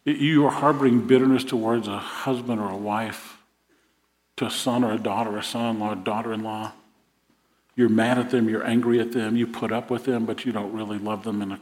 You 0.07 0.47
are 0.47 0.51
harboring 0.51 1.07
bitterness 1.07 1.45
towards 1.45 1.87
a 1.87 1.99
husband 1.99 2.59
or 2.59 2.71
a 2.71 2.77
wife, 2.77 3.37
to 4.37 4.47
a 4.47 4.51
son 4.51 4.83
or 4.83 4.93
a 4.93 4.99
daughter, 4.99 5.37
a 5.37 5.43
son 5.43 5.77
in 5.77 5.81
law, 5.81 5.93
a 5.93 5.97
daughter 5.97 6.33
in 6.33 6.43
law. 6.43 6.73
You're 7.77 7.91
mad 7.91 8.19
at 8.19 8.31
them, 8.31 8.49
you're 8.49 8.67
angry 8.67 8.99
at 8.99 9.13
them, 9.13 9.37
you 9.37 9.47
put 9.47 9.73
up 9.73 9.91
with 9.91 10.07
them, 10.07 10.25
but 10.25 10.47
you 10.47 10.53
don't 10.53 10.73
really 10.73 10.99
love 10.99 11.25
them 11.25 11.43
in 11.43 11.53
an 11.53 11.61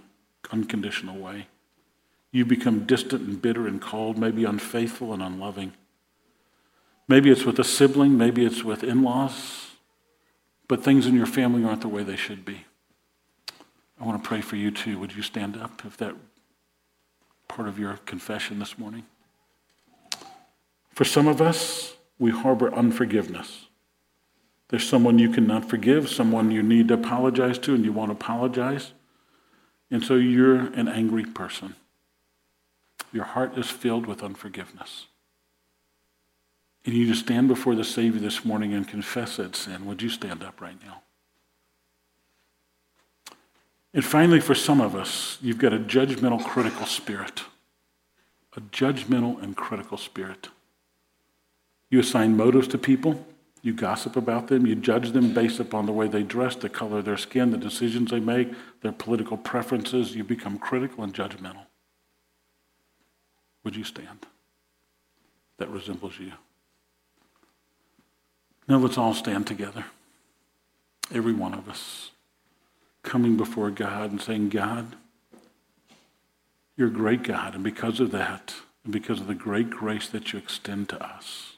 unconditional 0.52 1.18
way. 1.18 1.48
You 2.30 2.44
become 2.44 2.86
distant 2.86 3.22
and 3.22 3.42
bitter 3.42 3.66
and 3.66 3.80
cold, 3.80 4.16
maybe 4.16 4.44
unfaithful 4.44 5.12
and 5.12 5.22
unloving. 5.22 5.72
Maybe 7.10 7.28
it's 7.28 7.44
with 7.44 7.58
a 7.58 7.64
sibling, 7.64 8.16
maybe 8.16 8.46
it's 8.46 8.62
with 8.62 8.84
in 8.84 9.02
laws. 9.02 9.66
but 10.68 10.84
things 10.84 11.04
in 11.04 11.16
your 11.16 11.26
family 11.26 11.64
aren't 11.64 11.80
the 11.80 11.88
way 11.88 12.04
they 12.04 12.14
should 12.14 12.44
be. 12.44 12.64
I 14.00 14.04
want 14.04 14.22
to 14.22 14.28
pray 14.28 14.40
for 14.40 14.54
you 14.54 14.70
too. 14.70 15.00
Would 15.00 15.16
you 15.16 15.22
stand 15.22 15.56
up 15.56 15.82
if 15.84 15.96
that 15.96 16.14
part 17.48 17.66
of 17.66 17.76
your 17.76 17.94
confession 18.06 18.60
this 18.60 18.78
morning? 18.78 19.06
For 20.92 21.04
some 21.04 21.26
of 21.26 21.40
us, 21.42 21.96
we 22.20 22.30
harbor 22.30 22.72
unforgiveness. 22.72 23.66
There's 24.68 24.88
someone 24.88 25.18
you 25.18 25.30
cannot 25.30 25.68
forgive, 25.68 26.08
someone 26.08 26.52
you 26.52 26.62
need 26.62 26.86
to 26.88 26.94
apologize 26.94 27.58
to, 27.58 27.74
and 27.74 27.84
you 27.84 27.92
won't 27.92 28.12
apologize. 28.12 28.92
And 29.90 30.04
so 30.04 30.14
you're 30.14 30.54
an 30.54 30.86
angry 30.86 31.24
person. 31.24 31.74
Your 33.12 33.24
heart 33.24 33.58
is 33.58 33.68
filled 33.68 34.06
with 34.06 34.22
unforgiveness. 34.22 35.08
And 36.84 36.94
you 36.94 37.06
just 37.06 37.20
stand 37.20 37.48
before 37.48 37.74
the 37.74 37.84
Savior 37.84 38.20
this 38.20 38.44
morning 38.44 38.72
and 38.72 38.88
confess 38.88 39.36
that 39.36 39.54
sin. 39.54 39.84
Would 39.86 40.00
you 40.00 40.08
stand 40.08 40.42
up 40.42 40.60
right 40.60 40.76
now? 40.84 41.02
And 43.92 44.04
finally, 44.04 44.40
for 44.40 44.54
some 44.54 44.80
of 44.80 44.94
us, 44.94 45.36
you've 45.42 45.58
got 45.58 45.72
a 45.72 45.78
judgmental, 45.78 46.42
critical 46.44 46.86
spirit. 46.86 47.42
A 48.56 48.60
judgmental 48.60 49.42
and 49.42 49.56
critical 49.56 49.98
spirit. 49.98 50.48
You 51.90 52.00
assign 52.00 52.36
motives 52.36 52.68
to 52.68 52.78
people. 52.78 53.26
You 53.62 53.74
gossip 53.74 54.16
about 54.16 54.48
them. 54.48 54.64
You 54.66 54.74
judge 54.74 55.10
them 55.10 55.34
based 55.34 55.60
upon 55.60 55.86
the 55.86 55.92
way 55.92 56.08
they 56.08 56.22
dress, 56.22 56.56
the 56.56 56.68
color 56.68 56.98
of 56.98 57.04
their 57.04 57.16
skin, 57.16 57.50
the 57.50 57.58
decisions 57.58 58.10
they 58.10 58.20
make, 58.20 58.52
their 58.80 58.92
political 58.92 59.36
preferences. 59.36 60.14
You 60.14 60.24
become 60.24 60.58
critical 60.58 61.04
and 61.04 61.12
judgmental. 61.12 61.66
Would 63.64 63.76
you 63.76 63.84
stand? 63.84 64.26
That 65.58 65.68
resembles 65.68 66.18
you. 66.18 66.32
Now 68.68 68.78
let's 68.78 68.98
all 68.98 69.14
stand 69.14 69.46
together. 69.46 69.86
Every 71.12 71.32
one 71.32 71.54
of 71.54 71.68
us 71.68 72.10
coming 73.02 73.36
before 73.36 73.70
God 73.70 74.10
and 74.10 74.20
saying, 74.20 74.50
God, 74.50 74.94
you're 76.76 76.88
a 76.88 76.92
great 76.92 77.22
God, 77.22 77.54
and 77.54 77.64
because 77.64 78.00
of 78.00 78.10
that, 78.12 78.54
and 78.84 78.92
because 78.92 79.20
of 79.20 79.26
the 79.26 79.34
great 79.34 79.70
grace 79.70 80.08
that 80.08 80.32
you 80.32 80.38
extend 80.38 80.88
to 80.90 81.04
us, 81.04 81.56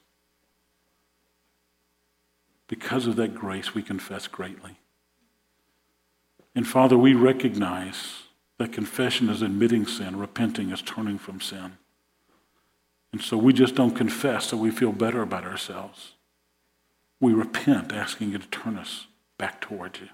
because 2.67 3.07
of 3.07 3.17
that 3.17 3.35
grace, 3.35 3.75
we 3.75 3.83
confess 3.83 4.27
greatly. 4.27 4.79
And 6.55 6.67
Father, 6.67 6.97
we 6.97 7.15
recognize 7.15 8.23
that 8.59 8.73
confession 8.73 9.29
is 9.29 9.43
admitting 9.43 9.87
sin, 9.87 10.19
repenting 10.19 10.71
is 10.71 10.83
turning 10.83 11.19
from 11.19 11.41
sin. 11.41 11.73
And 13.13 13.21
so 13.21 13.37
we 13.37 13.53
just 13.53 13.75
don't 13.75 13.95
confess 13.95 14.47
so 14.47 14.57
we 14.57 14.71
feel 14.71 14.93
better 14.93 15.23
about 15.23 15.45
ourselves. 15.45 16.13
We 17.23 17.35
repent, 17.35 17.93
asking 17.93 18.33
you 18.33 18.39
to 18.39 18.49
turn 18.49 18.77
us 18.77 19.07
back 19.39 19.61
towards 19.61 20.01
you. 20.01 20.09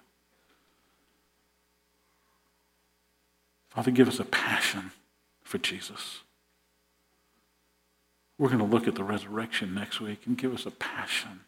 Father, 3.71 3.91
give 3.91 4.09
us 4.09 4.21
a 4.21 4.27
passion 4.27 4.91
for 5.43 5.57
Jesus. 5.57 6.19
We're 8.37 8.49
going 8.49 8.59
to 8.59 8.67
look 8.67 8.87
at 8.87 8.95
the 8.95 9.05
resurrection 9.05 9.75
next 9.75 10.03
week 10.03 10.27
and 10.27 10.37
give 10.37 10.53
us 10.53 10.67
a 10.67 10.71
passion 10.71 11.41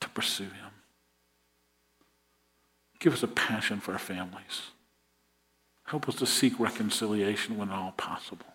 to 0.00 0.08
pursue 0.08 0.42
him. 0.42 0.72
Give 2.98 3.12
us 3.12 3.22
a 3.22 3.28
passion 3.28 3.78
for 3.78 3.92
our 3.92 3.98
families. 4.00 4.72
Help 5.84 6.08
us 6.08 6.16
to 6.16 6.26
seek 6.26 6.58
reconciliation 6.58 7.56
when 7.56 7.70
at 7.70 7.76
all 7.76 7.92
possible. 7.92 8.46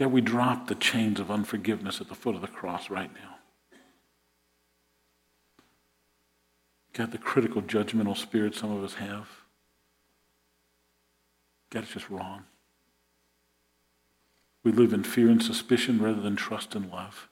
God, 0.00 0.12
we 0.12 0.22
drop 0.22 0.66
the 0.66 0.74
chains 0.74 1.20
of 1.20 1.30
unforgiveness 1.30 2.00
at 2.00 2.08
the 2.08 2.14
foot 2.14 2.34
of 2.34 2.40
the 2.40 2.48
cross 2.48 2.88
right 2.88 3.10
now. 3.12 3.36
God, 6.94 7.12
the 7.12 7.18
critical 7.18 7.60
judgmental 7.60 8.16
spirit 8.16 8.54
some 8.54 8.72
of 8.72 8.82
us 8.82 8.94
have. 8.94 9.28
God, 11.68 11.82
it's 11.82 11.92
just 11.92 12.08
wrong. 12.08 12.44
We 14.64 14.72
live 14.72 14.94
in 14.94 15.04
fear 15.04 15.28
and 15.28 15.42
suspicion 15.42 16.00
rather 16.00 16.22
than 16.22 16.34
trust 16.34 16.74
and 16.74 16.90
love. 16.90 17.28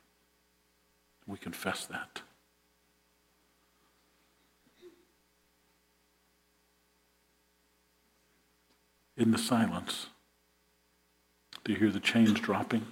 We 1.26 1.38
confess 1.38 1.86
that. 1.86 2.20
In 9.16 9.30
the 9.30 9.38
silence, 9.38 10.08
do 11.68 11.74
you 11.74 11.80
hear 11.80 11.90
the 11.90 12.00
chains 12.00 12.40
dropping? 12.40 12.86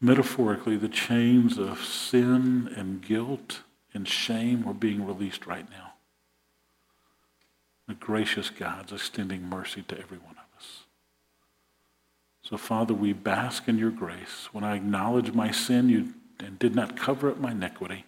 Metaphorically, 0.00 0.74
the 0.74 0.88
chains 0.88 1.58
of 1.58 1.84
sin 1.84 2.72
and 2.74 3.02
guilt 3.02 3.60
and 3.92 4.08
shame 4.08 4.66
are 4.66 4.72
being 4.72 5.06
released 5.06 5.46
right 5.46 5.68
now. 5.70 5.92
The 7.86 7.92
gracious 7.92 8.48
God's 8.48 8.90
extending 8.90 9.42
mercy 9.42 9.82
to 9.82 9.98
every 9.98 10.16
one 10.16 10.36
of 10.36 10.58
us. 10.58 10.84
So, 12.42 12.56
Father, 12.56 12.94
we 12.94 13.12
bask 13.12 13.68
in 13.68 13.76
your 13.76 13.90
grace. 13.90 14.48
When 14.50 14.64
I 14.64 14.76
acknowledge 14.76 15.32
my 15.32 15.50
sin 15.50 15.90
you, 15.90 16.14
and 16.40 16.58
did 16.58 16.74
not 16.74 16.96
cover 16.96 17.28
up 17.28 17.38
my 17.38 17.50
iniquity, 17.50 18.06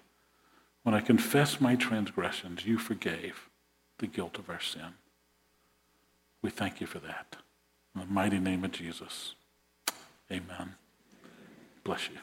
when 0.84 0.94
I 0.94 1.02
confess 1.02 1.60
my 1.60 1.76
transgressions, 1.76 2.64
you 2.64 2.78
forgave 2.78 3.50
the 3.98 4.06
guilt 4.06 4.38
of 4.38 4.48
our 4.48 4.60
sin. 4.60 4.94
We 6.40 6.48
thank 6.48 6.80
you 6.80 6.86
for 6.86 7.00
that. 7.00 7.36
In 7.96 8.02
the 8.02 8.06
mighty 8.08 8.38
name 8.38 8.62
of 8.62 8.72
Jesus. 8.72 9.34
Amen. 10.30 10.74
Bless 11.82 12.10
you. 12.10 12.18